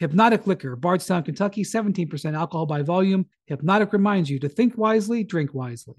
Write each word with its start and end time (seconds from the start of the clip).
Hpnotiq 0.00 0.46
Liquor, 0.46 0.76
Bardstown, 0.76 1.24
Kentucky, 1.24 1.64
17% 1.64 2.34
alcohol 2.34 2.66
by 2.66 2.82
volume. 2.82 3.26
Hpnotiq 3.50 3.92
reminds 3.92 4.30
you 4.30 4.38
to 4.38 4.48
think 4.48 4.78
wisely, 4.78 5.24
drink 5.24 5.54
wisely. 5.54 5.96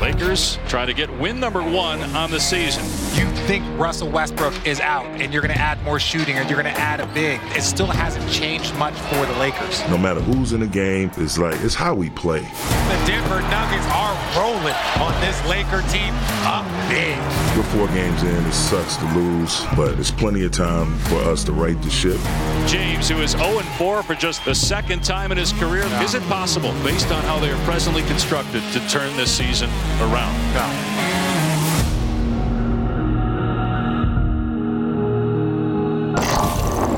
Lakers 0.00 0.58
try 0.68 0.86
to 0.86 0.94
get 0.94 1.10
win 1.18 1.40
number 1.40 1.60
one 1.60 2.00
on 2.14 2.30
the 2.30 2.38
season. 2.38 2.84
You 3.18 3.28
think 3.48 3.64
Russell 3.78 4.08
Westbrook 4.08 4.66
is 4.66 4.78
out 4.78 5.04
and 5.20 5.32
you're 5.32 5.42
going 5.42 5.54
to 5.54 5.60
add 5.60 5.82
more 5.82 5.98
shooting 5.98 6.38
or 6.38 6.42
you're 6.42 6.60
going 6.60 6.72
to 6.72 6.80
add 6.80 7.00
a 7.00 7.06
big. 7.06 7.40
It 7.56 7.62
still 7.62 7.86
hasn't 7.86 8.30
changed 8.30 8.74
much 8.76 8.94
for 8.94 9.26
the 9.26 9.32
Lakers. 9.38 9.80
No 9.88 9.98
matter 9.98 10.20
who's 10.20 10.52
in 10.52 10.60
the 10.60 10.66
game, 10.68 11.10
it's 11.16 11.36
like, 11.36 11.60
it's 11.62 11.74
how 11.74 11.94
we 11.94 12.10
play. 12.10 12.40
The 12.40 13.02
Denver 13.06 13.40
Nuggets 13.40 13.86
are 13.92 14.08
rolling 14.38 14.74
on 15.00 15.20
this 15.20 15.44
Laker 15.46 15.82
team 15.88 16.14
up 16.46 16.64
big. 16.88 17.18
We're 17.56 17.64
four 17.64 17.88
games 17.88 18.22
in. 18.22 18.46
It 18.46 18.52
sucks 18.52 18.96
to 18.98 19.14
lose, 19.14 19.64
but 19.74 19.94
there's 19.96 20.12
plenty 20.12 20.44
of 20.44 20.52
time 20.52 20.96
for 21.00 21.16
us 21.16 21.42
to 21.44 21.52
right 21.52 21.80
the 21.82 21.90
ship. 21.90 22.20
James, 22.68 23.08
who 23.08 23.18
is 23.18 23.34
0-4 23.34 24.04
for 24.04 24.14
just 24.14 24.44
the 24.44 24.54
second 24.54 25.02
time 25.02 25.32
in 25.32 25.38
his 25.38 25.52
career, 25.54 25.88
no. 25.88 26.00
is 26.02 26.14
it 26.14 26.22
possible, 26.24 26.72
based 26.84 27.10
on 27.10 27.22
how 27.24 27.40
they 27.40 27.50
are 27.50 27.64
presently 27.64 28.02
constructed, 28.02 28.62
to 28.72 28.88
turn 28.88 29.14
this 29.16 29.36
season 29.36 29.68
around? 30.00 30.34
No. 30.54 30.88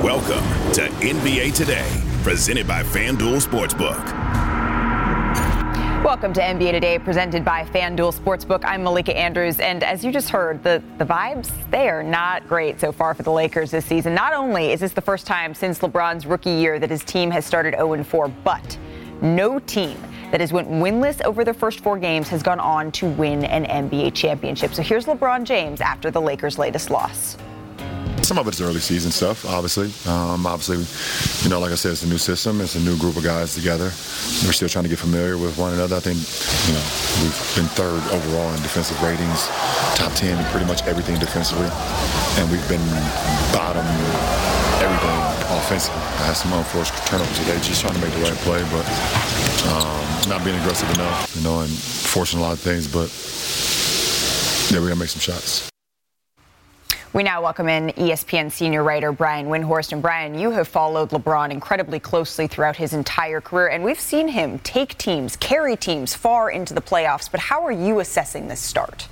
Welcome 0.03 0.45
to 0.75 0.89
NBA 1.01 1.55
Today, 1.55 1.89
presented 2.23 2.67
by 2.67 2.83
FanDuel 2.83 3.41
Sportsbook. 3.47 4.31
Welcome 6.05 6.33
to 6.33 6.41
NBA 6.41 6.73
Today, 6.73 6.99
presented 6.99 7.45
by 7.45 7.65
FanDuel 7.65 8.19
Sportsbook. 8.19 8.65
I'm 8.65 8.83
Malika 8.83 9.17
Andrews, 9.17 9.61
and 9.61 9.85
as 9.85 10.03
you 10.03 10.11
just 10.11 10.31
heard, 10.31 10.63
the, 10.63 10.83
the 10.99 11.05
vibes, 11.05 11.51
they 11.71 11.89
are 11.89 12.03
not 12.03 12.49
great 12.49 12.81
so 12.81 12.91
far 12.91 13.15
for 13.15 13.23
the 13.23 13.31
Lakers 13.31 13.71
this 13.71 13.85
season. 13.85 14.15
Not 14.15 14.33
only 14.33 14.73
is 14.73 14.81
this 14.81 14.93
the 14.93 15.01
first 15.01 15.27
time 15.27 15.55
since 15.55 15.79
LeBron's 15.79 16.27
rookie 16.27 16.51
year 16.51 16.79
that 16.79 16.91
his 16.91 17.05
team 17.05 17.31
has 17.31 17.45
started 17.45 17.75
0-4, 17.75 18.33
but 18.43 18.79
no 19.23 19.59
team 19.59 19.97
that 20.31 20.41
has 20.41 20.53
went 20.53 20.69
winless 20.69 21.21
over 21.23 21.45
their 21.45 21.55
first 21.55 21.81
four 21.81 21.99
games 21.99 22.29
has 22.29 22.43
gone 22.43 22.61
on 22.61 22.93
to 22.93 23.07
win 23.07 23.45
an 23.45 23.65
NBA 23.65 24.15
championship. 24.15 24.75
So 24.75 24.83
here's 24.83 25.07
LeBron 25.07 25.45
James 25.45 25.81
after 25.81 26.11
the 26.11 26.21
Lakers' 26.21 26.59
latest 26.59 26.91
loss. 26.91 27.37
Some 28.23 28.39
of 28.39 28.47
it's 28.47 28.61
early 28.61 28.81
season 28.81 29.11
stuff, 29.11 29.45
obviously. 29.45 29.91
Um, 30.07 30.47
obviously, 30.47 30.79
you 31.43 31.51
know, 31.51 31.59
like 31.59 31.73
I 31.73 31.75
said, 31.75 31.93
it's 31.93 32.05
a 32.05 32.09
new 32.09 32.19
system. 32.19 32.61
It's 32.61 32.77
a 32.77 32.81
new 32.81 32.97
group 32.99 33.17
of 33.17 33.25
guys 33.25 33.55
together. 33.55 33.91
We're 34.47 34.55
still 34.55 34.69
trying 34.69 34.85
to 34.85 34.89
get 34.89 34.99
familiar 34.99 35.37
with 35.37 35.59
one 35.59 35.73
another. 35.73 35.97
I 35.97 36.01
think, 36.01 36.21
you 36.69 36.75
know, 36.77 36.85
we've 37.25 37.35
been 37.57 37.67
third 37.75 37.99
overall 38.15 38.55
in 38.55 38.63
defensive 38.63 39.01
ratings, 39.03 39.49
top 39.97 40.13
10 40.13 40.39
in 40.39 40.45
pretty 40.53 40.67
much 40.67 40.83
everything 40.85 41.19
defensively. 41.19 41.67
And 42.39 42.47
we've 42.53 42.69
been 42.69 42.85
bottom 43.51 43.83
everything 44.79 45.19
offensively. 45.59 46.01
I 46.23 46.31
had 46.31 46.37
some 46.37 46.53
unforced 46.53 46.95
turnovers 47.07 47.39
today, 47.39 47.59
just 47.61 47.81
trying 47.81 47.95
to 47.95 48.01
make 48.01 48.15
the 48.15 48.23
right 48.23 48.39
play, 48.47 48.63
but 48.71 48.87
um, 49.75 50.10
not 50.29 50.45
being 50.45 50.59
aggressive 50.59 50.91
enough, 50.91 51.35
you 51.37 51.43
know, 51.43 51.61
and 51.61 51.71
forcing 51.71 52.39
a 52.39 52.43
lot 52.43 52.53
of 52.53 52.61
things. 52.61 52.87
But, 52.87 53.11
yeah, 54.73 54.81
we 54.81 54.89
got 54.89 54.95
to 54.95 55.01
make 55.01 55.09
some 55.09 55.21
shots. 55.21 55.71
We 57.13 57.25
now 57.25 57.43
welcome 57.43 57.69
in 57.69 57.89
ESPN 57.89 58.53
senior 58.53 58.85
writer 58.85 59.11
Brian 59.11 59.47
Windhorst. 59.47 59.93
And 59.93 60.01
Brian, 60.01 60.39
you 60.39 60.53
have 60.53 60.69
followed 60.69 61.11
LeBron 61.11 61.51
incredibly 61.51 61.99
closely 61.99 62.47
throughout 62.47 62.77
his 62.77 62.93
entire 62.93 63.41
career, 63.41 63.67
and 63.67 63.83
we've 63.83 63.99
seen 63.99 64.29
him 64.29 64.61
take 64.61 64.97
teams, 64.97 65.35
carry 65.35 65.77
teams 65.77 66.15
far 66.15 66.51
into 66.51 66.73
the 66.73 66.81
playoffs. 66.81 67.29
But 67.29 67.41
how 67.41 67.65
are 67.65 67.73
you 67.73 67.99
assessing 67.99 68.47
this 68.47 68.61
start? 68.61 69.09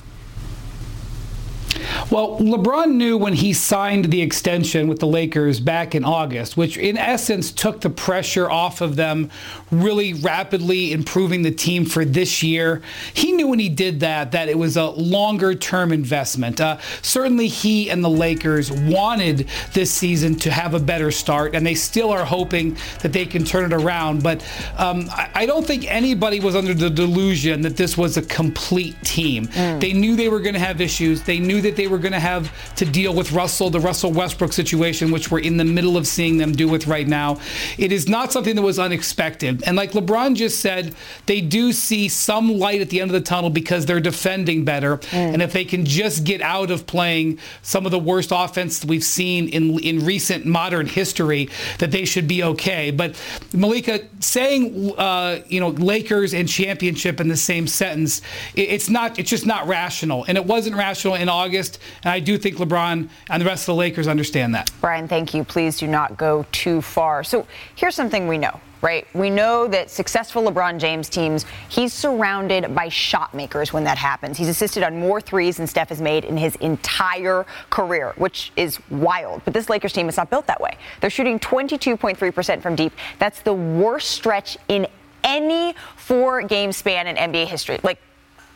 Well, 2.10 2.38
LeBron 2.38 2.92
knew 2.92 3.16
when 3.16 3.34
he 3.34 3.52
signed 3.52 4.06
the 4.06 4.22
extension 4.22 4.88
with 4.88 4.98
the 4.98 5.06
Lakers 5.06 5.60
back 5.60 5.94
in 5.94 6.04
August, 6.04 6.56
which 6.56 6.76
in 6.76 6.96
essence 6.96 7.52
took 7.52 7.80
the 7.80 7.90
pressure 7.90 8.50
off 8.50 8.80
of 8.80 8.96
them, 8.96 9.30
really 9.70 10.14
rapidly 10.14 10.92
improving 10.92 11.42
the 11.42 11.50
team 11.50 11.84
for 11.84 12.04
this 12.04 12.42
year. 12.42 12.82
He 13.14 13.32
knew 13.32 13.48
when 13.48 13.58
he 13.58 13.68
did 13.68 14.00
that 14.00 14.32
that 14.32 14.48
it 14.48 14.58
was 14.58 14.76
a 14.76 14.86
longer 14.86 15.54
term 15.54 15.92
investment. 15.92 16.60
Uh, 16.60 16.78
certainly, 17.02 17.48
he 17.48 17.90
and 17.90 18.02
the 18.02 18.10
Lakers 18.10 18.70
wanted 18.70 19.48
this 19.72 19.90
season 19.90 20.36
to 20.36 20.50
have 20.50 20.74
a 20.74 20.80
better 20.80 21.10
start, 21.10 21.54
and 21.54 21.66
they 21.66 21.74
still 21.74 22.10
are 22.10 22.24
hoping 22.24 22.76
that 23.02 23.12
they 23.12 23.26
can 23.26 23.44
turn 23.44 23.72
it 23.72 23.74
around. 23.74 24.22
But 24.22 24.42
um, 24.76 25.08
I, 25.10 25.30
I, 25.34 25.46
don't 25.46 25.66
think 25.66 25.90
anybody 25.90 26.40
was 26.40 26.54
under 26.54 26.74
the 26.74 26.90
delusion 26.90 27.62
that 27.62 27.76
this 27.76 27.96
was 27.96 28.16
a 28.16 28.22
complete 28.22 28.96
team. 29.02 29.46
Mm. 29.48 29.80
They 29.80 29.92
knew 29.92 30.16
they 30.16 30.28
were 30.28 30.40
going 30.40 30.54
to 30.54 30.60
have 30.60 30.80
issues. 30.80 31.22
They 31.22 31.38
knew 31.38 31.60
that 31.68 31.76
they 31.76 31.86
were 31.86 31.98
going 31.98 32.12
to 32.12 32.20
have 32.20 32.50
to 32.76 32.84
deal 32.84 33.14
with 33.14 33.32
Russell, 33.32 33.70
the 33.70 33.80
Russell 33.80 34.12
Westbrook 34.12 34.52
situation, 34.52 35.10
which 35.10 35.30
we're 35.30 35.40
in 35.40 35.56
the 35.56 35.64
middle 35.64 35.96
of 35.96 36.06
seeing 36.06 36.38
them 36.38 36.52
do 36.52 36.68
with 36.68 36.86
right 36.86 37.06
now. 37.06 37.38
It 37.76 37.92
is 37.92 38.08
not 38.08 38.32
something 38.32 38.56
that 38.56 38.62
was 38.62 38.78
unexpected. 38.78 39.62
And 39.66 39.76
like 39.76 39.92
LeBron 39.92 40.34
just 40.34 40.60
said, 40.60 40.94
they 41.26 41.40
do 41.40 41.72
see 41.72 42.08
some 42.08 42.58
light 42.58 42.80
at 42.80 42.90
the 42.90 43.00
end 43.00 43.10
of 43.10 43.14
the 43.14 43.20
tunnel 43.20 43.50
because 43.50 43.86
they're 43.86 44.00
defending 44.00 44.64
better. 44.64 44.98
Mm. 44.98 45.34
And 45.34 45.42
if 45.42 45.52
they 45.52 45.64
can 45.64 45.84
just 45.84 46.24
get 46.24 46.40
out 46.40 46.70
of 46.70 46.86
playing 46.86 47.38
some 47.62 47.84
of 47.84 47.92
the 47.92 47.98
worst 47.98 48.30
offense 48.32 48.84
we've 48.84 49.04
seen 49.04 49.48
in 49.48 49.78
in 49.80 50.04
recent 50.04 50.46
modern 50.46 50.86
history, 50.86 51.48
that 51.78 51.90
they 51.90 52.04
should 52.04 52.26
be 52.26 52.42
okay. 52.42 52.90
But 52.90 53.20
Malika 53.52 54.00
saying, 54.20 54.94
uh, 54.96 55.40
you 55.48 55.60
know, 55.60 55.68
Lakers 55.68 56.34
and 56.34 56.48
championship 56.48 57.20
in 57.20 57.28
the 57.28 57.36
same 57.36 57.66
sentence, 57.66 58.22
it's 58.54 58.88
not. 58.88 59.18
It's 59.18 59.30
just 59.30 59.46
not 59.46 59.66
rational, 59.66 60.24
and 60.28 60.36
it 60.38 60.44
wasn't 60.44 60.76
rational 60.76 61.14
in 61.14 61.28
August. 61.28 61.57
And 61.58 62.12
I 62.12 62.20
do 62.20 62.38
think 62.38 62.56
LeBron 62.56 63.08
and 63.30 63.42
the 63.42 63.46
rest 63.46 63.62
of 63.62 63.74
the 63.74 63.74
Lakers 63.74 64.06
understand 64.06 64.54
that. 64.54 64.70
Brian, 64.80 65.08
thank 65.08 65.34
you. 65.34 65.44
Please 65.44 65.78
do 65.78 65.86
not 65.86 66.16
go 66.16 66.46
too 66.52 66.80
far. 66.80 67.24
So 67.24 67.46
here's 67.74 67.94
something 67.94 68.28
we 68.28 68.38
know 68.38 68.60
right? 68.80 69.06
We 69.14 69.30
know 69.30 69.66
that 69.68 69.90
successful 69.90 70.42
LeBron 70.44 70.78
James 70.78 71.08
teams, 71.08 71.44
he's 71.68 71.92
surrounded 71.92 72.74
by 72.74 72.88
shot 72.88 73.34
makers 73.34 73.72
when 73.72 73.84
that 73.84 73.98
happens. 73.98 74.38
He's 74.38 74.48
assisted 74.48 74.82
on 74.82 74.98
more 74.98 75.20
threes 75.20 75.56
than 75.56 75.66
Steph 75.66 75.88
has 75.88 76.00
made 76.00 76.24
in 76.24 76.36
his 76.36 76.54
entire 76.56 77.44
career, 77.70 78.12
which 78.16 78.52
is 78.56 78.78
wild. 78.90 79.42
But 79.44 79.54
this 79.54 79.68
Lakers 79.68 79.92
team 79.92 80.08
is 80.08 80.16
not 80.16 80.30
built 80.30 80.46
that 80.46 80.60
way. 80.60 80.76
They're 81.00 81.10
shooting 81.10 81.38
22.3% 81.38 82.62
from 82.62 82.76
deep. 82.76 82.92
That's 83.18 83.40
the 83.40 83.54
worst 83.54 84.10
stretch 84.12 84.56
in 84.68 84.86
any 85.24 85.74
four 85.96 86.42
game 86.42 86.72
span 86.72 87.06
in 87.06 87.16
NBA 87.16 87.46
history, 87.46 87.78
like 87.82 87.98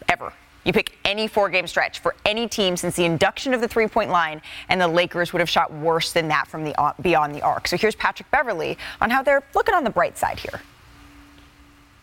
ever. 0.09 0.33
You 0.65 0.73
pick 0.73 0.97
any 1.05 1.27
four 1.27 1.49
game 1.49 1.67
stretch 1.67 1.99
for 1.99 2.15
any 2.25 2.47
team 2.49 2.77
since 2.77 2.97
the 2.97 3.05
induction 3.05 3.55
of 3.55 3.61
the 3.61 3.69
three 3.69 3.89
point 3.89 4.11
line, 4.11 4.41
and 4.69 4.81
the 4.81 4.89
Lakers 4.89 5.33
would 5.33 5.41
have 5.41 5.49
shot 5.49 5.73
worse 5.73 6.12
than 6.12 6.28
that 6.28 6.47
from 6.47 6.65
the 6.65 6.95
beyond 7.00 7.34
the 7.34 7.43
arc. 7.43 7.69
So 7.69 7.77
here's 7.77 7.95
Patrick 7.95 8.31
Beverley 8.31 8.78
on 9.01 9.11
how 9.11 9.22
they're 9.22 9.43
looking 9.55 9.75
on 9.75 9.84
the 9.84 9.91
bright 9.91 10.17
side 10.17 10.39
here. 10.39 10.61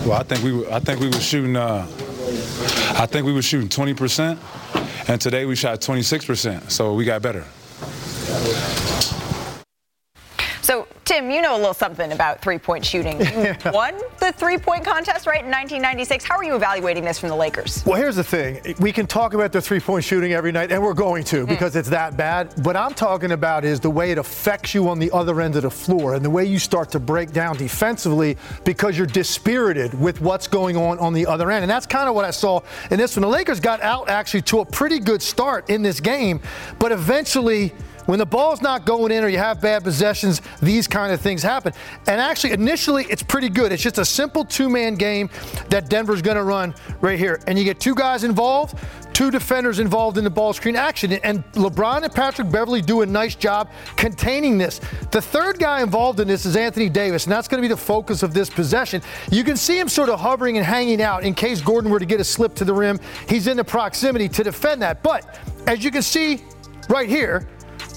Well, 0.01 0.13
I 0.13 0.23
think 0.23 0.43
we 0.43 0.53
were, 0.53 0.71
I 0.71 0.79
think 0.79 0.99
we 0.99 1.07
were 1.07 1.19
shooting 1.19 1.55
uh, 1.55 1.85
I 2.97 3.05
think 3.05 3.25
we 3.25 3.33
were 3.33 3.41
shooting 3.41 3.69
20 3.69 3.93
percent, 3.93 4.39
and 5.07 5.19
today 5.19 5.45
we 5.45 5.55
shot 5.55 5.81
26 5.81 6.25
percent. 6.25 6.71
So 6.71 6.93
we 6.93 7.05
got 7.05 7.21
better. 7.21 7.45
So, 10.61 10.87
Tim, 11.09 11.31
you 11.31 11.41
know 11.41 11.55
a 11.55 11.57
little 11.57 11.73
something 11.73 12.11
about 12.11 12.39
three 12.39 12.59
point 12.59 12.85
shooting. 12.85 13.19
You 13.19 13.55
won 13.73 13.95
the 14.19 14.31
three 14.31 14.59
point 14.59 14.85
contest, 14.85 15.25
right, 15.25 15.43
in 15.43 15.49
1996. 15.49 16.23
How 16.23 16.37
are 16.37 16.43
you 16.43 16.55
evaluating 16.55 17.03
this 17.03 17.17
from 17.17 17.29
the 17.29 17.35
Lakers? 17.35 17.83
Well, 17.83 17.99
here's 17.99 18.15
the 18.15 18.23
thing 18.23 18.75
we 18.79 18.91
can 18.91 19.07
talk 19.07 19.33
about 19.33 19.51
the 19.51 19.59
three 19.59 19.79
point 19.79 20.03
shooting 20.03 20.33
every 20.33 20.51
night, 20.51 20.71
and 20.71 20.83
we're 20.83 20.93
going 20.93 21.23
to 21.23 21.41
hmm. 21.41 21.45
because 21.47 21.73
mm. 21.73 21.79
it's 21.79 21.89
that 21.89 22.15
bad. 22.15 22.53
What 22.63 22.77
I'm 22.77 22.93
talking 22.93 23.31
about 23.31 23.65
is 23.65 23.79
the 23.79 23.89
way 23.89 24.11
it 24.11 24.19
affects 24.19 24.75
you 24.75 24.87
on 24.87 24.99
the 24.99 25.09
other 25.09 25.41
end 25.41 25.55
of 25.55 25.63
the 25.63 25.71
floor 25.71 26.13
and 26.13 26.23
the 26.23 26.29
way 26.29 26.45
you 26.45 26.59
start 26.59 26.91
to 26.91 26.99
break 26.99 27.31
down 27.31 27.57
defensively 27.57 28.37
because 28.63 28.95
you're 28.95 29.07
dispirited 29.07 29.99
with 29.99 30.21
what's 30.21 30.47
going 30.47 30.77
on 30.77 30.99
on 30.99 31.13
the 31.13 31.25
other 31.25 31.49
end. 31.49 31.63
And 31.63 31.71
that's 31.71 31.87
kind 31.87 32.07
of 32.07 32.13
what 32.13 32.25
I 32.25 32.29
saw 32.29 32.61
in 32.91 32.99
this 32.99 33.15
one. 33.15 33.21
The 33.21 33.29
Lakers 33.29 33.59
got 33.59 33.81
out 33.81 34.09
actually 34.09 34.43
to 34.43 34.59
a 34.59 34.65
pretty 34.65 34.99
good 34.99 35.23
start 35.23 35.71
in 35.71 35.81
this 35.81 35.99
game, 35.99 36.39
but 36.77 36.91
eventually 36.91 37.73
When 38.09 38.17
the 38.17 38.25
ball's 38.25 38.63
not 38.63 38.85
going 38.85 39.11
in 39.11 39.23
or 39.23 39.27
you 39.27 39.37
have 39.37 39.61
bad 39.61 39.83
possessions, 39.83 40.41
these 40.63 40.87
kind 40.87 41.13
of 41.13 41.21
things 41.21 41.43
happen. 41.43 41.73
And 42.07 42.19
actually, 42.19 42.53
initially, 42.53 43.05
it's 43.07 43.21
pretty 43.21 43.49
good. 43.49 43.71
It's 43.71 43.83
just 43.83 43.99
a 43.99 44.03
simple 44.03 44.43
two 44.43 44.67
man 44.67 44.95
game 44.95 45.29
that 45.69 45.91
Denver's 45.91 46.23
going 46.23 46.37
to 46.37 46.41
run 46.41 46.73
right 47.01 47.19
here. 47.19 47.39
And 47.45 47.55
you 47.55 47.63
get 47.63 47.79
two 47.79 47.93
guys 47.93 48.23
involved, 48.23 48.79
two 49.13 49.29
defenders 49.29 49.77
involved 49.77 50.17
in 50.17 50.23
the 50.23 50.29
ball 50.31 50.53
screen 50.53 50.75
action. 50.75 51.13
And 51.13 51.43
LeBron 51.51 52.01
and 52.01 52.11
Patrick 52.11 52.49
Beverley 52.49 52.81
do 52.81 53.01
a 53.01 53.05
nice 53.05 53.35
job 53.35 53.69
containing 53.95 54.57
this. 54.57 54.81
The 55.11 55.21
third 55.21 55.59
guy 55.59 55.83
involved 55.83 56.19
in 56.19 56.27
this 56.27 56.47
is 56.47 56.55
Anthony 56.55 56.89
Davis, 56.89 57.25
and 57.25 57.31
that's 57.31 57.47
going 57.47 57.61
to 57.61 57.69
be 57.69 57.71
the 57.71 57.77
focus 57.77 58.23
of 58.23 58.33
this 58.33 58.49
possession. 58.49 59.03
You 59.29 59.43
can 59.43 59.55
see 59.55 59.77
him 59.77 59.87
sort 59.87 60.09
of 60.09 60.19
hovering 60.19 60.57
and 60.57 60.65
hanging 60.65 60.99
out 60.99 61.23
in 61.23 61.35
case 61.35 61.61
Gordon 61.61 61.91
were 61.91 61.99
to 61.99 62.07
get 62.07 62.19
a 62.19 62.23
slip 62.23 62.55
to 62.55 62.65
the 62.65 62.73
rim. 62.73 62.99
He's 63.27 63.45
in 63.45 63.55
the 63.55 63.63
proximity 63.63 64.27
to 64.29 64.43
defend 64.43 64.81
that. 64.81 65.03
But 65.03 65.37
as 65.67 65.83
you 65.83 65.91
can 65.91 66.01
see 66.01 66.41
right 66.89 67.07
here, 67.07 67.47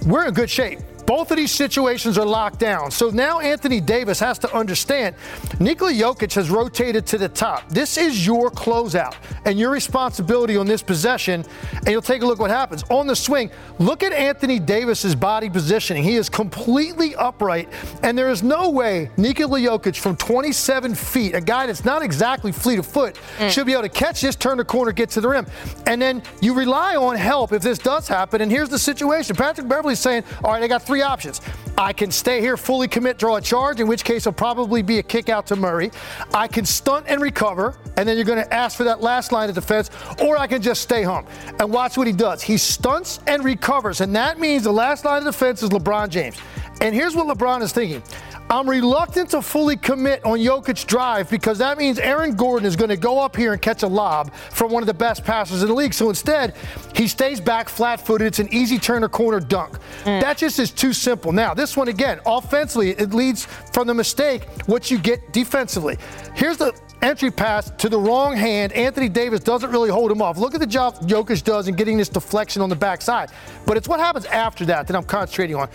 we're 0.07 0.27
in 0.27 0.35
good 0.35 0.51
shape. 0.51 0.81
Both 1.13 1.31
of 1.31 1.37
these 1.37 1.53
situations 1.53 2.17
are 2.17 2.25
locked 2.25 2.59
down. 2.59 2.91
So 2.91 3.11
now 3.11 3.39
Anthony 3.39 3.83
Davis 3.83 4.19
has 4.21 4.39
to 4.39 4.57
understand 4.57 5.15
Nikola 5.61 5.93
Jokic 5.93 6.33
has 6.37 6.49
rotated 6.49 7.05
to 7.09 7.19
the 7.19 7.29
top. 7.29 7.69
This 7.69 7.99
is 7.99 8.27
your 8.27 8.51
closeout 8.51 9.15
and 9.45 9.59
your 9.59 9.71
responsibility 9.71 10.57
on 10.57 10.67
this 10.67 10.83
possession. 10.83 11.45
And 11.75 11.89
you'll 11.89 12.01
take 12.01 12.23
a 12.23 12.27
look 12.27 12.39
what 12.39 12.51
happens. 12.51 12.83
On 12.89 13.07
the 13.07 13.15
swing, 13.15 13.51
look 13.79 14.03
at 14.03 14.15
Anthony 14.15 14.59
Davis's 14.59 15.15
body 15.15 15.51
positioning. 15.51 16.03
He 16.03 16.17
is 16.17 16.31
completely 16.31 17.15
upright, 17.17 17.69
and 18.03 18.17
there 18.17 18.31
is 18.31 18.43
no 18.43 18.71
way 18.71 19.11
Nikola 19.19 19.61
Jokic 19.61 19.99
from 19.99 20.17
27 20.17 20.95
feet, 20.95 21.35
a 21.35 21.43
guy 21.43 21.67
that's 21.67 21.85
not 21.85 22.01
exactly 22.01 22.53
fleet 22.53 22.79
of 22.79 22.87
foot, 22.87 23.19
mm. 23.37 23.51
should 23.51 23.67
be 23.67 23.75
able 23.75 23.83
to 23.83 23.91
catch 23.91 24.23
this, 24.23 24.35
turn 24.35 24.57
the 24.57 24.65
corner, 24.65 24.93
get 24.93 25.11
to 25.11 25.21
the 25.21 25.29
rim. 25.29 25.47
And 25.87 26.01
then 26.01 26.23
you 26.41 26.55
rely 26.55 26.97
on 26.97 27.17
help 27.17 27.53
if 27.53 27.61
this 27.61 27.79
does 27.79 28.09
happen. 28.09 28.41
And 28.41 28.51
here's 28.51 28.71
the 28.71 28.79
situation. 28.79 29.37
Patrick 29.37 29.69
Beverley's 29.69 30.01
saying, 30.01 30.25
all 30.43 30.53
right, 30.53 30.63
I 30.63 30.69
got 30.69 30.83
three 30.83 31.02
options. 31.03 31.41
I 31.77 31.93
can 31.93 32.11
stay 32.11 32.41
here, 32.41 32.57
fully 32.57 32.89
commit, 32.89 33.19
draw 33.19 33.37
a 33.37 33.41
charge, 33.41 33.81
in 33.81 33.87
which 33.87 34.05
case 34.05 34.23
it'll 34.23 34.33
probably 34.33 34.83
be 34.83 34.99
a 34.99 35.03
kick 35.03 35.29
out 35.29 35.47
to 35.49 35.57
Murray. 35.57 35.91
I 36.35 36.47
can 36.47 36.65
stunt 36.65 37.07
and 37.09 37.21
recover, 37.21 37.77
and 37.97 38.09
then 38.09 38.17
you're 38.17 38.27
going 38.27 38.43
to 38.43 38.55
ask 38.55 38.77
for 38.77 38.85
that 38.85 39.01
last 39.01 39.33
line 39.33 39.49
of 39.49 39.55
defense, 39.55 39.91
or 40.23 40.37
I 40.37 40.47
can 40.47 40.63
just 40.63 40.83
stay 40.83 41.03
home. 41.03 41.27
And 41.59 41.73
watch 41.73 41.97
what 41.97 42.07
he 42.07 42.13
does. 42.13 42.43
He 42.43 42.57
stunts 42.57 43.21
and 43.27 43.45
recovers, 43.45 44.01
and 44.01 44.15
that 44.15 44.39
means 44.39 44.65
the 44.65 44.73
last 44.73 45.05
line 45.05 45.19
of 45.19 45.25
defense 45.25 45.63
is 45.63 45.71
LeBron 45.71 46.09
James. 46.09 46.37
And 46.83 46.97
here's 46.97 47.15
what 47.15 47.29
LeBron 47.29 47.63
is 47.63 47.73
thinking. 47.73 48.03
I'm 48.51 48.69
reluctant 48.69 49.31
to 49.31 49.41
fully 49.41 49.77
commit 49.77 50.23
on 50.25 50.39
Jokic's 50.39 50.83
drive 50.83 51.31
because 51.31 51.59
that 51.59 51.79
means 51.79 52.01
Aaron 52.01 52.35
Gordon 52.35 52.67
is 52.67 52.75
going 52.75 52.89
to 52.89 52.97
go 52.97 53.21
up 53.21 53.37
here 53.37 53.53
and 53.53 53.63
catch 53.63 53.85
a 53.85 53.87
lob 53.87 54.35
from 54.35 54.73
one 54.73 54.83
of 54.83 54.89
the 54.89 54.95
best 54.95 55.25
passers 55.25 55.63
in 55.63 55.69
the 55.69 55.75
league. 55.75 55.95
So 55.95 56.09
instead, 56.09 56.55
he 56.97 57.07
stays 57.07 57.41
back 57.41 57.69
flat 57.69 58.05
footed. 58.05 58.27
It's 58.27 58.41
an 58.41 58.53
easy 58.53 58.79
turn 58.79 59.05
or 59.05 59.09
corner 59.09 59.39
dunk. 59.39 59.79
Mm. 60.03 60.21
That 60.21 60.39
just 60.39 60.59
is 60.59 60.73
too 60.73 60.93
simple. 60.93 61.31
Now, 61.31 61.55
this 61.55 61.77
one 61.77 61.87
again, 61.87 62.19
offensively, 62.27 62.91
it 62.91 63.15
leads 63.15 63.47
from 63.73 63.87
the 63.87 63.95
mistake 63.95 64.43
what 64.67 64.91
you 64.91 64.99
get 64.99 65.33
defensively. 65.33 65.97
Here's 66.35 66.57
the 66.57 66.75
entry 67.01 67.31
pass 67.31 67.71
to 67.71 67.89
the 67.89 67.99
wrong 67.99 68.37
hand. 68.37 68.73
Anthony 68.73 69.09
Davis 69.09 69.41
doesn't 69.41 69.71
really 69.71 69.91
hold 69.91 70.11
him 70.11 70.21
off. 70.21 70.37
Look 70.37 70.55
at 70.55 70.61
the 70.61 70.67
job 70.67 70.97
Jokic 71.09 71.43
does 71.45 71.69
in 71.69 71.75
getting 71.75 71.97
this 71.97 72.09
deflection 72.09 72.61
on 72.61 72.69
the 72.69 72.77
backside. 72.77 73.31
But 73.67 73.77
it's 73.77 73.89
what 73.89 74.01
happens 74.01 74.27
after 74.27 74.65
that 74.67 74.87
that 74.87 74.97
I'm 74.97 75.05
concentrating 75.05 75.57
on. 75.57 75.69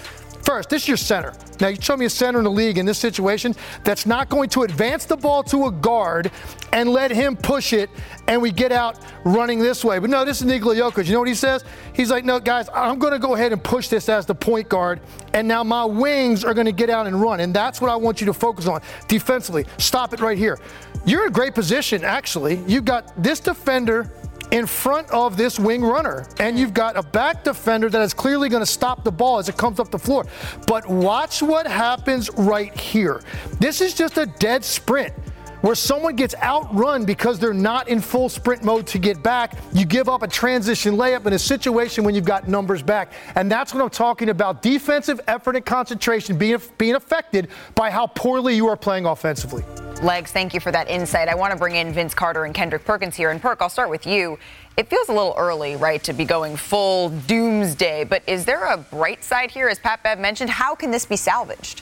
First, 0.47 0.69
this 0.69 0.83
is 0.83 0.87
your 0.87 0.95
center. 0.95 1.33
Now, 1.59 1.67
you 1.67 1.75
show 1.81 1.97
me 1.97 2.05
a 2.05 2.09
center 2.09 2.37
in 2.37 2.45
the 2.45 2.49
league 2.49 2.77
in 2.77 2.85
this 2.85 2.97
situation 2.97 3.53
that's 3.83 4.05
not 4.05 4.29
going 4.29 4.47
to 4.51 4.63
advance 4.63 5.03
the 5.03 5.17
ball 5.17 5.43
to 5.43 5.65
a 5.65 5.71
guard 5.71 6.31
and 6.71 6.89
let 6.89 7.11
him 7.11 7.35
push 7.35 7.73
it, 7.73 7.89
and 8.29 8.41
we 8.41 8.53
get 8.53 8.71
out 8.71 8.97
running 9.25 9.59
this 9.59 9.83
way. 9.83 9.99
But 9.99 10.09
no, 10.09 10.23
this 10.23 10.39
is 10.39 10.47
Nikola 10.47 10.73
Jokic. 10.73 11.05
You 11.05 11.11
know 11.11 11.19
what 11.19 11.27
he 11.27 11.35
says? 11.35 11.65
He's 11.91 12.09
like, 12.09 12.23
no, 12.23 12.39
guys, 12.39 12.69
I'm 12.73 12.97
going 12.97 13.11
to 13.11 13.19
go 13.19 13.35
ahead 13.35 13.51
and 13.51 13.61
push 13.61 13.89
this 13.89 14.07
as 14.07 14.25
the 14.25 14.35
point 14.35 14.69
guard, 14.69 15.01
and 15.33 15.49
now 15.49 15.65
my 15.65 15.83
wings 15.83 16.45
are 16.45 16.53
going 16.53 16.65
to 16.65 16.71
get 16.71 16.89
out 16.89 17.07
and 17.07 17.21
run. 17.21 17.41
And 17.41 17.53
that's 17.53 17.81
what 17.81 17.91
I 17.91 17.97
want 17.97 18.21
you 18.21 18.27
to 18.27 18.33
focus 18.33 18.67
on 18.67 18.81
defensively. 19.09 19.65
Stop 19.79 20.13
it 20.13 20.21
right 20.21 20.37
here. 20.37 20.57
You're 21.05 21.23
in 21.23 21.27
a 21.27 21.33
great 21.33 21.55
position, 21.55 22.05
actually. 22.05 22.63
You've 22.67 22.85
got 22.85 23.21
this 23.21 23.41
defender 23.41 24.09
in 24.51 24.65
front 24.65 25.09
of 25.11 25.37
this 25.37 25.59
wing 25.59 25.83
runner. 25.83 26.25
And 26.39 26.57
you've 26.57 26.73
got 26.73 26.97
a 26.97 27.03
back 27.03 27.43
defender 27.43 27.89
that 27.89 28.01
is 28.01 28.13
clearly 28.13 28.49
going 28.49 28.61
to 28.61 28.71
stop 28.71 29.03
the 29.03 29.11
ball 29.11 29.39
as 29.39 29.49
it 29.49 29.57
comes 29.57 29.79
up 29.79 29.91
the 29.91 29.99
floor. 29.99 30.25
But 30.65 30.87
watch 30.87 31.41
what 31.41 31.67
happens 31.67 32.29
right 32.37 32.77
here. 32.77 33.21
This 33.59 33.81
is 33.81 33.93
just 33.93 34.17
a 34.17 34.25
dead 34.25 34.63
sprint 34.63 35.13
where 35.61 35.75
someone 35.75 36.15
gets 36.15 36.35
outrun 36.41 37.05
because 37.05 37.39
they're 37.39 37.53
not 37.53 37.87
in 37.87 38.01
full 38.01 38.29
sprint 38.29 38.63
mode 38.63 38.87
to 38.87 38.99
get 38.99 39.21
back. 39.23 39.55
You 39.73 39.85
give 39.85 40.09
up 40.09 40.23
a 40.23 40.27
transition 40.27 40.95
layup 40.95 41.25
in 41.25 41.33
a 41.33 41.39
situation 41.39 42.03
when 42.03 42.15
you've 42.15 42.25
got 42.25 42.47
numbers 42.47 42.81
back. 42.81 43.11
And 43.35 43.51
that's 43.51 43.73
what 43.73 43.83
I'm 43.83 43.89
talking 43.89 44.29
about 44.29 44.61
defensive 44.61 45.19
effort 45.27 45.55
and 45.55 45.65
concentration 45.65 46.37
being, 46.37 46.59
being 46.77 46.95
affected 46.95 47.49
by 47.75 47.91
how 47.91 48.07
poorly 48.07 48.55
you 48.55 48.67
are 48.67 48.77
playing 48.77 49.05
offensively. 49.05 49.63
Legs, 50.03 50.31
thank 50.31 50.53
you 50.53 50.59
for 50.59 50.71
that 50.71 50.87
insight. 50.89 51.27
I 51.27 51.33
want 51.33 51.51
to 51.53 51.57
bring 51.57 51.75
in 51.75 51.91
Vince 51.91 52.13
Carter 52.13 52.45
and 52.45 52.53
Kendrick 52.53 52.85
Perkins 52.85 53.15
here. 53.15 53.31
And 53.31 53.41
Perk, 53.41 53.61
I'll 53.61 53.69
start 53.69 53.89
with 53.89 54.05
you. 54.05 54.37
It 54.77 54.87
feels 54.91 55.09
a 55.09 55.11
little 55.11 55.33
early, 55.35 55.75
right, 55.75 56.03
to 56.03 56.13
be 56.13 56.23
going 56.23 56.55
full 56.55 57.09
doomsday, 57.09 58.03
but 58.03 58.21
is 58.27 58.45
there 58.45 58.65
a 58.65 58.77
bright 58.77 59.23
side 59.23 59.49
here, 59.49 59.67
as 59.67 59.79
Pat 59.79 60.03
Bev 60.03 60.19
mentioned? 60.19 60.51
How 60.51 60.75
can 60.75 60.91
this 60.91 61.03
be 61.03 61.15
salvaged? 61.15 61.81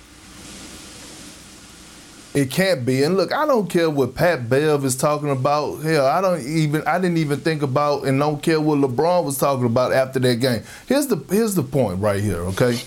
It 2.36 2.52
can't 2.52 2.86
be. 2.86 3.02
And 3.04 3.16
look, 3.16 3.34
I 3.34 3.46
don't 3.46 3.70
care 3.70 3.90
what 3.90 4.14
Pat 4.14 4.50
Bev 4.50 4.84
is 4.84 4.98
talking 4.98 5.30
about. 5.30 5.78
Hell, 5.78 6.06
I 6.06 6.20
don't 6.20 6.46
even 6.46 6.84
I 6.86 7.00
didn't 7.00 7.18
even 7.18 7.40
think 7.40 7.62
about 7.62 8.06
and 8.06 8.20
don't 8.20 8.44
care 8.44 8.60
what 8.60 8.80
LeBron 8.80 9.24
was 9.24 9.38
talking 9.38 9.66
about 9.66 9.94
after 9.94 10.20
that 10.20 10.36
game. 10.42 10.64
Here's 10.86 11.08
the 11.08 11.16
here's 11.30 11.56
the 11.56 11.64
point 11.64 12.02
right 12.02 12.22
here, 12.22 12.42
okay? 12.48 12.80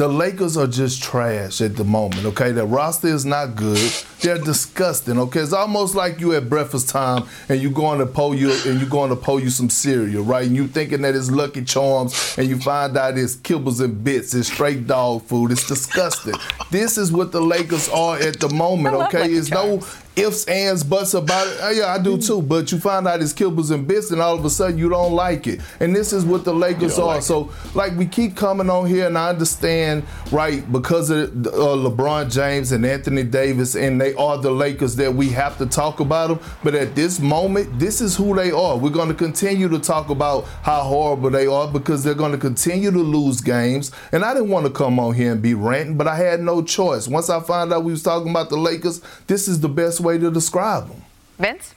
The 0.00 0.08
Lakers 0.08 0.56
are 0.56 0.66
just 0.66 1.02
trash 1.02 1.60
at 1.60 1.76
the 1.76 1.84
moment, 1.84 2.24
okay? 2.24 2.52
The 2.52 2.64
roster 2.64 3.08
is 3.08 3.26
not 3.26 3.54
good. 3.54 3.76
They're 4.22 4.38
disgusting, 4.38 5.18
okay? 5.18 5.40
It's 5.40 5.52
almost 5.52 5.94
like 5.94 6.20
you 6.20 6.34
at 6.34 6.48
breakfast 6.48 6.88
time 6.88 7.24
and 7.50 7.60
you're 7.60 7.70
going 7.70 7.98
to 7.98 8.06
pull 8.06 8.34
you 8.34 8.50
and 8.64 8.80
you're 8.80 8.88
going 8.88 9.10
to 9.10 9.16
pull 9.16 9.40
you 9.40 9.50
some 9.50 9.68
cereal, 9.68 10.24
right? 10.24 10.46
And 10.46 10.56
you 10.56 10.68
thinking 10.68 11.02
that 11.02 11.14
it's 11.14 11.30
Lucky 11.30 11.64
Charms 11.64 12.34
and 12.38 12.48
you 12.48 12.58
find 12.58 12.96
out 12.96 13.18
it's 13.18 13.36
kibbles 13.36 13.84
and 13.84 14.02
bits, 14.02 14.32
it's 14.32 14.50
straight 14.50 14.86
dog 14.86 15.20
food. 15.24 15.52
It's 15.52 15.68
disgusting. 15.68 16.32
this 16.70 16.96
is 16.96 17.12
what 17.12 17.30
the 17.30 17.42
Lakers 17.42 17.90
are 17.90 18.16
at 18.16 18.40
the 18.40 18.48
moment, 18.48 18.94
okay? 18.94 19.30
It's 19.30 19.50
no 19.50 19.80
ifs, 20.16 20.44
ands, 20.46 20.84
buts 20.84 21.14
about 21.14 21.46
it. 21.46 21.60
Uh, 21.60 21.68
yeah, 21.70 21.86
I 21.94 21.98
do 21.98 22.18
too. 22.18 22.42
But 22.42 22.70
you 22.72 22.78
find 22.78 23.06
out 23.06 23.22
it's 23.22 23.32
kibbles 23.32 23.70
and 23.70 23.86
bits, 23.86 24.10
and 24.10 24.20
all 24.20 24.38
of 24.38 24.44
a 24.44 24.50
sudden 24.50 24.78
you 24.78 24.88
don't 24.88 25.12
like 25.12 25.46
it. 25.46 25.60
And 25.80 25.94
this 25.94 26.12
is 26.12 26.24
what 26.24 26.44
the 26.44 26.52
Lakers 26.52 26.98
are. 26.98 27.06
Like 27.06 27.22
so, 27.22 27.52
like 27.74 27.96
we 27.96 28.06
keep 28.06 28.36
coming 28.36 28.68
on 28.68 28.86
here, 28.86 29.06
and 29.06 29.16
I 29.16 29.30
understand, 29.30 30.04
right, 30.32 30.70
because 30.70 31.10
of 31.10 31.46
uh, 31.46 31.50
LeBron 31.50 32.32
James 32.32 32.72
and 32.72 32.84
Anthony 32.84 33.22
Davis, 33.22 33.74
and 33.74 34.00
they 34.00 34.14
are 34.14 34.38
the 34.38 34.50
Lakers 34.50 34.96
that 34.96 35.14
we 35.14 35.28
have 35.30 35.58
to 35.58 35.66
talk 35.66 36.00
about 36.00 36.28
them. 36.28 36.40
But 36.62 36.74
at 36.74 36.94
this 36.94 37.20
moment, 37.20 37.78
this 37.78 38.00
is 38.00 38.16
who 38.16 38.34
they 38.34 38.50
are. 38.50 38.76
We're 38.76 38.90
going 38.90 39.08
to 39.08 39.14
continue 39.14 39.68
to 39.68 39.78
talk 39.78 40.10
about 40.10 40.44
how 40.62 40.82
horrible 40.82 41.30
they 41.30 41.46
are 41.46 41.68
because 41.68 42.04
they're 42.04 42.14
going 42.14 42.32
to 42.32 42.38
continue 42.38 42.90
to 42.90 42.98
lose 42.98 43.40
games. 43.40 43.92
And 44.12 44.24
I 44.24 44.34
didn't 44.34 44.50
want 44.50 44.66
to 44.66 44.72
come 44.72 44.98
on 44.98 45.14
here 45.14 45.32
and 45.32 45.40
be 45.40 45.54
ranting, 45.54 45.96
but 45.96 46.06
I 46.06 46.16
had 46.16 46.40
no 46.40 46.62
choice. 46.62 47.08
Once 47.08 47.30
I 47.30 47.40
found 47.40 47.72
out 47.72 47.84
we 47.84 47.92
was 47.92 48.02
talking 48.02 48.30
about 48.30 48.50
the 48.50 48.56
Lakers, 48.56 49.00
this 49.26 49.48
is 49.48 49.60
the 49.60 49.68
best 49.68 49.99
way 50.00 50.10
way 50.10 50.18
to 50.18 50.30
describe 50.30 50.88
them. 50.88 51.02
Vince? 51.38 51.74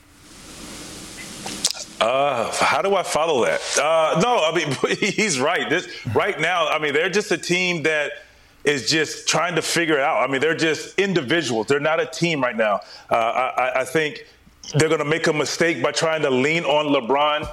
Uh, 2.01 2.51
how 2.51 2.81
do 2.81 2.95
I 2.95 3.03
follow 3.03 3.45
that? 3.45 3.62
Uh, 3.77 4.19
no, 4.21 4.43
I 4.43 4.53
mean 4.55 4.98
he's 5.00 5.39
right. 5.39 5.69
This 5.69 5.88
right 6.13 6.39
now, 6.39 6.67
I 6.67 6.79
mean 6.79 6.93
they're 6.93 7.09
just 7.09 7.31
a 7.31 7.38
team 7.38 7.83
that 7.83 8.12
is 8.65 8.89
just 8.89 9.27
trying 9.27 9.55
to 9.55 9.62
figure 9.62 9.95
it 9.95 10.01
out. 10.01 10.27
I 10.27 10.31
mean 10.31 10.41
they're 10.41 10.55
just 10.55 10.98
individuals. 11.00 11.67
They're 11.67 11.79
not 11.79 12.00
a 12.00 12.05
team 12.05 12.41
right 12.41 12.57
now. 12.57 12.81
Uh, 13.09 13.15
I, 13.15 13.81
I 13.81 13.86
think 13.86 14.25
they're 14.75 14.89
going 14.89 15.00
to 15.00 15.05
make 15.05 15.27
a 15.27 15.33
mistake 15.33 15.83
by 15.83 15.91
trying 15.91 16.21
to 16.24 16.29
lean 16.29 16.63
on 16.63 16.88
LeBron 16.88 17.48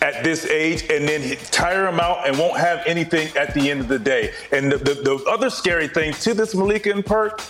at 0.00 0.22
this 0.22 0.46
age 0.46 0.82
and 0.90 1.08
then 1.08 1.36
tire 1.50 1.86
him 1.86 1.98
out 2.00 2.26
and 2.26 2.38
won't 2.38 2.58
have 2.58 2.82
anything 2.86 3.36
at 3.36 3.52
the 3.54 3.70
end 3.70 3.80
of 3.80 3.88
the 3.88 3.98
day. 3.98 4.32
And 4.52 4.70
the, 4.70 4.78
the, 4.78 4.94
the 4.94 5.24
other 5.28 5.50
scary 5.50 5.88
thing 5.88 6.12
to 6.14 6.34
this 6.34 6.54
Malika 6.54 6.90
and 6.90 7.04
Perk 7.04 7.42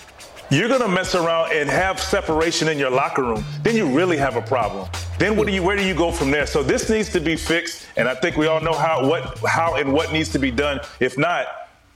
you're 0.51 0.69
gonna 0.69 0.89
mess 0.89 1.15
around 1.15 1.53
and 1.53 1.69
have 1.69 2.01
separation 2.01 2.69
in 2.69 2.79
your 2.79 2.91
locker 2.91 3.23
room, 3.23 3.45
then 3.63 3.77
you 3.77 3.87
really 3.87 4.17
have 4.17 4.37
a 4.37 4.43
problem. 4.43 4.89
Then 5.19 5.37
what 5.37 5.47
do 5.47 5.53
you 5.53 5.63
where 5.63 5.77
do 5.77 5.85
you 5.85 5.95
go 5.95 6.11
from 6.11 6.31
there? 6.31 6.47
So 6.47 6.63
this 6.63 6.89
needs 6.89 7.11
to 7.11 7.21
be 7.21 7.37
fixed, 7.37 7.87
and 7.97 8.09
I 8.09 8.15
think 8.15 8.37
we 8.37 8.47
all 8.47 8.61
know 8.61 8.73
how 8.73 9.09
what 9.09 9.39
how 9.47 9.75
and 9.77 9.93
what 9.93 10.13
needs 10.13 10.31
to 10.31 10.39
be 10.39 10.51
done. 10.51 10.81
If 11.01 11.19
not, 11.19 11.47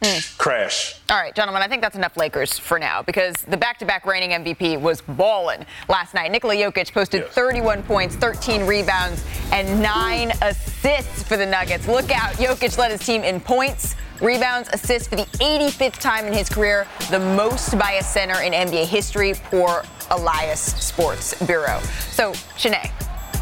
Mm. 0.03 0.37
Crash. 0.37 0.97
All 1.11 1.17
right, 1.17 1.33
gentlemen, 1.33 1.63
I 1.63 1.69
think 1.69 1.81
that's 1.81 1.95
enough 1.95 2.17
Lakers 2.17 2.59
for 2.59 2.77
now 2.77 3.03
because 3.03 3.37
the 3.43 3.57
back 3.57 3.79
to 3.79 3.85
back 3.85 4.05
reigning 4.05 4.31
MVP 4.31 4.81
was 4.81 5.01
balling 5.01 5.65
last 5.89 6.13
night. 6.13 6.33
Nikola 6.33 6.57
Jokic 6.57 6.93
posted 6.93 7.23
yes. 7.23 7.33
31 7.35 7.85
points, 7.85 8.17
13 8.17 8.67
rebounds, 8.67 9.25
and 9.53 9.81
nine 9.81 10.33
assists 10.43 11.23
for 11.23 11.37
the 11.37 11.47
Nuggets. 11.47 11.87
Look 11.87 12.11
out, 12.11 12.33
Jokic 12.33 12.77
led 12.79 12.91
his 12.91 13.07
team 13.07 13.23
in 13.23 13.39
points, 13.39 13.95
rebounds, 14.23 14.69
assists 14.73 15.09
for 15.09 15.17
the 15.17 15.27
85th 15.39 15.99
time 15.99 16.27
in 16.27 16.33
his 16.33 16.49
career, 16.49 16.87
the 17.11 17.19
most 17.19 17.79
by 17.79 17.93
a 17.93 18.03
center 18.03 18.41
in 18.41 18.53
NBA 18.53 18.87
history, 18.87 19.35
for 19.35 19.85
Elias 20.11 20.61
Sports 20.61 21.35
Bureau. 21.45 21.81
So, 22.11 22.33
Chiney, 22.57 22.91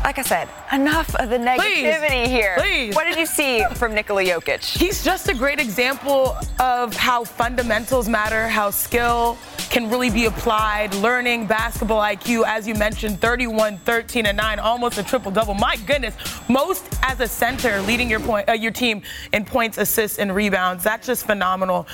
like 0.02 0.18
I 0.18 0.22
said, 0.22 0.49
enough 0.72 1.14
of 1.16 1.28
the 1.28 1.37
negativity 1.37 2.25
Please. 2.25 2.28
here. 2.28 2.56
Please. 2.58 2.94
What 2.94 3.04
did 3.04 3.18
you 3.18 3.26
see 3.26 3.62
from 3.75 3.94
Nikola 3.94 4.25
Jokic? 4.25 4.64
He's 4.64 5.04
just 5.04 5.28
a 5.28 5.34
great 5.34 5.60
example 5.60 6.37
of 6.58 6.96
how 6.96 7.25
fundamentals 7.25 8.08
matter, 8.08 8.49
how 8.49 8.70
skill 8.70 9.37
can 9.70 9.88
really 9.88 10.10
be 10.10 10.26
applied, 10.26 10.92
learning 10.96 11.46
basketball 11.46 12.02
IQ, 12.02 12.44
as 12.44 12.66
you 12.66 12.74
mentioned, 12.74 13.20
31, 13.20 13.78
13, 13.78 14.26
and 14.26 14.36
9, 14.36 14.58
almost 14.58 14.98
a 14.98 15.02
triple 15.02 15.30
double. 15.30 15.54
My 15.54 15.76
goodness, 15.86 16.14
most 16.48 16.84
as 17.02 17.20
a 17.20 17.28
center, 17.28 17.80
leading 17.82 18.10
your 18.10 18.18
point, 18.20 18.48
uh, 18.48 18.52
your 18.52 18.72
team 18.72 19.02
in 19.32 19.44
points, 19.44 19.78
assists, 19.78 20.18
and 20.18 20.34
rebounds. 20.34 20.82
That's 20.82 21.06
just 21.06 21.24
phenomenal. 21.24 21.86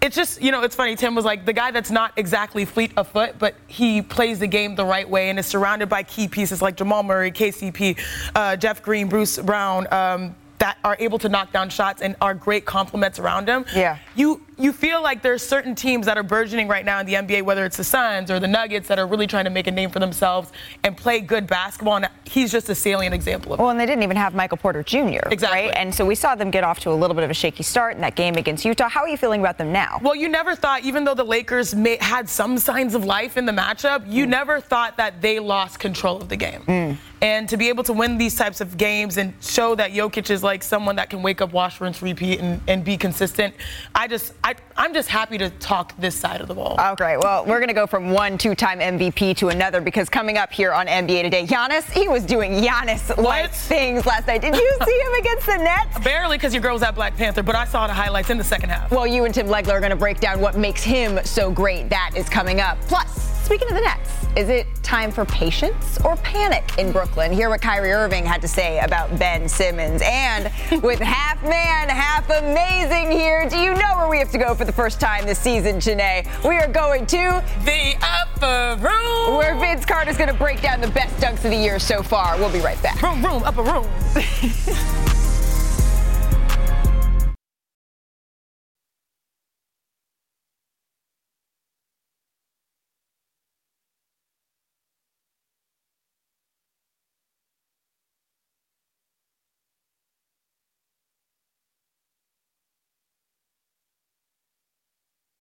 It's 0.00 0.16
just, 0.16 0.40
you 0.40 0.50
know, 0.50 0.62
it's 0.62 0.74
funny. 0.74 0.96
Tim 0.96 1.14
was 1.14 1.26
like 1.26 1.44
the 1.44 1.52
guy 1.52 1.70
that's 1.70 1.90
not 1.90 2.14
exactly 2.16 2.64
fleet 2.64 2.92
of 2.96 3.08
foot, 3.08 3.38
but 3.38 3.54
he 3.66 4.00
plays 4.00 4.38
the 4.38 4.46
game 4.46 4.74
the 4.74 4.86
right 4.86 5.08
way 5.08 5.28
and 5.28 5.38
is 5.38 5.44
surrounded 5.44 5.90
by 5.90 6.02
key 6.02 6.26
pieces 6.26 6.62
like 6.62 6.74
Jamal 6.74 7.02
Murray, 7.02 7.30
KCP, 7.30 7.98
uh, 8.34 8.56
Jeff 8.56 8.82
Green, 8.82 9.08
Bruce 9.08 9.36
Brown. 9.38 9.86
Um, 9.92 10.34
that 10.60 10.76
are 10.84 10.94
able 11.00 11.18
to 11.18 11.28
knock 11.28 11.52
down 11.52 11.70
shots 11.70 12.02
and 12.02 12.14
are 12.20 12.34
great 12.34 12.66
complements 12.66 13.18
around 13.18 13.48
him. 13.48 13.64
Yeah. 13.74 13.96
You 14.14 14.42
you 14.60 14.72
feel 14.72 15.02
like 15.02 15.22
there's 15.22 15.42
certain 15.46 15.74
teams 15.74 16.06
that 16.06 16.18
are 16.18 16.22
burgeoning 16.22 16.68
right 16.68 16.84
now 16.84 17.00
in 17.00 17.06
the 17.06 17.14
NBA, 17.14 17.42
whether 17.42 17.64
it's 17.64 17.76
the 17.78 17.84
Suns 17.84 18.30
or 18.30 18.38
the 18.38 18.46
Nuggets, 18.48 18.88
that 18.88 18.98
are 18.98 19.06
really 19.06 19.26
trying 19.26 19.44
to 19.44 19.50
make 19.50 19.66
a 19.66 19.70
name 19.70 19.90
for 19.90 19.98
themselves 19.98 20.52
and 20.84 20.96
play 20.96 21.20
good 21.20 21.46
basketball. 21.46 21.96
And 21.96 22.08
he's 22.24 22.52
just 22.52 22.68
a 22.68 22.74
salient 22.74 23.14
example 23.14 23.54
of 23.54 23.58
it. 23.58 23.62
Well, 23.62 23.70
and 23.70 23.80
they 23.80 23.86
didn't 23.86 24.02
even 24.02 24.16
have 24.18 24.34
Michael 24.34 24.58
Porter 24.58 24.82
Jr. 24.82 25.20
Exactly. 25.30 25.48
Right? 25.68 25.72
And 25.76 25.94
so 25.94 26.04
we 26.04 26.14
saw 26.14 26.34
them 26.34 26.50
get 26.50 26.62
off 26.62 26.78
to 26.80 26.90
a 26.90 26.94
little 26.94 27.14
bit 27.14 27.24
of 27.24 27.30
a 27.30 27.34
shaky 27.34 27.62
start 27.62 27.94
in 27.94 28.02
that 28.02 28.16
game 28.16 28.34
against 28.34 28.64
Utah. 28.64 28.88
How 28.88 29.00
are 29.02 29.08
you 29.08 29.16
feeling 29.16 29.40
about 29.40 29.56
them 29.56 29.72
now? 29.72 29.98
Well, 30.02 30.14
you 30.14 30.28
never 30.28 30.54
thought, 30.54 30.84
even 30.84 31.04
though 31.04 31.14
the 31.14 31.24
Lakers 31.24 31.74
may, 31.74 31.96
had 32.00 32.28
some 32.28 32.58
signs 32.58 32.94
of 32.94 33.04
life 33.04 33.36
in 33.36 33.46
the 33.46 33.52
matchup, 33.52 34.04
you 34.10 34.26
Mm. 34.26 34.28
never 34.28 34.60
thought 34.60 34.96
that 34.98 35.22
they 35.22 35.38
lost 35.38 35.78
control 35.78 36.18
of 36.18 36.28
the 36.28 36.36
game. 36.36 36.62
Mm. 36.66 36.96
And 37.22 37.48
to 37.50 37.58
be 37.58 37.68
able 37.68 37.84
to 37.84 37.92
win 37.92 38.16
these 38.16 38.34
types 38.34 38.62
of 38.62 38.78
games 38.78 39.18
and 39.18 39.34
show 39.42 39.74
that 39.74 39.90
Jokic 39.92 40.30
is 40.30 40.42
like 40.42 40.62
someone 40.62 40.96
that 40.96 41.10
can 41.10 41.22
wake 41.22 41.42
up, 41.42 41.52
wash, 41.52 41.78
rinse, 41.80 42.00
repeat, 42.00 42.40
and, 42.40 42.60
and 42.66 42.82
be 42.82 42.96
consistent, 42.96 43.54
I 43.94 44.08
just, 44.08 44.32
I, 44.42 44.49
I'm 44.76 44.94
just 44.94 45.08
happy 45.08 45.38
to 45.38 45.50
talk 45.50 45.96
this 45.98 46.14
side 46.14 46.40
of 46.40 46.48
the 46.48 46.54
ball. 46.54 46.76
Okay, 46.92 47.16
well, 47.16 47.44
we're 47.44 47.58
going 47.58 47.68
to 47.68 47.74
go 47.74 47.86
from 47.86 48.10
one 48.10 48.38
two-time 48.38 48.78
MVP 48.80 49.36
to 49.36 49.48
another 49.48 49.80
because 49.80 50.08
coming 50.08 50.38
up 50.38 50.52
here 50.52 50.72
on 50.72 50.86
NBA 50.86 51.22
Today, 51.22 51.46
Giannis, 51.46 51.90
he 51.90 52.08
was 52.08 52.24
doing 52.24 52.52
Giannis-like 52.62 53.52
things 53.52 54.06
last 54.06 54.26
night. 54.26 54.40
Did 54.40 54.54
you 54.54 54.78
see 54.84 55.00
him 55.00 55.12
against 55.18 55.46
the 55.46 55.58
Nets? 55.58 55.98
Barely 56.00 56.36
because 56.36 56.54
your 56.54 56.62
girl 56.62 56.74
was 56.74 56.82
at 56.82 56.94
Black 56.94 57.16
Panther, 57.16 57.42
but 57.42 57.54
I 57.54 57.64
saw 57.64 57.86
the 57.86 57.92
highlights 57.92 58.30
in 58.30 58.38
the 58.38 58.44
second 58.44 58.70
half. 58.70 58.90
Well, 58.90 59.06
you 59.06 59.24
and 59.24 59.34
Tim 59.34 59.46
Legler 59.46 59.72
are 59.72 59.80
going 59.80 59.90
to 59.90 59.96
break 59.96 60.20
down 60.20 60.40
what 60.40 60.56
makes 60.56 60.82
him 60.82 61.20
so 61.24 61.50
great. 61.50 61.88
That 61.90 62.12
is 62.16 62.28
coming 62.28 62.60
up. 62.60 62.80
Plus, 62.82 63.39
speaking 63.50 63.66
of 63.66 63.74
the 63.74 63.80
Nets, 63.80 64.26
is 64.36 64.48
it 64.48 64.68
time 64.84 65.10
for 65.10 65.24
patience 65.24 65.98
or 66.04 66.14
panic 66.18 66.78
in 66.78 66.92
Brooklyn? 66.92 67.32
Hear 67.32 67.48
what 67.48 67.60
Kyrie 67.60 67.90
Irving 67.90 68.24
had 68.24 68.40
to 68.42 68.46
say 68.46 68.78
about 68.78 69.18
Ben 69.18 69.48
Simmons. 69.48 70.02
And 70.04 70.44
with 70.84 71.00
half 71.00 71.42
man, 71.42 71.88
half 71.88 72.30
amazing 72.30 73.10
here, 73.10 73.48
do 73.48 73.56
you 73.56 73.74
know 73.74 73.96
where 73.96 74.08
we 74.08 74.20
have 74.20 74.30
to 74.30 74.38
go 74.38 74.54
for 74.54 74.64
the 74.64 74.72
first 74.72 75.00
time 75.00 75.26
this 75.26 75.40
season, 75.40 75.78
Janae? 75.78 76.28
We 76.48 76.58
are 76.58 76.68
going 76.68 77.06
to 77.06 77.42
the 77.64 77.96
upper 78.00 78.80
room, 78.80 79.36
where 79.36 79.58
Vince 79.58 79.84
Carter's 79.84 80.16
going 80.16 80.30
to 80.30 80.38
break 80.38 80.62
down 80.62 80.80
the 80.80 80.90
best 80.90 81.16
dunks 81.16 81.44
of 81.44 81.50
the 81.50 81.56
year 81.56 81.80
so 81.80 82.04
far. 82.04 82.38
We'll 82.38 82.52
be 82.52 82.60
right 82.60 82.80
back. 82.84 83.02
Room, 83.02 83.20
room, 83.26 83.42
upper 83.42 83.64
room. 83.64 83.88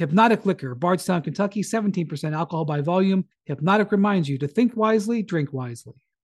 Hpnotiq 0.00 0.44
Liquor, 0.44 0.74
Bardstown, 0.74 1.22
Kentucky, 1.22 1.62
17% 1.62 2.32
alcohol 2.32 2.64
by 2.64 2.80
volume. 2.80 3.24
Hpnotiq 3.48 3.90
reminds 3.90 4.28
you 4.28 4.38
to 4.38 4.46
think 4.46 4.76
wisely, 4.76 5.22
drink 5.22 5.52
wisely. 5.52 5.94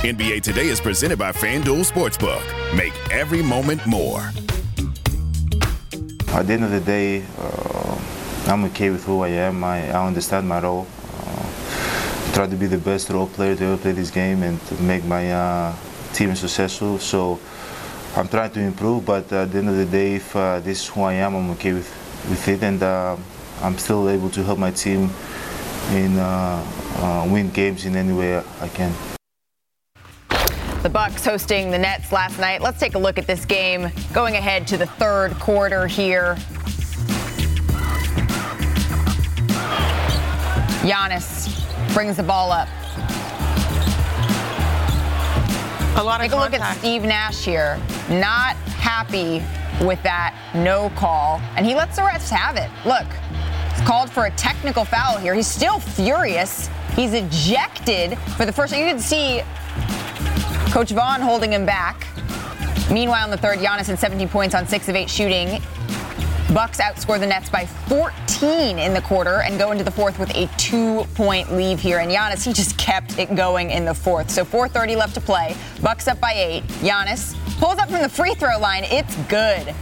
NBA 0.00 0.40
Today 0.40 0.68
is 0.68 0.80
presented 0.80 1.18
by 1.18 1.30
FanDuel 1.30 1.84
Sportsbook. 1.84 2.40
Make 2.74 2.94
every 3.12 3.42
moment 3.42 3.86
more. 3.86 4.20
At 6.28 6.46
the 6.46 6.54
end 6.54 6.64
of 6.64 6.70
the 6.70 6.80
day, 6.80 7.22
uh, 7.36 8.00
I'm 8.46 8.64
okay 8.64 8.88
with 8.88 9.04
who 9.04 9.20
I 9.20 9.28
am. 9.28 9.62
I, 9.62 9.90
I 9.90 10.06
understand 10.06 10.48
my 10.48 10.58
role. 10.58 10.86
Uh, 11.18 12.32
try 12.32 12.46
to 12.46 12.56
be 12.56 12.66
the 12.66 12.78
best 12.78 13.10
role 13.10 13.26
player 13.26 13.54
to 13.54 13.62
ever 13.62 13.76
play 13.76 13.92
this 13.92 14.10
game 14.10 14.42
and 14.42 14.58
make 14.80 15.04
my 15.04 15.30
uh, 15.30 15.76
team 16.14 16.34
successful. 16.34 16.98
So 16.98 17.38
I'm 18.16 18.26
trying 18.26 18.52
to 18.52 18.60
improve, 18.60 19.04
but 19.04 19.30
at 19.30 19.52
the 19.52 19.58
end 19.58 19.68
of 19.68 19.76
the 19.76 19.84
day, 19.84 20.14
if 20.14 20.34
uh, 20.34 20.60
this 20.60 20.80
is 20.80 20.88
who 20.88 21.02
I 21.02 21.12
am, 21.12 21.34
I'm 21.34 21.50
okay 21.50 21.74
with, 21.74 21.90
with 22.30 22.48
it, 22.48 22.62
and 22.62 22.82
uh, 22.82 23.18
I'm 23.60 23.76
still 23.76 24.08
able 24.08 24.30
to 24.30 24.42
help 24.44 24.58
my 24.58 24.70
team 24.70 25.10
in 25.90 26.18
uh, 26.18 27.28
win 27.30 27.50
games 27.50 27.84
in 27.84 27.96
any 27.96 28.14
way 28.14 28.38
I 28.38 28.68
can. 28.68 28.94
The 30.82 30.88
Bucks 30.88 31.26
hosting 31.26 31.70
the 31.70 31.76
Nets 31.76 32.10
last 32.10 32.38
night. 32.38 32.62
Let's 32.62 32.80
take 32.80 32.94
a 32.94 32.98
look 32.98 33.18
at 33.18 33.26
this 33.26 33.44
game 33.44 33.92
going 34.14 34.36
ahead 34.36 34.66
to 34.68 34.78
the 34.78 34.86
third 34.86 35.32
quarter 35.34 35.86
here. 35.86 36.36
Giannis 40.80 41.62
brings 41.92 42.16
the 42.16 42.22
ball 42.22 42.50
up. 42.50 42.66
A 45.98 46.02
lot 46.02 46.20
of 46.20 46.22
Take 46.22 46.32
a 46.32 46.36
look 46.36 46.54
at 46.54 46.76
Steve 46.78 47.02
Nash 47.02 47.44
here. 47.44 47.78
Not 48.08 48.56
happy 48.80 49.44
with 49.84 50.02
that 50.02 50.34
no 50.54 50.88
call, 50.96 51.42
and 51.56 51.66
he 51.66 51.74
lets 51.74 51.96
the 51.96 52.02
refs 52.02 52.30
have 52.30 52.56
it. 52.56 52.70
Look, 52.86 53.06
it's 53.70 53.86
called 53.86 54.08
for 54.08 54.24
a 54.24 54.30
technical 54.30 54.86
foul 54.86 55.18
here. 55.18 55.34
He's 55.34 55.46
still 55.46 55.78
furious. 55.78 56.70
He's 56.96 57.12
ejected 57.12 58.16
for 58.38 58.46
the 58.46 58.52
first 58.52 58.72
time. 58.72 58.82
You 58.82 58.88
can 58.88 58.98
see 58.98 59.42
Coach 60.70 60.92
Vaughn 60.92 61.20
holding 61.20 61.52
him 61.52 61.66
back. 61.66 62.06
Meanwhile, 62.92 63.24
in 63.24 63.30
the 63.32 63.36
third, 63.36 63.58
Giannis 63.58 63.88
had 63.88 63.98
17 63.98 64.28
points 64.28 64.54
on 64.54 64.68
6 64.68 64.88
of 64.88 64.94
8 64.94 65.10
shooting. 65.10 65.60
Bucks 66.54 66.80
outscore 66.80 67.18
the 67.18 67.26
Nets 67.26 67.48
by 67.48 67.66
14 67.66 68.78
in 68.78 68.94
the 68.94 69.00
quarter 69.00 69.42
and 69.42 69.58
go 69.58 69.72
into 69.72 69.82
the 69.82 69.90
fourth 69.90 70.18
with 70.18 70.30
a 70.36 70.48
two-point 70.58 71.52
lead 71.52 71.80
here. 71.80 71.98
And 71.98 72.10
Giannis, 72.10 72.44
he 72.44 72.52
just 72.52 72.78
kept 72.78 73.18
it 73.18 73.34
going 73.34 73.70
in 73.70 73.84
the 73.84 73.94
fourth. 73.94 74.30
So 74.30 74.44
4:30 74.44 74.96
left 74.96 75.14
to 75.14 75.20
play. 75.20 75.56
Bucks 75.82 76.06
up 76.06 76.20
by 76.20 76.34
eight. 76.34 76.62
Giannis 76.82 77.34
pulls 77.58 77.78
up 77.78 77.90
from 77.90 78.02
the 78.02 78.08
free 78.08 78.34
throw 78.34 78.58
line. 78.58 78.84
It's 78.84 79.16
good. 79.28 79.74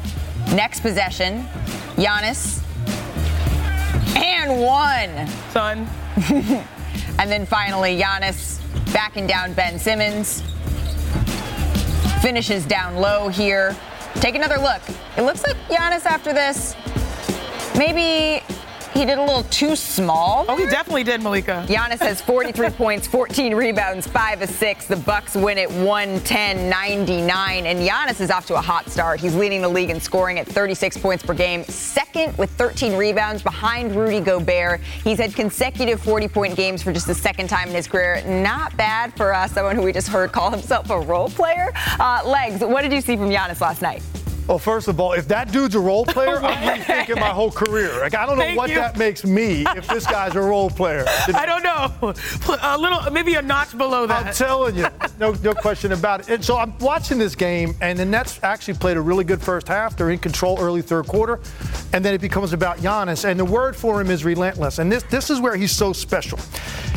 Next 0.55 0.81
possession, 0.81 1.47
Giannis 1.97 2.63
And 4.17 4.61
one. 4.61 5.27
Son. 5.51 5.87
and 7.19 7.31
then 7.31 7.45
finally, 7.45 7.99
Giannis 7.99 8.61
backing 8.93 9.27
down 9.27 9.53
Ben 9.53 9.79
Simmons. 9.79 10.43
Finishes 12.21 12.67
down 12.67 12.97
low 12.97 13.29
here. 13.29 13.77
Take 14.17 14.35
another 14.35 14.59
look. 14.59 14.83
It 15.17 15.23
looks 15.23 15.43
like 15.45 15.57
Giannis 15.69 16.05
after 16.05 16.33
this 16.33 16.75
maybe 17.79 18.43
he 18.99 19.05
did 19.05 19.17
a 19.17 19.23
little 19.23 19.45
too 19.45 19.77
small. 19.77 20.45
Oh, 20.49 20.57
he 20.57 20.67
definitely 20.67 21.05
did, 21.05 21.23
Malika. 21.23 21.65
Giannis 21.69 22.01
has 22.01 22.21
43 22.29 22.71
points, 22.71 23.07
14 23.07 23.55
rebounds, 23.55 24.09
5 24.09 24.43
assists. 24.43 24.87
The 24.87 24.97
Bucks 24.97 25.37
win 25.37 25.57
at 25.57 25.69
110-99 25.69 27.29
and 27.29 27.79
Giannis 27.79 28.21
is 28.21 28.33
off 28.33 28.47
to 28.47 28.57
a 28.57 28.61
hot 28.61 28.91
start. 28.91 29.21
He's 29.21 29.37
leading 29.37 29.63
the 29.63 29.69
league 29.69 29.91
in 29.91 30.01
scoring 30.01 30.41
at 30.41 30.49
36 30.49 30.99
points 30.99 31.25
per 31.25 31.33
game, 31.33 31.63
second 31.65 32.37
with 32.39 32.51
13 32.51 32.97
rebounds 32.97 33.41
behind 33.41 33.95
Rudy 33.95 34.21
Gobert. 34.21 34.81
He's 35.05 35.19
had 35.19 35.33
consecutive 35.33 36.03
40-point 36.03 36.57
games 36.57 36.83
for 36.83 36.93
just 36.93 37.07
the 37.07 37.15
second 37.15 37.49
time 37.49 37.69
in 37.69 37.77
his 37.77 37.87
career. 37.87 38.21
Not 38.27 38.77
bad 38.77 39.17
for 39.17 39.33
uh, 39.33 39.47
someone 39.47 39.77
who 39.77 39.83
we 39.83 39.93
just 39.93 40.09
heard 40.09 40.33
call 40.33 40.51
himself 40.51 40.91
a 40.91 40.99
role 40.99 41.29
player. 41.29 41.73
Uh, 42.01 42.23
Legs, 42.27 42.63
what 42.63 42.83
did 42.83 42.93
you 42.93 43.01
see 43.01 43.17
from 43.17 43.31
Giannis 43.31 43.61
last 43.61 43.81
night? 43.81 44.03
Well, 44.49 44.59
first 44.59 44.89
of 44.89 44.99
all, 44.99 45.13
if 45.13 45.29
that 45.29 45.53
dude's 45.53 45.75
a 45.75 45.81
role 45.81 46.07
player, 46.07 46.41
oh 46.43 46.47
I'm 46.47 46.81
rethinking 46.81 47.21
my 47.21 47.29
whole 47.29 47.51
career. 47.51 48.01
Like, 48.01 48.15
I 48.15 48.25
don't 48.25 48.39
know 48.39 48.45
Thank 48.45 48.57
what 48.57 48.71
you. 48.71 48.77
that 48.77 48.97
makes 48.97 49.23
me 49.23 49.67
if 49.77 49.87
this 49.89 50.07
guy's 50.07 50.35
a 50.37 50.41
role 50.41 50.71
player. 50.71 51.05
I 51.35 51.45
don't 51.45 51.63
know. 51.63 52.15
A 52.63 52.79
little, 52.79 53.11
maybe 53.13 53.35
a 53.35 53.43
notch 53.43 53.77
below 53.77 54.07
that. 54.07 54.27
I'm 54.27 54.33
telling 54.33 54.75
you, 54.75 54.87
no, 55.21 55.33
no 55.43 55.53
question 55.53 55.93
about 55.93 56.21
it. 56.21 56.31
And 56.31 56.43
so 56.43 56.57
I'm 56.57 56.77
watching 56.79 57.19
this 57.19 57.35
game, 57.35 57.75
and 57.83 57.99
the 57.99 58.07
Nets 58.07 58.41
actually 58.43 58.79
played 58.79 58.97
a 58.97 59.03
really 59.03 59.23
good 59.23 59.43
first 59.43 59.69
half. 59.69 59.99
They're 59.99 60.11
in 60.11 60.19
control 60.19 60.59
early 60.59 60.81
third 60.81 61.07
quarter, 61.07 61.41
and 61.93 62.03
then 62.03 62.15
it 62.15 62.23
becomes 62.23 62.55
about 62.55 62.79
Giannis. 62.79 63.27
And 63.29 63.39
the 63.39 63.45
word 63.45 63.77
for 63.77 64.01
him 64.01 64.11
is 64.11 64.25
relentless. 64.25 64.79
And 64.79 64.91
this 64.91 65.03
this 65.05 65.29
is 65.29 65.41
where 65.41 65.57
he's 65.57 65.73
so 65.73 65.93
special. 65.93 66.39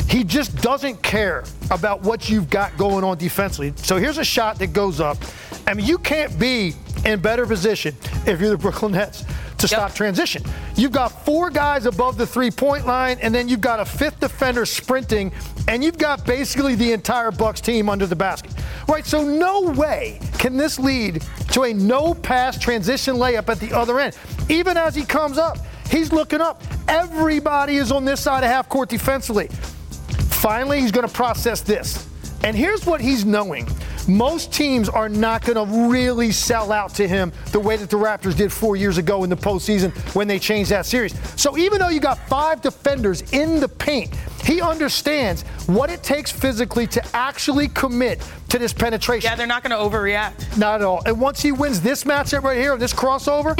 He 0.08 0.24
just 0.24 0.56
doesn't 0.62 1.02
care 1.02 1.44
about 1.70 2.00
what 2.00 2.30
you've 2.30 2.48
got 2.48 2.74
going 2.78 3.04
on 3.04 3.18
defensively. 3.18 3.74
So 3.76 3.98
here's 3.98 4.18
a 4.18 4.24
shot 4.24 4.58
that 4.60 4.72
goes 4.72 5.00
up. 5.00 5.18
I 5.66 5.74
mean, 5.74 5.86
you 5.86 5.98
can't 5.98 6.36
be 6.38 6.74
in 7.04 7.20
better 7.20 7.46
position 7.46 7.94
if 8.26 8.40
you're 8.40 8.50
the 8.50 8.58
Brooklyn 8.58 8.92
Nets 8.92 9.24
to 9.58 9.68
stop 9.68 9.94
transition. 9.94 10.42
You've 10.76 10.92
got 10.92 11.24
four 11.24 11.50
guys 11.50 11.86
above 11.86 12.18
the 12.18 12.26
three 12.26 12.50
point 12.50 12.86
line, 12.86 13.18
and 13.22 13.34
then 13.34 13.48
you've 13.48 13.60
got 13.60 13.80
a 13.80 13.84
fifth 13.84 14.20
defender 14.20 14.66
sprinting, 14.66 15.32
and 15.68 15.82
you've 15.82 15.98
got 15.98 16.26
basically 16.26 16.74
the 16.74 16.92
entire 16.92 17.30
Bucks 17.30 17.60
team 17.60 17.88
under 17.88 18.06
the 18.06 18.16
basket. 18.16 18.52
Right? 18.88 19.06
So, 19.06 19.24
no 19.24 19.70
way 19.70 20.20
can 20.38 20.56
this 20.56 20.78
lead 20.78 21.22
to 21.52 21.62
a 21.62 21.72
no 21.72 22.14
pass 22.14 22.58
transition 22.58 23.16
layup 23.16 23.48
at 23.48 23.60
the 23.60 23.72
other 23.72 24.00
end. 24.00 24.16
Even 24.48 24.76
as 24.76 24.94
he 24.94 25.04
comes 25.04 25.38
up, 25.38 25.58
he's 25.88 26.12
looking 26.12 26.40
up. 26.40 26.62
Everybody 26.88 27.76
is 27.76 27.92
on 27.92 28.04
this 28.04 28.20
side 28.20 28.42
of 28.42 28.50
half 28.50 28.68
court 28.68 28.88
defensively. 28.88 29.46
Finally, 29.48 30.80
he's 30.80 30.90
going 30.90 31.06
to 31.06 31.12
process 31.12 31.60
this. 31.60 32.08
And 32.42 32.56
here's 32.56 32.84
what 32.84 33.00
he's 33.00 33.24
knowing. 33.24 33.68
Most 34.08 34.52
teams 34.52 34.88
are 34.88 35.08
not 35.08 35.44
going 35.44 35.56
to 35.56 35.90
really 35.90 36.32
sell 36.32 36.72
out 36.72 36.94
to 36.94 37.06
him 37.06 37.32
the 37.52 37.60
way 37.60 37.76
that 37.76 37.90
the 37.90 37.96
Raptors 37.96 38.36
did 38.36 38.52
four 38.52 38.76
years 38.76 38.98
ago 38.98 39.24
in 39.24 39.30
the 39.30 39.36
postseason 39.36 39.92
when 40.14 40.28
they 40.28 40.38
changed 40.38 40.70
that 40.70 40.86
series. 40.86 41.14
So 41.40 41.56
even 41.56 41.78
though 41.78 41.88
you 41.88 42.00
got 42.00 42.18
five 42.28 42.60
defenders 42.60 43.32
in 43.32 43.60
the 43.60 43.68
paint, 43.68 44.10
he 44.42 44.60
understands 44.60 45.42
what 45.66 45.90
it 45.90 46.02
takes 46.02 46.30
physically 46.30 46.86
to 46.88 47.16
actually 47.16 47.68
commit 47.68 48.20
to 48.48 48.58
this 48.58 48.72
penetration. 48.72 49.30
Yeah, 49.30 49.34
they're 49.34 49.46
not 49.46 49.62
going 49.62 49.70
to 49.70 49.76
overreact. 49.76 50.58
Not 50.58 50.80
at 50.80 50.86
all. 50.86 51.02
And 51.06 51.20
once 51.20 51.40
he 51.40 51.52
wins 51.52 51.80
this 51.80 52.04
matchup 52.04 52.42
right 52.42 52.58
here, 52.58 52.76
this 52.76 52.92
crossover, 52.92 53.56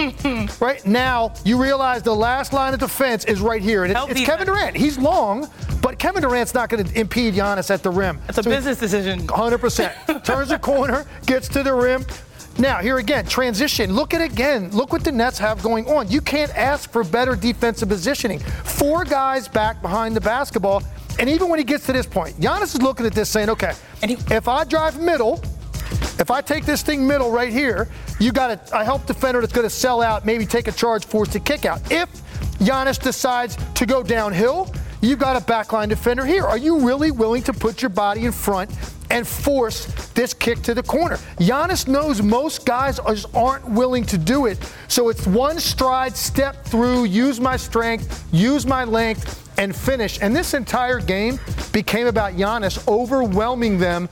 right 0.61 0.85
now 0.87 1.33
you 1.45 1.61
realize 1.61 2.03
the 2.03 2.15
last 2.15 2.53
line 2.53 2.75
of 2.75 2.81
defense 2.81 3.25
is 3.25 3.41
right 3.41 3.63
here, 3.63 3.85
and 3.85 3.93
it's, 3.93 4.11
it's 4.11 4.25
Kevin 4.25 4.47
Durant. 4.47 4.77
He's 4.77 4.99
long, 4.99 5.49
but 5.81 5.99
Kevin 5.99 6.23
Durant's 6.23 6.55
not 6.55 6.69
going 6.69 6.85
to 6.85 7.01
impede 7.01 7.35
Giannis 7.35 7.71
at 7.71 7.83
the 7.83 7.91
rim. 7.91 8.21
It's 8.29 8.39
a 8.39 8.43
business 8.43 8.79
decision. 8.79 9.27
100%. 9.27 10.25
Turns 10.25 10.49
the 10.49 10.59
corner, 10.59 11.07
gets 11.27 11.49
to 11.49 11.63
the 11.63 11.73
rim. 11.73 12.05
Now, 12.59 12.79
here 12.79 12.99
again, 12.99 13.25
transition. 13.27 13.95
Look 13.95 14.15
at 14.15 14.21
it 14.21 14.33
again. 14.33 14.71
Look 14.71 14.93
what 14.93 15.05
the 15.05 15.13
Nets 15.13 15.39
have 15.39 15.63
going 15.63 15.87
on. 15.89 16.11
You 16.11 16.21
can't 16.21 16.55
ask 16.57 16.91
for 16.91 17.03
better 17.03 17.35
defensive 17.35 17.89
positioning. 17.89 18.39
Four 18.39 19.05
guys 19.05 19.49
back 19.49 19.81
behind 19.81 20.15
the 20.15 20.21
basketball. 20.21 20.83
And 21.19 21.29
even 21.29 21.49
when 21.49 21.59
he 21.59 21.65
gets 21.65 21.87
to 21.87 21.93
this 21.93 22.07
point, 22.07 22.37
Giannis 22.37 22.75
is 22.75 22.83
looking 22.83 23.07
at 23.07 23.13
this 23.13 23.29
saying, 23.29 23.51
okay, 23.51 23.73
if 24.03 24.49
I 24.49 24.65
drive 24.65 25.01
middle, 25.01 25.41
if 26.19 26.31
I 26.31 26.41
take 26.41 26.65
this 26.65 26.83
thing 26.83 27.07
middle 27.07 27.31
right 27.31 27.53
here, 27.53 27.89
you 28.21 28.33
got 28.33 28.51
a, 28.51 28.81
a 28.81 28.85
help 28.85 29.07
defender 29.07 29.41
that's 29.41 29.53
going 29.53 29.67
to 29.67 29.75
sell 29.75 30.01
out, 30.01 30.25
maybe 30.25 30.47
take 30.47 30.69
a 30.69 30.73
charge, 30.73 31.05
force 31.05 31.35
a 31.35 31.41
kick 31.41 31.65
out. 31.65 31.81
If 31.91 32.09
Giannis 32.59 33.01
decides 33.03 33.57
to 33.75 33.87
go 33.87 34.03
downhill, 34.03 34.73
you've 35.03 35.19
got 35.19 35.37
a 35.37 35.45
backline 35.45 35.91
defender 35.91 36.25
here. 36.25 36.47
Are 36.47 36.57
you 36.57 36.81
really 36.81 37.11
willing 37.11 37.43
to 37.43 37.53
put 37.53 37.83
your 37.83 37.91
body 37.91 38.25
in 38.25 38.33
front 38.33 38.71
and 39.11 39.29
force 39.29 39.85
this 40.15 40.33
kick 40.33 40.63
to 40.63 40.73
the 40.73 40.83
corner? 40.83 41.17
Giannis 41.39 41.87
knows 41.87 42.23
most 42.23 42.65
guys 42.65 42.99
just 43.07 43.27
aren't 43.35 43.69
willing 43.69 44.05
to 44.07 44.17
do 44.17 44.47
it. 44.47 44.59
So 44.89 45.11
it's 45.11 45.27
one 45.27 45.59
stride, 45.59 46.17
step 46.17 46.65
through, 46.65 47.05
use 47.05 47.41
my 47.41 47.57
strength, 47.59 48.25
use 48.33 48.65
my 48.65 48.85
length, 48.85 49.39
and 49.59 49.77
finish. 49.77 50.19
And 50.23 50.35
this 50.35 50.55
entire 50.55 50.99
game 50.99 51.39
became 51.73 52.07
about 52.07 52.33
Giannis 52.33 52.87
overwhelming 52.89 53.79
them 53.79 54.09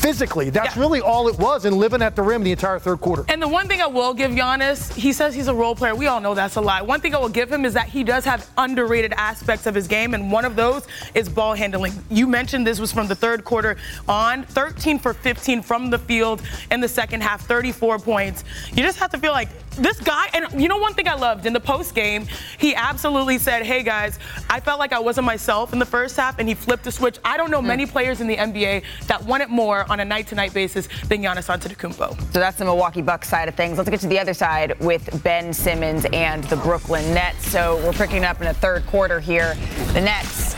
physically. 0.00 0.50
That's 0.50 0.76
really 0.76 1.00
all 1.00 1.28
it 1.28 1.38
was, 1.38 1.64
and 1.64 1.76
living 1.76 2.02
at 2.02 2.16
the 2.16 2.22
rim 2.22 2.42
the 2.42 2.52
entire 2.52 2.78
third 2.78 3.00
quarter. 3.00 3.24
And 3.28 3.40
the 3.40 3.48
one 3.48 3.68
thing 3.68 3.80
I 3.80 3.86
will 3.86 4.14
give 4.14 4.30
Giannis, 4.30 4.92
he 4.94 5.12
says 5.12 5.34
he's 5.34 5.48
a 5.48 5.54
role 5.54 5.74
player. 5.74 5.94
We 5.94 6.06
all 6.06 6.20
know 6.20 6.34
that's 6.34 6.56
a 6.56 6.60
lie. 6.60 6.82
One 6.82 7.00
thing 7.00 7.14
I 7.14 7.18
will 7.18 7.28
give 7.28 7.52
him 7.52 7.64
is 7.64 7.74
that 7.74 7.88
he 7.88 8.02
does 8.02 8.24
have 8.24 8.48
underrated 8.56 9.12
aspects 9.16 9.66
of 9.66 9.74
his 9.74 9.86
game, 9.86 10.14
and 10.14 10.32
one 10.32 10.44
of 10.44 10.56
those 10.56 10.86
is 11.14 11.28
ball 11.28 11.54
handling. 11.54 11.92
You 12.10 12.26
mentioned 12.26 12.66
this 12.66 12.80
was 12.80 12.92
from 12.92 13.08
the 13.08 13.14
third 13.14 13.44
quarter 13.44 13.76
on, 14.08 14.44
13 14.44 14.98
for 14.98 15.12
15 15.12 15.62
from 15.62 15.90
the 15.90 15.98
field 15.98 16.42
in 16.70 16.80
the 16.80 16.88
second 16.88 17.22
half, 17.22 17.42
34 17.42 17.98
points. 17.98 18.44
You 18.72 18.82
just 18.82 18.98
have 18.98 19.10
to 19.10 19.18
feel 19.18 19.32
like 19.32 19.48
this 19.80 19.98
guy, 20.00 20.28
and 20.34 20.60
you 20.60 20.68
know 20.68 20.76
one 20.76 20.94
thing 20.94 21.08
I 21.08 21.14
loved 21.14 21.46
in 21.46 21.52
the 21.52 21.60
post 21.60 21.94
game, 21.94 22.26
he 22.58 22.74
absolutely 22.74 23.38
said, 23.38 23.64
"Hey 23.64 23.82
guys, 23.82 24.18
I 24.48 24.60
felt 24.60 24.78
like 24.78 24.92
I 24.92 24.98
wasn't 24.98 25.26
myself 25.26 25.72
in 25.72 25.78
the 25.78 25.86
first 25.86 26.16
half," 26.16 26.38
and 26.38 26.48
he 26.48 26.54
flipped 26.54 26.84
the 26.84 26.92
switch. 26.92 27.18
I 27.24 27.36
don't 27.36 27.50
know 27.50 27.62
many 27.62 27.86
players 27.86 28.20
in 28.20 28.26
the 28.26 28.36
NBA 28.36 28.82
that 29.06 29.24
want 29.24 29.42
it 29.42 29.48
more 29.48 29.90
on 29.90 30.00
a 30.00 30.04
night-to-night 30.04 30.52
basis 30.52 30.88
than 31.08 31.22
Giannis 31.22 31.48
Antetokounmpo. 31.48 32.32
So 32.32 32.38
that's 32.38 32.58
the 32.58 32.64
Milwaukee 32.64 33.02
Bucks 33.02 33.28
side 33.28 33.48
of 33.48 33.54
things. 33.54 33.78
Let's 33.78 33.90
get 33.90 34.00
to 34.00 34.06
the 34.06 34.18
other 34.18 34.34
side 34.34 34.78
with 34.80 35.22
Ben 35.22 35.52
Simmons 35.52 36.06
and 36.12 36.44
the 36.44 36.56
Brooklyn 36.56 37.14
Nets. 37.14 37.50
So 37.50 37.76
we're 37.84 37.92
picking 37.92 38.24
up 38.24 38.40
in 38.40 38.46
the 38.46 38.54
third 38.54 38.86
quarter 38.86 39.20
here. 39.20 39.56
The 39.92 40.00
Nets, 40.00 40.54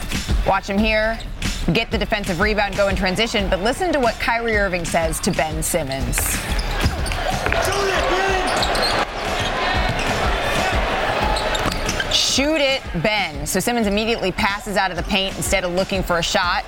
watch 0.46 0.66
them 0.66 0.78
here, 0.78 1.18
get 1.72 1.90
the 1.90 1.98
defensive 1.98 2.40
rebound, 2.40 2.76
go 2.76 2.88
in 2.88 2.96
transition, 2.96 3.48
but 3.48 3.60
listen 3.60 3.92
to 3.92 4.00
what 4.00 4.18
Kyrie 4.18 4.56
Irving 4.56 4.84
says 4.84 5.20
to 5.20 5.30
Ben 5.30 5.62
Simmons. 5.62 6.18
Shoot 12.32 12.62
it, 12.62 12.80
Ben. 13.02 13.46
So 13.46 13.60
Simmons 13.60 13.86
immediately 13.86 14.32
passes 14.32 14.78
out 14.78 14.90
of 14.90 14.96
the 14.96 15.02
paint 15.02 15.36
instead 15.36 15.64
of 15.64 15.74
looking 15.74 16.02
for 16.02 16.16
a 16.16 16.22
shot. 16.22 16.64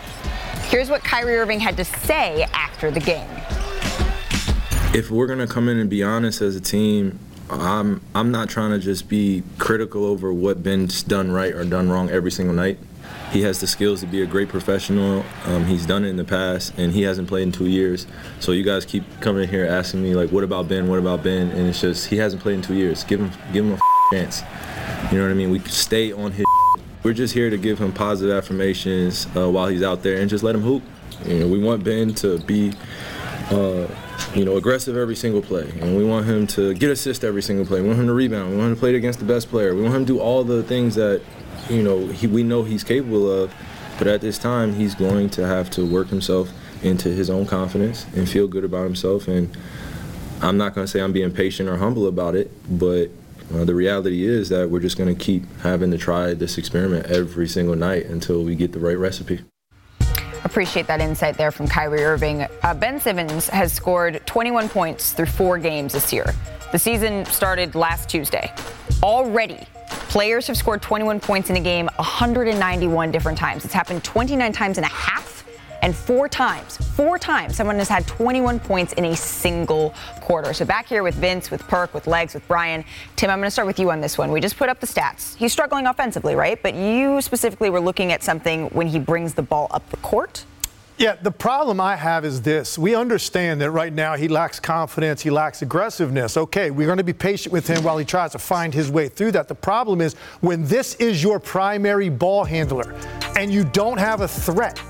Here's 0.69 0.91
what 0.91 1.03
Kyrie 1.03 1.39
Irving 1.39 1.59
had 1.59 1.75
to 1.79 1.87
say 1.87 2.43
after 2.53 2.91
the 2.91 3.01
game. 3.01 3.27
if 4.93 5.11
we're 5.11 5.27
gonna 5.27 5.47
come 5.47 5.71
in 5.71 5.79
and 5.79 5.89
be 5.89 6.03
honest 6.03 6.43
as 6.43 6.55
a 6.55 6.61
team, 6.61 7.19
I'm 7.49 8.03
I'm 8.15 8.31
not 8.31 8.51
trying 8.51 8.73
to 8.73 8.79
just 8.79 9.09
be 9.09 9.43
critical 9.57 10.05
over 10.05 10.35
what 10.35 10.63
Ben's 10.63 11.03
done 11.03 11.33
right 11.33 11.55
or 11.55 11.65
done 11.65 11.89
wrong 11.89 12.11
every 12.11 12.31
single 12.31 12.55
night. 12.55 12.79
He 13.33 13.41
has 13.45 13.59
the 13.59 13.67
skills 13.67 14.01
to 14.01 14.07
be 14.07 14.21
a 14.21 14.27
great 14.27 14.51
professional. 14.51 15.25
Um, 15.47 15.65
he's 15.65 15.87
done 15.87 16.05
it 16.05 16.09
in 16.09 16.17
the 16.17 16.25
past, 16.25 16.75
and 16.77 16.93
he 16.93 17.03
hasn't 17.05 17.27
played 17.27 17.45
in 17.45 17.53
two 17.53 17.69
years. 17.69 18.07
So 18.39 18.53
you 18.53 18.65
guys 18.65 18.85
keep 18.85 19.03
coming 19.23 19.49
here 19.49 19.65
asking 19.65 20.03
me 20.03 20.15
like, 20.15 20.29
"What 20.29 20.45
about 20.45 20.69
Ben? 20.69 20.89
What 20.89 20.99
about 20.99 21.23
Ben?" 21.23 21.49
And 21.53 21.69
it's 21.69 21.81
just 21.81 22.09
he 22.09 22.19
hasn't 22.19 22.43
played 22.43 22.57
in 22.57 22.61
two 22.63 22.75
years. 22.75 23.03
Give 23.05 23.21
him 23.21 23.31
give 23.55 23.65
him 23.65 23.73
a 23.73 23.79
chance. 24.13 24.43
You 25.11 25.19
know 25.19 25.25
what 25.25 25.31
I 25.31 25.35
mean? 25.35 25.51
We 25.51 25.59
stay 25.61 26.13
on 26.13 26.33
his. 26.33 26.45
We're 27.03 27.13
just 27.13 27.35
here 27.35 27.51
to 27.51 27.59
give 27.59 27.79
him 27.79 27.93
positive 27.93 28.35
affirmations 28.35 29.27
uh, 29.37 29.51
while 29.51 29.69
he's 29.69 29.83
out 29.83 30.03
there 30.03 30.21
and 30.21 30.31
just 30.31 30.43
let 30.43 30.55
him 30.55 30.63
hoop. 30.63 30.83
You 31.27 31.41
know, 31.41 31.49
we 31.49 31.59
want 31.59 31.85
Ben 31.85 32.15
to 32.15 32.39
be, 32.41 32.73
uh, 33.51 33.87
you 34.35 34.45
know, 34.45 34.57
aggressive 34.57 34.97
every 34.97 35.15
single 35.15 35.43
play, 35.43 35.71
and 35.81 35.97
we 35.97 36.05
want 36.05 36.27
him 36.27 36.47
to 36.49 36.73
get 36.73 36.91
assist 36.91 37.23
every 37.23 37.43
single 37.43 37.67
play. 37.67 37.83
We 37.83 37.89
want 37.89 38.01
him 38.01 38.07
to 38.07 38.15
rebound. 38.15 38.53
We 38.53 38.57
want 38.57 38.69
him 38.71 38.75
to 38.77 38.81
play 38.81 38.95
against 38.95 39.19
the 39.19 39.27
best 39.27 39.51
player. 39.51 39.75
We 39.75 39.83
want 39.83 39.95
him 39.95 40.07
to 40.07 40.13
do 40.15 40.19
all 40.19 40.45
the 40.45 40.63
things 40.63 40.95
that, 40.95 41.21
you 41.69 41.83
know, 41.83 42.07
he, 42.07 42.27
we 42.27 42.43
know 42.43 42.63
he's 42.63 42.83
capable 42.83 43.31
of. 43.31 43.55
But 43.99 44.09
at 44.09 44.23
this 44.23 44.39
time, 44.39 44.75
he's 44.75 44.95
going 44.95 45.31
to 45.31 45.47
have 45.47 45.71
to 45.71 45.87
work 45.87 46.09
himself 46.09 46.51
into 46.83 47.11
his 47.11 47.31
own 47.31 47.47
confidence 47.47 48.07
and 48.17 48.29
feel 48.29 48.49
good 48.49 48.65
about 48.65 48.85
himself. 48.85 49.29
And 49.29 49.57
I'm 50.43 50.57
not 50.57 50.75
going 50.75 50.87
to 50.87 50.91
say 50.91 51.01
I'm 51.01 51.13
being 51.13 51.31
patient 51.31 51.69
or 51.69 51.77
humble 51.77 52.07
about 52.07 52.35
it, 52.35 52.51
but 52.69 53.11
uh, 53.53 53.65
the 53.65 53.75
reality 53.75 54.25
is 54.25 54.49
that 54.49 54.71
we're 54.71 54.81
just 54.81 54.97
going 54.97 55.15
to 55.15 55.21
keep 55.21 55.45
having 55.61 55.91
to 55.91 55.99
try 55.99 56.35
this 56.35 56.59
experiment 56.59 57.07
every 57.07 57.49
single 57.49 57.77
night 57.77 58.07
until 58.07 58.45
we 58.45 58.55
get 58.55 58.73
the 58.73 58.79
right 58.79 58.99
recipe. 58.99 59.41
Appreciate 60.45 60.87
that 60.87 61.01
insight 61.01 61.37
there 61.37 61.51
from 61.51 61.67
Kyrie 61.67 62.05
Irving. 62.05 62.47
Uh, 62.63 62.75
ben 62.75 63.01
Simmons 63.01 63.49
has 63.49 63.73
scored 63.73 64.25
21 64.27 64.69
points 64.69 65.13
through 65.13 65.27
four 65.27 65.59
games 65.59 65.93
this 65.93 66.13
year. 66.13 66.27
The 66.71 66.79
season 66.79 67.25
started 67.27 67.75
last 67.75 68.09
Tuesday. 68.09 68.53
Already, 69.03 69.67
Players 70.15 70.47
have 70.47 70.57
scored 70.57 70.81
21 70.81 71.19
points 71.19 71.51
in 71.51 71.57
a 71.57 71.61
game 71.61 71.89
191 71.97 73.11
different 73.11 73.37
times. 73.37 73.65
It's 73.65 73.75
happened 73.75 74.05
29 74.05 74.53
times 74.53 74.79
and 74.79 74.85
a 74.85 74.89
half 74.89 75.34
and 75.85 75.95
four 75.95 76.31
times, 76.31 76.79
four 76.79 77.19
times, 77.19 77.57
someone 77.57 77.77
has 77.77 77.91
had 77.91 78.07
21 78.07 78.59
points 78.59 78.95
in 78.95 79.05
a 79.05 79.15
single 79.15 79.93
quarter. 80.23 80.55
So 80.55 80.65
back 80.65 80.87
here 80.87 81.03
with 81.03 81.15
Vince, 81.15 81.51
with 81.51 81.61
Perk, 81.69 81.93
with 81.93 82.07
Legs, 82.07 82.33
with 82.33 82.49
Brian. 82.49 82.83
Tim, 83.17 83.29
I'm 83.29 83.39
going 83.39 83.49
to 83.49 83.51
start 83.51 83.67
with 83.67 83.79
you 83.79 83.91
on 83.91 84.01
this 84.01 84.17
one. 84.17 84.33
We 84.33 84.41
just 84.41 84.57
put 84.57 84.71
up 84.71 84.81
the 84.81 84.87
stats. 84.87 85.37
He's 85.37 85.53
struggling 85.53 85.87
offensively, 85.87 86.37
right? 86.37 86.61
But 86.63 86.75
you 86.75 87.21
specifically 87.21 87.69
were 87.69 87.81
looking 87.81 88.13
at 88.13 88.23
something 88.23 88.69
when 88.69 88.87
he 88.87 88.99
brings 88.99 89.35
the 89.35 89.43
ball 89.43 89.67
up 89.73 89.87
the 89.91 89.99
court. 89.99 90.47
Yeah, 90.97 91.17
the 91.17 91.31
problem 91.31 91.83
I 91.83 91.97
have 91.97 92.25
is 92.25 92.41
this. 92.41 92.79
We 92.79 92.95
understand 92.95 93.61
that 93.61 93.71
right 93.71 93.93
now 93.93 94.17
he 94.17 94.27
lacks 94.27 94.59
confidence, 94.59 95.21
he 95.21 95.29
lacks 95.29 95.61
aggressiveness. 95.61 96.39
Okay, 96.39 96.71
we're 96.71 96.87
going 96.87 96.97
to 96.97 97.05
be 97.05 97.13
patient 97.13 97.53
with 97.53 97.67
him 97.67 97.85
while 97.85 97.99
he 97.99 98.07
tries 98.07 98.33
to 98.33 98.39
find 98.39 98.73
his 98.73 98.91
way 98.91 99.09
through 99.09 99.33
that. 99.33 99.49
The 99.49 99.55
problem 99.55 100.01
is 100.01 100.15
when 100.41 100.65
this 100.65 100.95
is 100.95 101.23
your 101.23 101.39
primary 101.39 102.09
ball 102.09 102.45
handler 102.45 102.95
and 103.37 103.53
you 103.53 103.65
don't 103.65 103.99
have 103.99 104.23
a 104.23 104.29
threat 104.29 104.81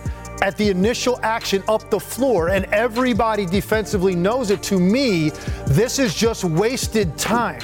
at 0.42 0.56
the 0.56 0.68
initial 0.68 1.18
action 1.22 1.62
up 1.68 1.90
the 1.90 2.00
floor, 2.00 2.48
and 2.48 2.64
everybody 2.66 3.46
defensively 3.46 4.14
knows 4.14 4.50
it. 4.50 4.62
To 4.64 4.78
me, 4.78 5.30
this 5.66 5.98
is 5.98 6.14
just 6.14 6.44
wasted 6.44 7.16
time. 7.16 7.60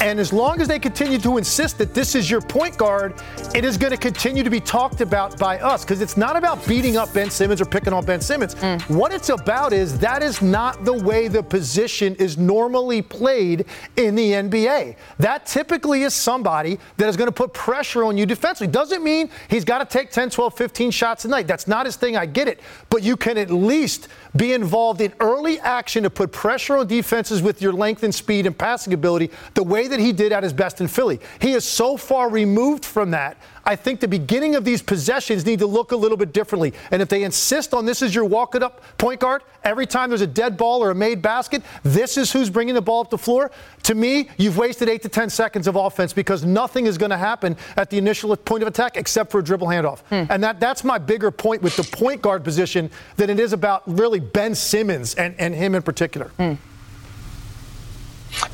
And 0.00 0.18
as 0.18 0.32
long 0.32 0.60
as 0.60 0.68
they 0.68 0.78
continue 0.78 1.18
to 1.18 1.38
insist 1.38 1.78
that 1.78 1.94
this 1.94 2.14
is 2.14 2.30
your 2.30 2.40
point 2.40 2.76
guard, 2.76 3.14
it 3.54 3.64
is 3.64 3.76
going 3.76 3.92
to 3.92 3.96
continue 3.96 4.42
to 4.42 4.50
be 4.50 4.60
talked 4.60 5.00
about 5.00 5.38
by 5.38 5.58
us 5.60 5.84
because 5.84 6.00
it's 6.00 6.16
not 6.16 6.36
about 6.36 6.66
beating 6.66 6.96
up 6.96 7.12
Ben 7.12 7.30
Simmons 7.30 7.60
or 7.60 7.64
picking 7.64 7.92
on 7.92 8.04
Ben 8.04 8.20
Simmons. 8.20 8.54
Mm. 8.56 8.90
What 8.90 9.12
it's 9.12 9.28
about 9.28 9.72
is 9.72 9.98
that 9.98 10.22
is 10.22 10.42
not 10.42 10.84
the 10.84 10.92
way 10.92 11.28
the 11.28 11.42
position 11.42 12.14
is 12.16 12.36
normally 12.36 13.02
played 13.02 13.66
in 13.96 14.14
the 14.14 14.32
NBA. 14.32 14.96
That 15.18 15.46
typically 15.46 16.02
is 16.02 16.14
somebody 16.14 16.78
that 16.96 17.08
is 17.08 17.16
going 17.16 17.28
to 17.28 17.32
put 17.32 17.52
pressure 17.52 18.04
on 18.04 18.18
you 18.18 18.26
defensively. 18.26 18.72
Doesn't 18.72 19.02
mean 19.02 19.30
he's 19.48 19.64
got 19.64 19.78
to 19.78 19.98
take 19.98 20.10
10, 20.10 20.30
12, 20.30 20.54
15 20.54 20.90
shots 20.90 21.24
a 21.24 21.28
night. 21.28 21.46
That's 21.46 21.68
not 21.68 21.86
his 21.86 21.96
thing. 21.96 22.13
I 22.16 22.26
get 22.26 22.48
it. 22.48 22.60
But 22.90 23.02
you 23.02 23.16
can 23.16 23.38
at 23.38 23.50
least 23.50 24.08
be 24.36 24.52
involved 24.52 25.00
in 25.00 25.12
early 25.20 25.60
action 25.60 26.02
to 26.02 26.10
put 26.10 26.32
pressure 26.32 26.76
on 26.76 26.86
defenses 26.86 27.42
with 27.42 27.62
your 27.62 27.72
length 27.72 28.02
and 28.02 28.14
speed 28.14 28.46
and 28.46 28.56
passing 28.56 28.92
ability 28.92 29.30
the 29.54 29.62
way 29.62 29.88
that 29.88 30.00
he 30.00 30.12
did 30.12 30.32
at 30.32 30.42
his 30.42 30.52
best 30.52 30.80
in 30.80 30.88
Philly. 30.88 31.20
He 31.40 31.52
is 31.52 31.64
so 31.64 31.96
far 31.96 32.28
removed 32.28 32.84
from 32.84 33.10
that. 33.12 33.36
I 33.66 33.76
think 33.76 34.00
the 34.00 34.08
beginning 34.08 34.56
of 34.56 34.64
these 34.64 34.82
possessions 34.82 35.46
need 35.46 35.58
to 35.60 35.66
look 35.66 35.92
a 35.92 35.96
little 35.96 36.16
bit 36.16 36.32
differently. 36.32 36.74
And 36.90 37.00
if 37.00 37.08
they 37.08 37.22
insist 37.22 37.72
on 37.72 37.86
this 37.86 38.02
is 38.02 38.14
your 38.14 38.24
walk 38.24 38.54
it 38.54 38.62
up 38.62 38.82
point 38.98 39.20
guard, 39.20 39.42
every 39.62 39.86
time 39.86 40.10
there's 40.10 40.20
a 40.20 40.26
dead 40.26 40.56
ball 40.56 40.82
or 40.82 40.90
a 40.90 40.94
made 40.94 41.22
basket, 41.22 41.62
this 41.82 42.16
is 42.16 42.30
who's 42.32 42.50
bringing 42.50 42.74
the 42.74 42.82
ball 42.82 43.00
up 43.00 43.10
the 43.10 43.18
floor. 43.18 43.50
To 43.84 43.94
me, 43.94 44.28
you've 44.36 44.58
wasted 44.58 44.88
eight 44.88 45.02
to 45.02 45.08
10 45.08 45.30
seconds 45.30 45.66
of 45.66 45.76
offense 45.76 46.12
because 46.12 46.44
nothing 46.44 46.86
is 46.86 46.98
going 46.98 47.10
to 47.10 47.16
happen 47.16 47.56
at 47.76 47.90
the 47.90 47.98
initial 47.98 48.36
point 48.36 48.62
of 48.62 48.68
attack 48.68 48.96
except 48.96 49.30
for 49.30 49.40
a 49.40 49.44
dribble 49.44 49.68
handoff. 49.68 50.00
Hmm. 50.08 50.30
And 50.30 50.42
that, 50.42 50.60
that's 50.60 50.84
my 50.84 50.98
bigger 50.98 51.30
point 51.30 51.62
with 51.62 51.76
the 51.76 51.84
point 51.84 52.20
guard 52.20 52.44
position 52.44 52.90
than 53.16 53.30
it 53.30 53.40
is 53.40 53.52
about 53.52 53.82
really 53.86 54.20
Ben 54.32 54.54
Simmons 54.54 55.14
and, 55.14 55.34
and 55.38 55.54
him 55.54 55.74
in 55.74 55.82
particular. 55.82 56.28
Hmm. 56.36 56.54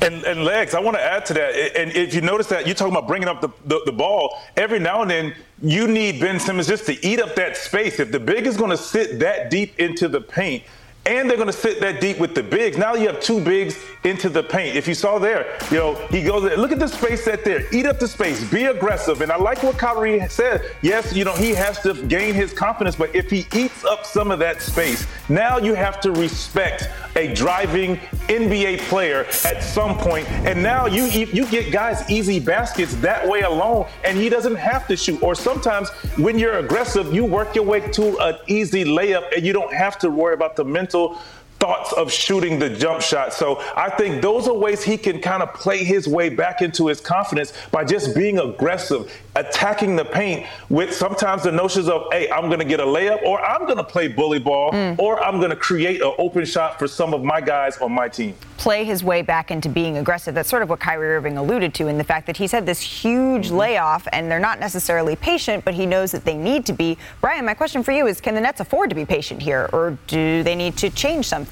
And, 0.01 0.23
and 0.23 0.43
legs, 0.43 0.75
I 0.75 0.79
want 0.79 0.97
to 0.97 1.03
add 1.03 1.25
to 1.27 1.33
that. 1.33 1.55
And 1.75 1.91
if 1.91 2.13
you 2.13 2.21
notice 2.21 2.47
that 2.47 2.67
you're 2.67 2.75
talking 2.75 2.93
about 2.93 3.07
bringing 3.07 3.27
up 3.27 3.41
the, 3.41 3.49
the, 3.65 3.81
the, 3.85 3.91
ball, 3.91 4.37
every 4.55 4.79
now 4.79 5.01
and 5.01 5.09
then 5.09 5.35
you 5.61 5.87
need 5.87 6.19
Ben 6.19 6.39
Simmons 6.39 6.67
just 6.67 6.85
to 6.85 7.05
eat 7.05 7.19
up 7.19 7.35
that 7.35 7.57
space. 7.57 7.99
If 7.99 8.11
the 8.11 8.19
big 8.19 8.45
is 8.45 8.57
going 8.57 8.69
to 8.69 8.77
sit 8.77 9.19
that 9.19 9.49
deep 9.49 9.79
into 9.79 10.07
the 10.07 10.21
paint, 10.21 10.63
and 11.05 11.27
they're 11.27 11.37
going 11.37 11.47
to 11.47 11.53
sit 11.53 11.79
that 11.81 11.99
deep 11.99 12.19
with 12.19 12.35
the 12.35 12.43
bigs. 12.43 12.77
Now 12.77 12.93
you 12.93 13.07
have 13.07 13.19
two 13.19 13.43
bigs 13.43 13.75
into 14.03 14.29
the 14.29 14.41
paint. 14.41 14.75
If 14.75 14.87
you 14.87 14.93
saw 14.93 15.19
there, 15.19 15.57
you 15.69 15.77
know, 15.77 15.95
he 16.09 16.23
goes. 16.23 16.43
Look 16.57 16.71
at 16.71 16.79
the 16.79 16.87
space 16.87 17.23
set 17.23 17.43
there. 17.43 17.63
Eat 17.73 17.85
up 17.85 17.99
the 17.99 18.07
space. 18.07 18.43
Be 18.49 18.65
aggressive. 18.65 19.21
And 19.21 19.31
I 19.31 19.37
like 19.37 19.61
what 19.63 19.77
Kyrie 19.77 20.27
said. 20.27 20.75
Yes, 20.81 21.13
you 21.13 21.23
know, 21.23 21.35
he 21.35 21.51
has 21.51 21.79
to 21.81 21.93
gain 21.93 22.33
his 22.33 22.53
confidence, 22.53 22.95
but 22.95 23.13
if 23.15 23.29
he 23.29 23.45
eats 23.53 23.85
up 23.85 24.05
some 24.05 24.31
of 24.31 24.39
that 24.39 24.61
space, 24.61 25.05
now 25.29 25.57
you 25.57 25.75
have 25.75 25.99
to 26.01 26.11
respect 26.11 26.89
a 27.15 27.33
driving 27.33 27.97
NBA 28.27 28.79
player 28.89 29.25
at 29.45 29.63
some 29.63 29.97
point. 29.97 30.27
And 30.29 30.61
now 30.63 30.87
you 30.87 31.05
you 31.05 31.45
get 31.47 31.71
guys 31.71 32.09
easy 32.09 32.39
baskets 32.39 32.95
that 32.95 33.27
way 33.27 33.41
alone, 33.41 33.87
and 34.03 34.17
he 34.17 34.29
doesn't 34.29 34.55
have 34.55 34.87
to 34.87 34.97
shoot. 34.97 35.21
Or 35.21 35.35
sometimes 35.35 35.89
when 36.17 36.39
you're 36.39 36.57
aggressive, 36.57 37.13
you 37.13 37.25
work 37.25 37.55
your 37.55 37.65
way 37.65 37.81
to 37.91 38.17
an 38.19 38.37
easy 38.47 38.83
layup, 38.83 39.35
and 39.35 39.45
you 39.45 39.53
don't 39.53 39.73
have 39.73 39.99
to 39.99 40.09
worry 40.09 40.33
about 40.33 40.55
the 40.55 40.65
mental 40.65 41.19
thoughts 41.61 41.93
of 41.93 42.11
shooting 42.11 42.57
the 42.57 42.69
jump 42.69 43.01
shot. 43.01 43.33
So 43.33 43.61
I 43.77 43.91
think 43.91 44.23
those 44.23 44.47
are 44.47 44.53
ways 44.53 44.83
he 44.83 44.97
can 44.97 45.21
kind 45.21 45.43
of 45.43 45.53
play 45.53 45.83
his 45.83 46.07
way 46.07 46.27
back 46.27 46.63
into 46.63 46.87
his 46.87 46.99
confidence 46.99 47.53
by 47.69 47.85
just 47.85 48.15
being 48.15 48.39
aggressive, 48.39 49.13
attacking 49.35 49.95
the 49.95 50.03
paint 50.03 50.47
with 50.69 50.91
sometimes 50.91 51.43
the 51.43 51.51
notions 51.51 51.87
of, 51.87 52.07
hey, 52.11 52.31
I'm 52.31 52.47
going 52.47 52.59
to 52.59 52.65
get 52.65 52.79
a 52.79 52.85
layup 52.85 53.21
or 53.21 53.39
I'm 53.45 53.65
going 53.65 53.77
to 53.77 53.83
play 53.83 54.07
bully 54.07 54.39
ball 54.39 54.71
mm. 54.71 54.97
or 54.97 55.23
I'm 55.23 55.37
going 55.37 55.51
to 55.51 55.55
create 55.55 56.01
an 56.01 56.13
open 56.17 56.45
shot 56.45 56.79
for 56.79 56.87
some 56.87 57.13
of 57.13 57.23
my 57.23 57.39
guys 57.39 57.77
on 57.77 57.91
my 57.91 58.09
team. 58.09 58.35
Play 58.57 58.83
his 58.83 59.03
way 59.03 59.21
back 59.21 59.51
into 59.51 59.69
being 59.69 59.97
aggressive. 59.97 60.33
That's 60.33 60.49
sort 60.49 60.63
of 60.63 60.69
what 60.69 60.79
Kyrie 60.79 61.15
Irving 61.15 61.37
alluded 61.37 61.75
to 61.75 61.87
in 61.87 61.99
the 61.99 62.03
fact 62.03 62.25
that 62.25 62.37
he's 62.37 62.51
had 62.51 62.65
this 62.65 62.81
huge 62.81 63.47
mm-hmm. 63.47 63.57
layoff 63.57 64.07
and 64.11 64.31
they're 64.31 64.39
not 64.39 64.59
necessarily 64.59 65.15
patient, 65.15 65.63
but 65.63 65.75
he 65.75 65.85
knows 65.85 66.11
that 66.11 66.25
they 66.25 66.35
need 66.35 66.65
to 66.65 66.73
be. 66.73 66.97
Brian, 67.21 67.45
my 67.45 67.53
question 67.53 67.83
for 67.83 67.91
you 67.91 68.07
is 68.07 68.19
can 68.19 68.33
the 68.33 68.41
Nets 68.41 68.59
afford 68.59 68.89
to 68.89 68.95
be 68.95 69.05
patient 69.05 69.43
here 69.43 69.69
or 69.71 69.97
do 70.07 70.41
they 70.41 70.55
need 70.55 70.75
to 70.77 70.89
change 70.89 71.27
something? 71.27 71.50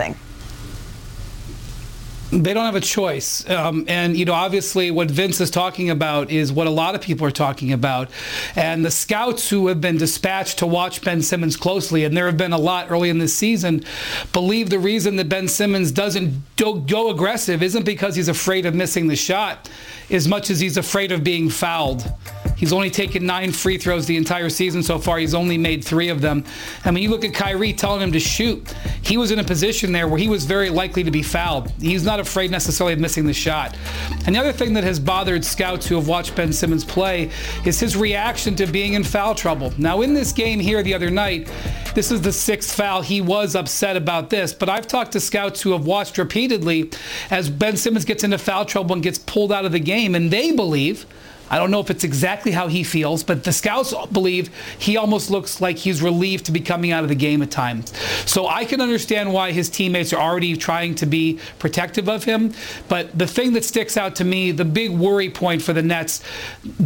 They 2.32 2.54
don't 2.54 2.66
have 2.66 2.76
a 2.76 2.82
choice. 2.82 3.48
Um, 3.50 3.86
and, 3.88 4.16
you 4.16 4.26
know, 4.26 4.34
obviously 4.34 4.92
what 4.92 5.10
Vince 5.10 5.42
is 5.42 5.50
talking 5.50 5.90
about 5.90 6.30
is 6.30 6.52
what 6.52 6.68
a 6.68 6.70
lot 6.70 6.96
of 6.96 7.02
people 7.02 7.26
are 7.26 7.32
talking 7.32 7.74
about. 7.74 8.10
And 8.56 8.86
the 8.86 8.92
scouts 8.92 9.50
who 9.50 9.68
have 9.68 9.82
been 9.82 9.98
dispatched 9.98 10.60
to 10.60 10.68
watch 10.68 11.02
Ben 11.02 11.22
Simmons 11.22 11.58
closely, 11.58 12.04
and 12.04 12.16
there 12.16 12.28
have 12.28 12.38
been 12.38 12.54
a 12.54 12.58
lot 12.58 12.92
early 12.92 13.10
in 13.10 13.18
this 13.18 13.34
season, 13.34 13.84
believe 14.32 14.70
the 14.70 14.80
reason 14.80 15.16
that 15.16 15.28
Ben 15.28 15.48
Simmons 15.48 15.92
doesn't 15.92 16.34
go 16.56 17.10
aggressive 17.10 17.64
isn't 17.64 17.84
because 17.84 18.16
he's 18.16 18.30
afraid 18.30 18.66
of 18.66 18.76
missing 18.76 19.08
the 19.08 19.16
shot 19.16 19.70
as 20.12 20.28
much 20.28 20.50
as 20.50 20.60
he's 20.60 20.78
afraid 20.78 21.12
of 21.12 21.24
being 21.24 21.50
fouled. 21.50 22.12
He's 22.60 22.74
only 22.74 22.90
taken 22.90 23.26
nine 23.26 23.54
free 23.54 23.78
throws 23.78 24.06
the 24.06 24.18
entire 24.18 24.50
season 24.50 24.84
so 24.84 25.00
far. 25.00 25.18
He's 25.18 25.34
only 25.34 25.58
made 25.58 25.82
three 25.82 26.10
of 26.10 26.20
them. 26.20 26.44
I 26.84 26.92
mean, 26.92 27.02
you 27.04 27.10
look 27.10 27.24
at 27.24 27.34
Kyrie 27.34 27.72
telling 27.72 28.02
him 28.02 28.12
to 28.12 28.20
shoot. 28.20 28.76
He 29.02 29.16
was 29.16 29.32
in 29.32 29.40
a 29.40 29.44
position 29.46 29.94
there 29.94 30.10
where 30.10 30.20
he 30.20 30.28
was 30.28 30.44
very 30.44 30.70
likely 30.70 31.04
to 31.06 31.12
be 31.12 31.24
fouled. 31.24 31.72
He's 31.80 32.04
not 32.04 32.20
afraid 32.20 32.52
necessarily 32.52 32.94
of 32.94 33.00
missing 33.00 33.26
the 33.26 33.34
shot. 33.34 33.78
And 34.26 34.36
the 34.36 34.40
other 34.40 34.52
thing 34.52 34.74
that 34.74 34.84
has 34.84 35.00
bothered 35.00 35.46
scouts 35.46 35.88
who 35.88 35.96
have 35.96 36.10
watched 36.10 36.36
Ben 36.36 36.52
Simmons 36.52 36.84
play 36.84 37.32
is 37.66 37.80
his 37.80 37.96
reaction 37.96 38.58
to 38.58 38.68
being 38.68 38.94
in 38.94 39.06
foul 39.06 39.36
trouble. 39.36 39.74
Now, 39.78 40.02
in 40.02 40.14
this 40.14 40.34
game 40.34 40.60
here 40.60 40.84
the 40.84 40.94
other 40.94 41.10
night, 41.10 41.50
this 41.96 42.12
is 42.12 42.22
the 42.22 42.34
sixth 42.34 42.76
foul. 42.76 43.02
He 43.02 43.22
was 43.22 43.56
upset 43.56 43.96
about 43.96 44.30
this, 44.30 44.54
but 44.54 44.68
I've 44.68 44.86
talked 44.86 45.14
to 45.14 45.22
scouts 45.22 45.62
who 45.62 45.72
have 45.72 45.86
watched 45.86 46.18
repeatedly 46.18 46.92
as 47.32 47.50
Ben 47.50 47.78
Simmons 47.78 48.04
gets 48.04 48.26
into 48.26 48.38
foul 48.38 48.66
trouble 48.66 48.94
and 48.94 49.02
gets 49.02 49.18
pulled 49.18 49.54
out 49.54 49.64
of 49.64 49.72
the 49.72 49.80
game, 49.80 50.14
and 50.14 50.30
they 50.30 50.52
believe 50.52 51.06
I 51.50 51.58
don't 51.58 51.72
know 51.72 51.80
if 51.80 51.90
it's 51.90 52.04
exactly 52.04 52.52
how 52.52 52.68
he 52.68 52.84
feels, 52.84 53.24
but 53.24 53.44
the 53.44 53.52
scouts 53.52 53.94
believe 54.12 54.50
he 54.78 54.98
almost 54.98 55.32
looks 55.32 55.62
like 55.62 55.78
he's 55.78 56.02
relieved 56.02 56.46
to 56.46 56.52
be 56.52 56.60
coming 56.60 56.92
out 56.92 57.04
of 57.04 57.10
the 57.10 57.16
game 57.16 57.42
at 57.42 57.50
times. 57.50 57.92
So 58.26 58.48
I 58.48 58.66
can 58.66 58.82
understand 58.82 59.34
why 59.34 59.52
his 59.52 59.70
teammates 59.70 60.14
are 60.14 60.22
already 60.22 60.56
trying 60.56 60.96
to 60.96 61.06
be 61.06 61.40
protective 61.58 62.08
of 62.08 62.24
him. 62.24 62.54
But 62.88 63.18
the 63.18 63.26
thing 63.26 63.54
that 63.54 63.66
sticks 63.66 63.98
out 63.98 64.16
to 64.18 64.26
me, 64.26 64.52
the 64.52 64.66
big 64.66 64.92
worry 64.92 65.30
point 65.30 65.62
for 65.62 65.74
the 65.74 65.82
Nets, 65.82 66.22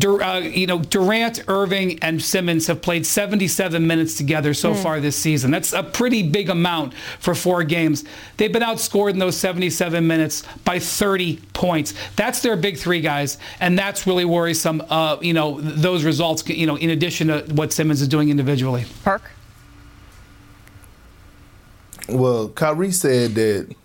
uh, 0.05 0.41
you 0.43 0.67
know, 0.67 0.79
Durant, 0.79 1.43
Irving, 1.47 1.99
and 2.01 2.21
Simmons 2.21 2.67
have 2.67 2.81
played 2.81 3.05
77 3.05 3.85
minutes 3.85 4.15
together 4.15 4.53
so 4.53 4.73
mm. 4.73 4.81
far 4.81 4.99
this 4.99 5.17
season. 5.17 5.51
That's 5.51 5.73
a 5.73 5.83
pretty 5.83 6.23
big 6.23 6.49
amount 6.49 6.93
for 7.19 7.35
four 7.35 7.63
games. 7.63 8.05
They've 8.37 8.53
been 8.53 8.63
outscored 8.63 9.11
in 9.11 9.19
those 9.19 9.35
77 9.35 10.05
minutes 10.07 10.43
by 10.63 10.79
30 10.79 11.37
points. 11.53 11.93
That's 12.15 12.41
their 12.41 12.55
big 12.55 12.77
three 12.77 13.01
guys, 13.01 13.37
and 13.59 13.77
that's 13.77 14.07
really 14.07 14.25
worrisome 14.25 14.52
some, 14.53 14.83
uh, 14.89 15.17
you 15.21 15.33
know, 15.33 15.59
those 15.61 16.03
results, 16.03 16.47
you 16.47 16.65
know, 16.65 16.75
in 16.75 16.89
addition 16.89 17.27
to 17.27 17.41
what 17.53 17.73
Simmons 17.73 18.01
is 18.01 18.07
doing 18.07 18.29
individually. 18.29 18.85
Perk? 19.03 19.21
Well, 22.09 22.49
Kyrie 22.49 22.91
said 22.91 23.35
that 23.35 23.75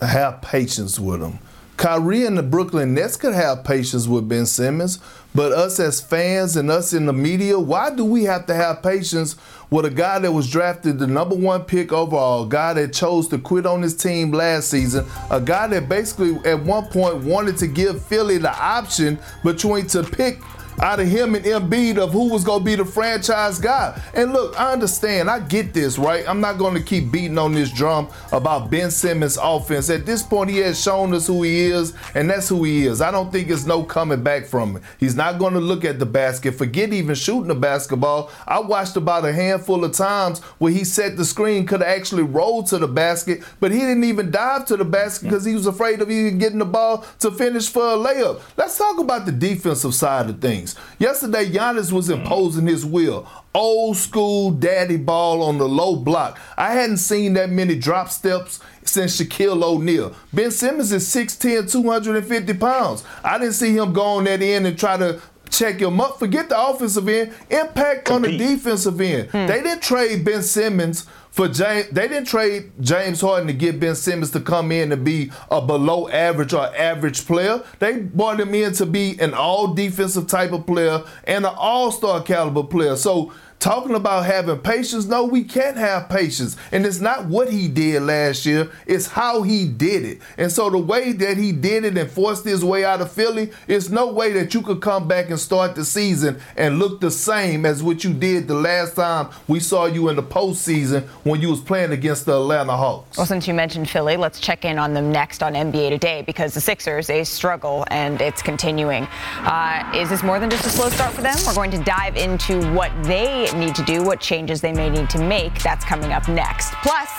have 0.00 0.42
patience 0.42 0.98
with 0.98 1.22
him. 1.22 1.38
Kyrie 1.76 2.26
and 2.26 2.36
the 2.36 2.42
Brooklyn 2.42 2.94
Nets 2.94 3.16
could 3.16 3.34
have 3.34 3.62
patience 3.62 4.08
with 4.08 4.28
Ben 4.28 4.46
Simmons, 4.46 4.98
but 5.34 5.52
us 5.52 5.78
as 5.78 6.00
fans 6.00 6.56
and 6.56 6.70
us 6.70 6.92
in 6.92 7.06
the 7.06 7.12
media, 7.12 7.58
why 7.58 7.94
do 7.94 8.04
we 8.04 8.24
have 8.24 8.46
to 8.46 8.54
have 8.54 8.82
patience 8.82 9.36
with 9.70 9.84
a 9.84 9.90
guy 9.90 10.18
that 10.18 10.32
was 10.32 10.50
drafted 10.50 10.98
the 10.98 11.06
number 11.06 11.34
one 11.34 11.62
pick 11.64 11.92
overall, 11.92 12.44
a 12.44 12.48
guy 12.48 12.72
that 12.72 12.92
chose 12.92 13.28
to 13.28 13.38
quit 13.38 13.66
on 13.66 13.82
his 13.82 13.94
team 13.94 14.32
last 14.32 14.68
season, 14.70 15.04
a 15.30 15.40
guy 15.40 15.66
that 15.66 15.88
basically 15.88 16.36
at 16.50 16.62
one 16.62 16.86
point 16.86 17.16
wanted 17.18 17.56
to 17.58 17.66
give 17.66 18.02
Philly 18.06 18.38
the 18.38 18.52
option 18.52 19.18
between 19.44 19.86
to 19.88 20.02
pick 20.02 20.40
out 20.80 21.00
of 21.00 21.08
him 21.08 21.34
and 21.34 21.44
Embiid 21.44 21.98
of 21.98 22.12
who 22.12 22.30
was 22.30 22.44
going 22.44 22.60
to 22.60 22.64
be 22.64 22.74
the 22.74 22.84
franchise 22.84 23.58
guy. 23.58 24.00
And 24.14 24.32
look, 24.32 24.58
I 24.58 24.72
understand. 24.72 25.30
I 25.30 25.40
get 25.40 25.74
this, 25.74 25.98
right? 25.98 26.28
I'm 26.28 26.40
not 26.40 26.58
going 26.58 26.74
to 26.74 26.82
keep 26.82 27.10
beating 27.10 27.38
on 27.38 27.52
this 27.52 27.70
drum 27.70 28.08
about 28.32 28.70
Ben 28.70 28.90
Simmons' 28.90 29.38
offense. 29.40 29.90
At 29.90 30.06
this 30.06 30.22
point, 30.22 30.50
he 30.50 30.58
has 30.58 30.80
shown 30.80 31.14
us 31.14 31.26
who 31.26 31.42
he 31.42 31.66
is, 31.66 31.94
and 32.14 32.30
that's 32.30 32.48
who 32.48 32.64
he 32.64 32.86
is. 32.86 33.00
I 33.00 33.10
don't 33.10 33.32
think 33.32 33.50
it's 33.50 33.66
no 33.66 33.82
coming 33.82 34.22
back 34.22 34.46
from 34.46 34.76
it. 34.76 34.82
He's 34.98 35.14
not 35.14 35.38
going 35.38 35.54
to 35.54 35.60
look 35.60 35.84
at 35.84 35.98
the 35.98 36.06
basket. 36.06 36.52
Forget 36.52 36.92
even 36.92 37.14
shooting 37.14 37.48
the 37.48 37.54
basketball. 37.54 38.30
I 38.46 38.60
watched 38.60 38.96
about 38.96 39.24
a 39.24 39.32
handful 39.32 39.84
of 39.84 39.92
times 39.92 40.40
where 40.58 40.72
he 40.72 40.84
set 40.84 41.16
the 41.16 41.24
screen, 41.24 41.66
could 41.66 41.80
have 41.80 41.88
actually 41.88 42.22
rolled 42.22 42.66
to 42.68 42.78
the 42.78 42.88
basket, 42.88 43.42
but 43.60 43.70
he 43.70 43.78
didn't 43.78 44.04
even 44.04 44.30
dive 44.30 44.66
to 44.66 44.76
the 44.76 44.84
basket 44.84 45.24
because 45.24 45.44
he 45.44 45.54
was 45.54 45.66
afraid 45.66 46.00
of 46.00 46.10
even 46.10 46.38
getting 46.38 46.58
the 46.58 46.64
ball 46.64 47.04
to 47.18 47.30
finish 47.30 47.68
for 47.68 47.82
a 47.82 47.96
layup. 47.96 48.40
Let's 48.56 48.78
talk 48.78 48.98
about 48.98 49.26
the 49.26 49.32
defensive 49.32 49.94
side 49.94 50.30
of 50.30 50.40
things. 50.40 50.67
Yesterday, 50.98 51.50
Giannis 51.50 51.92
was 51.92 52.10
imposing 52.10 52.66
his 52.66 52.84
will. 52.84 53.28
Old 53.54 53.96
school 53.96 54.50
daddy 54.50 54.96
ball 54.96 55.42
on 55.42 55.58
the 55.58 55.68
low 55.68 55.96
block. 55.96 56.38
I 56.56 56.72
hadn't 56.72 56.98
seen 56.98 57.34
that 57.34 57.50
many 57.50 57.74
drop 57.76 58.10
steps 58.10 58.60
since 58.84 59.20
Shaquille 59.20 59.62
O'Neal. 59.62 60.14
Ben 60.32 60.50
Simmons 60.50 60.92
is 60.92 61.06
6'10, 61.08 61.70
250 61.70 62.54
pounds. 62.54 63.04
I 63.24 63.38
didn't 63.38 63.54
see 63.54 63.76
him 63.76 63.92
go 63.92 64.02
on 64.02 64.24
that 64.24 64.42
end 64.42 64.66
and 64.66 64.78
try 64.78 64.96
to 64.96 65.20
check 65.50 65.80
him 65.80 66.00
up. 66.00 66.18
Forget 66.18 66.48
the 66.48 66.60
offensive 66.60 67.08
end. 67.08 67.32
Impact 67.50 68.04
Compete. 68.04 68.10
on 68.10 68.22
the 68.22 68.38
defensive 68.38 69.00
end. 69.00 69.30
Hmm. 69.30 69.46
They 69.46 69.62
didn't 69.62 69.82
trade 69.82 70.24
Ben 70.24 70.42
Simmons 70.42 71.06
for 71.30 71.48
James. 71.48 71.88
They 71.90 72.08
didn't 72.08 72.26
trade 72.26 72.72
James 72.80 73.20
Harden 73.20 73.46
to 73.46 73.52
get 73.52 73.78
Ben 73.78 73.94
Simmons 73.94 74.30
to 74.32 74.40
come 74.40 74.72
in 74.72 74.90
and 74.92 75.04
be 75.04 75.30
a 75.50 75.60
below 75.60 76.08
average 76.08 76.52
or 76.52 76.74
average 76.76 77.26
player. 77.26 77.62
They 77.78 78.00
brought 78.00 78.40
him 78.40 78.54
in 78.54 78.72
to 78.74 78.86
be 78.86 79.18
an 79.20 79.34
all 79.34 79.74
defensive 79.74 80.26
type 80.26 80.52
of 80.52 80.66
player 80.66 81.04
and 81.24 81.44
an 81.46 81.54
all 81.56 81.92
star 81.92 82.22
caliber 82.22 82.64
player. 82.64 82.96
So 82.96 83.32
talking 83.60 83.94
about 83.94 84.24
having 84.24 84.58
patience. 84.58 85.06
No, 85.06 85.24
we 85.24 85.44
can't 85.44 85.76
have 85.76 86.08
patience. 86.08 86.56
And 86.72 86.86
it's 86.86 87.00
not 87.00 87.26
what 87.26 87.50
he 87.50 87.68
did 87.68 88.02
last 88.02 88.46
year, 88.46 88.70
it's 88.86 89.08
how 89.08 89.42
he 89.42 89.66
did 89.66 90.04
it. 90.04 90.18
And 90.36 90.50
so 90.50 90.70
the 90.70 90.78
way 90.78 91.12
that 91.12 91.36
he 91.36 91.52
did 91.52 91.84
it 91.84 91.96
and 91.96 92.10
forced 92.10 92.44
his 92.44 92.64
way 92.64 92.84
out 92.84 93.00
of 93.00 93.10
Philly, 93.10 93.50
it's 93.66 93.88
no 93.88 94.12
way 94.12 94.32
that 94.32 94.54
you 94.54 94.62
could 94.62 94.80
come 94.80 95.08
back 95.08 95.30
and 95.30 95.38
start 95.38 95.74
the 95.74 95.84
season 95.84 96.40
and 96.56 96.78
look 96.78 97.00
the 97.00 97.10
same 97.10 97.66
as 97.66 97.82
what 97.82 98.04
you 98.04 98.12
did 98.12 98.48
the 98.48 98.54
last 98.54 98.96
time 98.96 99.28
we 99.46 99.60
saw 99.60 99.86
you 99.86 100.08
in 100.08 100.16
the 100.16 100.22
postseason 100.22 101.06
when 101.24 101.40
you 101.40 101.48
was 101.50 101.60
playing 101.60 101.92
against 101.92 102.26
the 102.26 102.32
Atlanta 102.32 102.76
Hawks. 102.76 103.16
Well, 103.16 103.26
since 103.26 103.48
you 103.48 103.54
mentioned 103.54 103.88
Philly, 103.88 104.16
let's 104.16 104.40
check 104.40 104.64
in 104.64 104.78
on 104.78 104.94
them 104.94 105.10
next 105.10 105.42
on 105.42 105.54
NBA 105.54 105.90
Today 105.90 106.22
because 106.22 106.54
the 106.54 106.60
Sixers, 106.60 107.06
they 107.06 107.24
struggle 107.24 107.84
and 107.90 108.20
it's 108.20 108.42
continuing. 108.42 109.08
Uh, 109.38 109.90
is 109.94 110.10
this 110.10 110.22
more 110.22 110.38
than 110.38 110.50
just 110.50 110.66
a 110.66 110.70
slow 110.70 110.88
start 110.90 111.12
for 111.14 111.22
them? 111.22 111.36
We're 111.46 111.54
going 111.54 111.70
to 111.72 111.78
dive 111.78 112.16
into 112.16 112.70
what 112.72 112.92
they 113.04 113.47
need 113.54 113.74
to 113.74 113.84
do, 113.84 114.02
what 114.02 114.20
changes 114.20 114.60
they 114.60 114.72
may 114.72 114.90
need 114.90 115.08
to 115.10 115.18
make. 115.18 115.62
That's 115.62 115.84
coming 115.84 116.12
up 116.12 116.28
next. 116.28 116.72
Plus, 116.82 117.10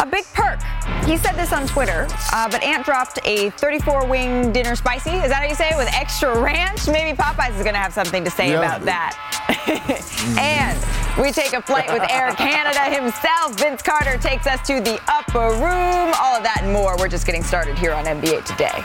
a 0.00 0.06
big 0.06 0.24
perk. 0.34 0.60
He 1.06 1.16
said 1.16 1.32
this 1.32 1.52
on 1.52 1.66
Twitter, 1.66 2.08
uh, 2.32 2.48
but 2.48 2.62
Ant 2.62 2.84
dropped 2.84 3.20
a 3.24 3.50
34 3.50 4.06
wing 4.06 4.52
dinner 4.52 4.74
spicy. 4.74 5.10
Is 5.10 5.28
that 5.30 5.42
how 5.42 5.48
you 5.48 5.54
say 5.54 5.70
it? 5.70 5.76
With 5.76 5.92
extra 5.94 6.38
ranch? 6.40 6.88
Maybe 6.88 7.16
Popeyes 7.16 7.56
is 7.56 7.62
going 7.62 7.74
to 7.74 7.80
have 7.80 7.92
something 7.92 8.24
to 8.24 8.30
say 8.30 8.50
yeah. 8.50 8.58
about 8.58 8.84
that. 8.84 9.16
and 10.38 11.22
we 11.22 11.30
take 11.30 11.52
a 11.52 11.62
flight 11.62 11.92
with 11.92 12.02
Air 12.10 12.32
Canada 12.32 12.84
himself. 12.84 13.58
Vince 13.58 13.82
Carter 13.82 14.18
takes 14.18 14.46
us 14.46 14.66
to 14.66 14.80
the 14.80 15.00
upper 15.08 15.50
room. 15.54 16.12
All 16.18 16.36
of 16.36 16.42
that 16.42 16.60
and 16.62 16.72
more. 16.72 16.96
We're 16.98 17.08
just 17.08 17.26
getting 17.26 17.42
started 17.42 17.78
here 17.78 17.92
on 17.92 18.04
NBA 18.04 18.44
Today. 18.44 18.84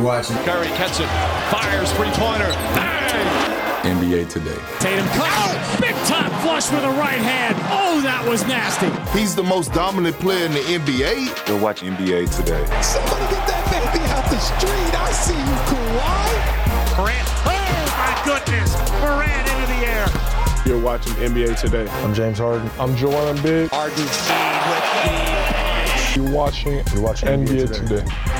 You're 0.00 0.06
watching. 0.06 0.36
Curry 0.48 0.68
gets 0.80 0.98
it, 0.98 1.06
fires 1.52 1.92
three 1.92 2.08
pointer. 2.12 2.48
Bang! 2.72 3.84
NBA 3.84 4.30
today. 4.30 4.56
Tatum 4.78 5.04
oh, 5.12 5.76
big 5.78 5.94
time 6.08 6.30
flush 6.40 6.72
with 6.72 6.84
a 6.84 6.90
right 6.96 7.20
hand. 7.20 7.54
Oh, 7.68 8.00
that 8.00 8.26
was 8.26 8.42
nasty. 8.46 8.88
He's 9.12 9.34
the 9.36 9.42
most 9.42 9.74
dominant 9.74 10.18
player 10.18 10.46
in 10.46 10.52
the 10.52 10.60
NBA. 10.60 11.46
You're 11.46 11.60
watching 11.60 11.92
NBA 11.92 12.34
today. 12.34 12.64
Somebody 12.80 13.28
get 13.28 13.44
that 13.44 13.60
baby 13.68 14.00
out 14.08 14.24
the 14.30 14.40
street. 14.40 14.94
I 14.96 15.12
see 15.12 15.36
you, 15.36 15.56
Kawhi. 15.68 16.96
Morant. 16.96 17.28
Oh 17.44 17.60
my 18.00 18.16
goodness. 18.24 18.72
Morant 19.04 19.44
into 19.52 19.66
the 19.68 19.84
air. 19.84 20.08
You're 20.64 20.82
watching 20.82 21.12
NBA 21.16 21.60
today. 21.60 21.86
I'm 22.00 22.14
James 22.14 22.38
Harden. 22.38 22.70
I'm 22.78 22.96
Joel 22.96 23.34
Embiid. 23.34 23.68
Harden 23.68 24.00
with 24.00 24.16
the. 26.16 26.22
You're 26.22 26.34
watching. 26.34 26.80
You're 26.94 27.02
watching 27.02 27.28
NBA, 27.28 27.48
NBA 27.48 27.74
today. 27.74 28.00
today. 28.00 28.39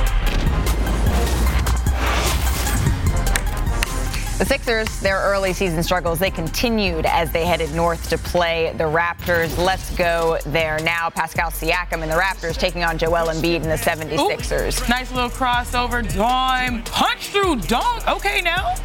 The 4.40 4.46
Sixers, 4.46 5.00
their 5.00 5.18
early 5.18 5.52
season 5.52 5.82
struggles, 5.82 6.18
they 6.18 6.30
continued 6.30 7.04
as 7.04 7.30
they 7.30 7.44
headed 7.44 7.74
north 7.74 8.08
to 8.08 8.16
play 8.16 8.72
the 8.78 8.84
Raptors. 8.84 9.58
Let's 9.58 9.94
go 9.96 10.38
there 10.46 10.78
now. 10.78 11.10
Pascal 11.10 11.50
Siakam 11.50 12.00
and 12.00 12.10
the 12.10 12.16
Raptors 12.16 12.56
taking 12.56 12.82
on 12.82 12.96
Joel 12.96 13.26
Embiid 13.26 13.56
and 13.56 13.66
the 13.66 13.74
76ers. 13.74 14.82
Ooh, 14.82 14.88
nice 14.88 15.12
little 15.12 15.28
crossover, 15.28 16.02
dime, 16.16 16.82
punch 16.84 17.28
through 17.28 17.56
dunk. 17.56 18.08
Okay, 18.08 18.40
now. 18.40 18.76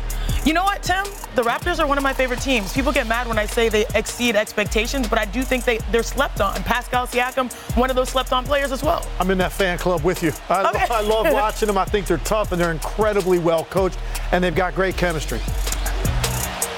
You 0.45 0.53
know 0.53 0.63
what, 0.63 0.83
Tim? 0.83 1.03
The 1.33 1.41
Raptors 1.41 1.79
are 1.79 1.87
one 1.87 1.97
of 1.97 2.03
my 2.03 2.13
favorite 2.13 2.39
teams. 2.39 2.71
People 2.71 2.91
get 2.91 3.07
mad 3.07 3.27
when 3.27 3.39
I 3.39 3.47
say 3.47 3.67
they 3.67 3.87
exceed 3.95 4.35
expectations, 4.35 5.07
but 5.07 5.17
I 5.17 5.25
do 5.25 5.41
think 5.41 5.65
they, 5.65 5.79
they're 5.91 6.03
slept 6.03 6.39
on. 6.39 6.53
Pascal 6.61 7.07
Siakam, 7.07 7.51
one 7.75 7.89
of 7.89 7.95
those 7.95 8.09
slept 8.09 8.31
on 8.31 8.45
players 8.45 8.71
as 8.71 8.83
well. 8.83 9.03
I'm 9.19 9.31
in 9.31 9.39
that 9.39 9.51
fan 9.51 9.79
club 9.79 10.03
with 10.03 10.21
you. 10.21 10.31
I, 10.47 10.69
okay. 10.69 10.85
I 10.91 11.01
love 11.01 11.25
watching 11.33 11.65
them. 11.65 11.79
I 11.79 11.85
think 11.85 12.05
they're 12.05 12.19
tough 12.19 12.51
and 12.51 12.61
they're 12.61 12.71
incredibly 12.71 13.39
well 13.39 13.65
coached, 13.65 13.97
and 14.31 14.43
they've 14.43 14.53
got 14.53 14.75
great 14.75 14.95
chemistry. 14.95 15.39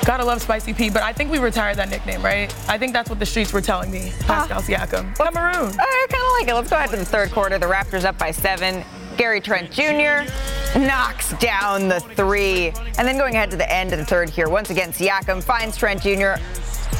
Gotta 0.06 0.24
love 0.24 0.42
Spicy 0.42 0.74
P, 0.74 0.90
but 0.90 1.04
I 1.04 1.12
think 1.12 1.30
we 1.30 1.38
retired 1.38 1.76
that 1.76 1.90
nickname, 1.90 2.24
right? 2.24 2.56
I 2.70 2.78
think 2.78 2.94
that's 2.94 3.10
what 3.10 3.20
the 3.20 3.26
streets 3.26 3.52
were 3.52 3.60
telling 3.60 3.92
me. 3.92 4.14
Pascal 4.22 4.62
Siakam. 4.62 5.14
Cameroon. 5.18 5.76
I 5.78 6.08
kind 6.10 6.24
of 6.24 6.32
like 6.40 6.48
it. 6.48 6.54
Let's 6.54 6.70
go 6.70 6.78
ahead 6.78 6.92
to 6.92 6.96
the 6.96 7.04
third 7.04 7.32
quarter. 7.32 7.60
The 7.60 7.66
Raptors 7.66 8.06
up 8.06 8.18
by 8.18 8.32
seven. 8.32 8.86
Gary 9.18 9.42
Trent 9.42 9.72
Jr. 9.72 10.30
knocks 10.78 11.34
down 11.40 11.88
the 11.88 12.00
three. 12.16 12.68
And 12.98 13.08
then 13.08 13.18
going 13.18 13.36
ahead 13.36 13.50
to 13.52 13.58
the 13.58 13.72
end 13.72 13.92
of 13.92 14.00
the 14.00 14.06
third 14.06 14.30
here, 14.30 14.48
once 14.48 14.70
again, 14.70 14.92
Siakam 14.92 15.44
finds 15.44 15.76
Trent 15.76 16.02
Jr. 16.02 16.42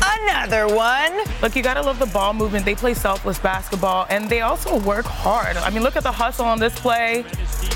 Another 0.02 0.68
one. 0.68 1.24
Look, 1.42 1.56
you 1.56 1.64
gotta 1.64 1.82
love 1.82 2.00
the 2.00 2.06
ball 2.08 2.34
movement. 2.34 2.66
They 2.66 2.76
play 2.76 2.94
selfless 2.94 3.40
basketball, 3.40 4.06
and 4.10 4.30
they 4.30 4.42
also 4.42 4.80
work 4.80 5.06
hard. 5.06 5.58
I 5.58 5.70
mean, 5.70 5.84
look 5.84 5.96
at 5.96 6.04
the 6.04 6.12
hustle 6.12 6.46
on 6.46 6.60
this 6.60 6.78
play. 6.80 7.24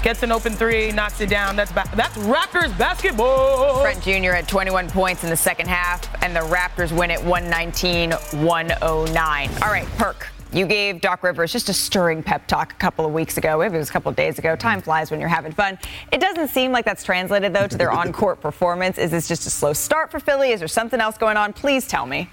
Gets 0.03 0.23
an 0.23 0.31
open 0.31 0.53
three, 0.53 0.91
knocks 0.91 1.21
it 1.21 1.29
down. 1.29 1.55
That's 1.55 1.71
ba- 1.71 1.89
that's 1.95 2.17
Raptors 2.17 2.75
basketball. 2.77 3.81
Trent 3.81 4.01
Jr. 4.01 4.31
at 4.31 4.47
21 4.47 4.89
points 4.89 5.23
in 5.23 5.29
the 5.29 5.37
second 5.37 5.67
half, 5.67 6.07
and 6.23 6.35
the 6.35 6.41
Raptors 6.41 6.91
win 6.95 7.11
it 7.11 7.23
119 7.23 8.11
109. 8.11 9.49
All 9.61 9.71
right, 9.71 9.87
Perk. 9.97 10.27
You 10.53 10.65
gave 10.65 10.99
Doc 10.99 11.23
Rivers 11.23 11.53
just 11.53 11.69
a 11.69 11.73
stirring 11.73 12.21
pep 12.21 12.45
talk 12.45 12.73
a 12.73 12.75
couple 12.75 13.05
of 13.05 13.13
weeks 13.13 13.37
ago. 13.37 13.59
Maybe 13.59 13.75
it 13.75 13.79
was 13.79 13.89
a 13.89 13.93
couple 13.93 14.09
of 14.09 14.17
days 14.17 14.37
ago. 14.37 14.57
Time 14.57 14.81
flies 14.81 15.09
when 15.09 15.21
you're 15.21 15.29
having 15.29 15.53
fun. 15.53 15.79
It 16.11 16.19
doesn't 16.19 16.49
seem 16.49 16.73
like 16.73 16.83
that's 16.83 17.05
translated, 17.05 17.53
though, 17.53 17.67
to 17.67 17.77
their 17.77 17.91
on 18.01 18.11
court 18.11 18.41
performance. 18.41 18.97
Is 18.97 19.11
this 19.11 19.29
just 19.29 19.47
a 19.47 19.49
slow 19.49 19.71
start 19.71 20.11
for 20.11 20.19
Philly? 20.19 20.51
Is 20.51 20.59
there 20.59 20.67
something 20.67 20.99
else 20.99 21.17
going 21.17 21.37
on? 21.37 21.53
Please 21.53 21.87
tell 21.87 22.05
me. 22.05 22.29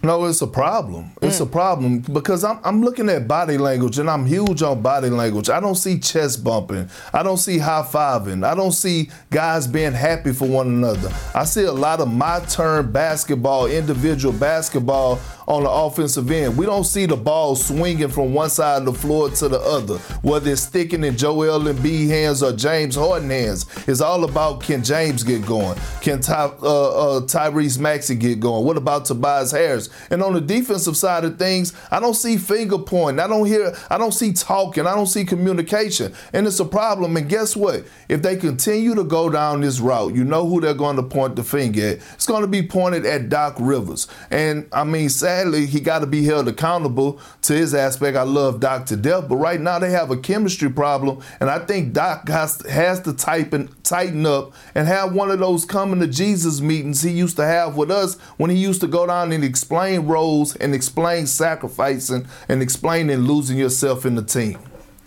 No, 0.00 0.26
it's 0.26 0.40
a 0.42 0.46
problem. 0.46 1.10
It's 1.20 1.40
a 1.40 1.46
problem 1.46 1.98
because 1.98 2.44
I'm, 2.44 2.60
I'm 2.62 2.82
looking 2.82 3.08
at 3.08 3.26
body 3.26 3.58
language 3.58 3.98
and 3.98 4.08
I'm 4.08 4.26
huge 4.26 4.62
on 4.62 4.80
body 4.80 5.10
language. 5.10 5.50
I 5.50 5.58
don't 5.58 5.74
see 5.74 5.98
chest 5.98 6.44
bumping. 6.44 6.88
I 7.12 7.24
don't 7.24 7.36
see 7.38 7.58
high 7.58 7.82
fiving. 7.82 8.46
I 8.46 8.54
don't 8.54 8.72
see 8.72 9.10
guys 9.30 9.66
being 9.66 9.92
happy 9.92 10.32
for 10.32 10.46
one 10.46 10.68
another. 10.68 11.12
I 11.34 11.44
see 11.44 11.64
a 11.64 11.72
lot 11.72 12.00
of 12.00 12.12
my 12.12 12.38
turn 12.48 12.92
basketball, 12.92 13.66
individual 13.66 14.32
basketball 14.32 15.18
on 15.48 15.64
the 15.64 15.70
offensive 15.70 16.30
end. 16.30 16.56
We 16.56 16.66
don't 16.66 16.84
see 16.84 17.06
the 17.06 17.16
ball 17.16 17.56
swinging 17.56 18.08
from 18.08 18.34
one 18.34 18.50
side 18.50 18.80
of 18.80 18.84
the 18.84 18.92
floor 18.92 19.30
to 19.30 19.48
the 19.48 19.58
other, 19.58 19.96
whether 20.20 20.52
it's 20.52 20.60
sticking 20.60 21.02
in 21.02 21.16
Joel 21.16 21.60
Embiid 21.60 22.08
hands 22.08 22.42
or 22.42 22.52
James 22.52 22.94
Harden 22.94 23.30
hands. 23.30 23.66
It's 23.88 24.02
all 24.02 24.24
about 24.24 24.62
can 24.62 24.84
James 24.84 25.24
get 25.24 25.44
going? 25.46 25.78
Can 26.02 26.20
Ty, 26.20 26.52
uh, 26.62 27.16
uh, 27.16 27.20
Tyrese 27.22 27.78
Maxey 27.78 28.14
get 28.14 28.40
going? 28.40 28.64
What 28.64 28.76
about 28.76 29.06
Tobias 29.06 29.50
Harris? 29.50 29.87
And 30.10 30.22
on 30.22 30.34
the 30.34 30.40
defensive 30.40 30.96
side 30.96 31.24
of 31.24 31.38
things, 31.38 31.72
I 31.90 32.00
don't 32.00 32.14
see 32.14 32.36
finger 32.36 32.78
pointing. 32.78 33.20
I 33.20 33.26
don't 33.26 33.46
hear. 33.46 33.74
I 33.90 33.98
don't 33.98 34.12
see 34.12 34.32
talking. 34.32 34.86
I 34.86 34.94
don't 34.94 35.06
see 35.06 35.24
communication, 35.24 36.14
and 36.32 36.46
it's 36.46 36.60
a 36.60 36.64
problem. 36.64 37.16
And 37.16 37.28
guess 37.28 37.56
what? 37.56 37.84
If 38.08 38.22
they 38.22 38.36
continue 38.36 38.94
to 38.94 39.04
go 39.04 39.30
down 39.30 39.60
this 39.60 39.80
route, 39.80 40.14
you 40.14 40.24
know 40.24 40.46
who 40.46 40.60
they're 40.60 40.74
going 40.74 40.96
to 40.96 41.02
point 41.02 41.36
the 41.36 41.44
finger 41.44 41.88
at. 41.88 41.96
It's 42.14 42.26
going 42.26 42.42
to 42.42 42.48
be 42.48 42.62
pointed 42.62 43.04
at 43.06 43.28
Doc 43.28 43.56
Rivers. 43.58 44.06
And 44.30 44.68
I 44.72 44.84
mean, 44.84 45.08
sadly, 45.08 45.66
he 45.66 45.80
got 45.80 46.00
to 46.00 46.06
be 46.06 46.24
held 46.24 46.48
accountable 46.48 47.20
to 47.42 47.52
his 47.52 47.74
aspect. 47.74 48.16
I 48.16 48.22
love 48.22 48.60
Doc 48.60 48.86
to 48.86 48.96
death, 48.96 49.28
but 49.28 49.36
right 49.36 49.60
now 49.60 49.78
they 49.78 49.90
have 49.90 50.10
a 50.10 50.16
chemistry 50.16 50.70
problem, 50.70 51.22
and 51.40 51.50
I 51.50 51.58
think 51.60 51.92
Doc 51.92 52.28
has 52.28 52.60
has 52.68 53.00
to 53.02 53.12
tighten 53.12 53.68
tighten 53.82 54.26
up 54.26 54.52
and 54.74 54.86
have 54.86 55.14
one 55.14 55.30
of 55.30 55.38
those 55.38 55.64
coming 55.64 56.00
to 56.00 56.06
Jesus 56.06 56.60
meetings 56.60 57.02
he 57.02 57.10
used 57.10 57.36
to 57.36 57.44
have 57.44 57.76
with 57.76 57.90
us 57.90 58.18
when 58.36 58.50
he 58.50 58.56
used 58.56 58.80
to 58.80 58.86
go 58.86 59.06
down 59.06 59.32
and 59.32 59.44
explain 59.44 59.77
roles 59.86 60.56
and 60.56 60.74
explain 60.74 61.26
sacrificing 61.26 62.26
and 62.48 62.62
explaining 62.62 63.18
losing 63.18 63.58
yourself 63.58 64.04
in 64.04 64.14
the 64.14 64.22
team. 64.22 64.58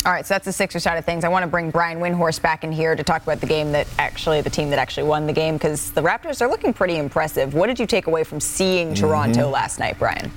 All 0.04 0.12
right, 0.12 0.26
so 0.26 0.34
that's 0.34 0.46
the 0.46 0.52
Sixer 0.54 0.80
side 0.80 0.98
of 0.98 1.06
things. 1.06 1.24
I 1.24 1.30
want 1.30 1.44
to 1.44 1.48
bring 1.48 1.70
Brian 1.70 2.00
Windhorst 2.00 2.42
back 2.42 2.64
in 2.64 2.72
here 2.72 2.96
to 2.96 3.04
talk 3.04 3.22
about 3.22 3.40
the 3.40 3.46
game 3.46 3.72
that 3.74 3.86
actually, 4.00 4.42
the 4.42 4.50
team 4.50 4.72
that 4.72 4.80
actually 4.80 5.04
won 5.04 5.28
the 5.28 5.34
game, 5.34 5.56
because 5.58 5.92
the 5.92 6.02
Raptors 6.02 6.42
are 6.42 6.48
looking 6.48 6.74
pretty 6.74 6.98
impressive. 6.98 7.54
What 7.54 7.68
did 7.68 7.80
you 7.80 7.86
take 7.86 8.08
away 8.08 8.24
from 8.24 8.40
seeing 8.40 8.96
Toronto 8.96 9.42
Mm-hmm. 9.42 9.52
last 9.52 9.78
night, 9.78 10.00
Brian? 10.00 10.32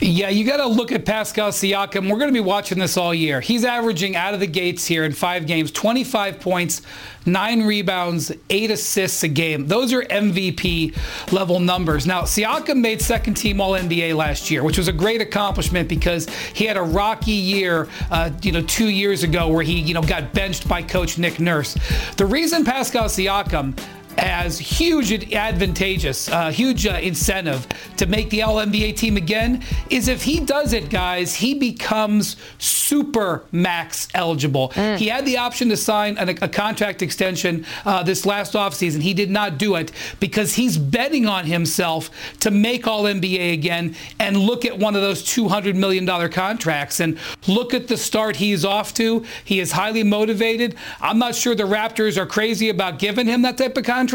Yeah, 0.00 0.28
you 0.28 0.44
got 0.44 0.58
to 0.58 0.66
look 0.66 0.92
at 0.92 1.04
Pascal 1.04 1.50
Siakam. 1.50 2.08
We're 2.08 2.18
going 2.18 2.28
to 2.28 2.32
be 2.32 2.38
watching 2.38 2.78
this 2.78 2.96
all 2.96 3.12
year. 3.12 3.40
He's 3.40 3.64
averaging 3.64 4.14
out 4.14 4.32
of 4.32 4.38
the 4.38 4.46
gates 4.46 4.86
here 4.86 5.04
in 5.04 5.12
five 5.12 5.44
games 5.44 5.72
25 5.72 6.38
points, 6.38 6.82
nine 7.26 7.64
rebounds, 7.64 8.30
eight 8.48 8.70
assists 8.70 9.24
a 9.24 9.28
game. 9.28 9.66
Those 9.66 9.92
are 9.92 10.02
MVP 10.02 10.96
level 11.32 11.58
numbers. 11.58 12.06
Now, 12.06 12.22
Siakam 12.22 12.80
made 12.80 13.02
second 13.02 13.34
team 13.34 13.60
All 13.60 13.72
NBA 13.72 14.14
last 14.14 14.52
year, 14.52 14.62
which 14.62 14.78
was 14.78 14.86
a 14.86 14.92
great 14.92 15.20
accomplishment 15.20 15.88
because 15.88 16.28
he 16.28 16.64
had 16.64 16.76
a 16.76 16.82
rocky 16.82 17.32
year, 17.32 17.88
uh, 18.12 18.30
you 18.40 18.52
know, 18.52 18.62
two 18.62 18.90
years 18.90 19.24
ago 19.24 19.48
where 19.48 19.64
he, 19.64 19.80
you 19.80 19.94
know, 19.94 20.02
got 20.02 20.32
benched 20.32 20.68
by 20.68 20.80
coach 20.80 21.18
Nick 21.18 21.40
Nurse. 21.40 21.76
The 22.16 22.26
reason 22.26 22.64
Pascal 22.64 23.06
Siakam 23.06 23.76
as 24.18 24.58
huge 24.58 25.32
advantageous, 25.32 26.28
uh, 26.28 26.50
huge 26.50 26.86
uh, 26.86 26.98
incentive 27.00 27.66
to 27.96 28.06
make 28.06 28.30
the 28.30 28.42
All 28.42 28.56
NBA 28.56 28.96
team 28.96 29.16
again 29.16 29.62
is 29.90 30.08
if 30.08 30.22
he 30.22 30.40
does 30.40 30.72
it, 30.72 30.90
guys, 30.90 31.34
he 31.34 31.54
becomes 31.54 32.36
super 32.58 33.44
max 33.52 34.08
eligible. 34.14 34.68
He 34.98 35.08
had 35.08 35.24
the 35.24 35.38
option 35.38 35.68
to 35.68 35.76
sign 35.76 36.18
an, 36.18 36.30
a 36.42 36.48
contract 36.48 37.02
extension 37.02 37.64
uh, 37.84 38.02
this 38.02 38.26
last 38.26 38.54
offseason. 38.54 39.00
He 39.00 39.14
did 39.14 39.30
not 39.30 39.58
do 39.58 39.76
it 39.76 39.92
because 40.20 40.54
he's 40.54 40.76
betting 40.76 41.26
on 41.26 41.46
himself 41.46 42.10
to 42.40 42.50
make 42.50 42.86
All 42.86 43.04
NBA 43.04 43.52
again 43.52 43.94
and 44.18 44.36
look 44.36 44.64
at 44.64 44.78
one 44.78 44.96
of 44.96 45.02
those 45.02 45.22
$200 45.22 45.74
million 45.76 46.06
contracts 46.30 47.00
and 47.00 47.18
look 47.46 47.72
at 47.72 47.88
the 47.88 47.96
start 47.96 48.36
he's 48.36 48.64
off 48.64 48.92
to. 48.94 49.24
He 49.44 49.60
is 49.60 49.72
highly 49.72 50.02
motivated. 50.02 50.74
I'm 51.00 51.18
not 51.18 51.34
sure 51.34 51.54
the 51.54 51.64
Raptors 51.64 52.16
are 52.16 52.26
crazy 52.26 52.68
about 52.68 52.98
giving 52.98 53.26
him 53.26 53.42
that 53.42 53.58
type 53.58 53.76
of 53.76 53.84
contract, 53.84 54.07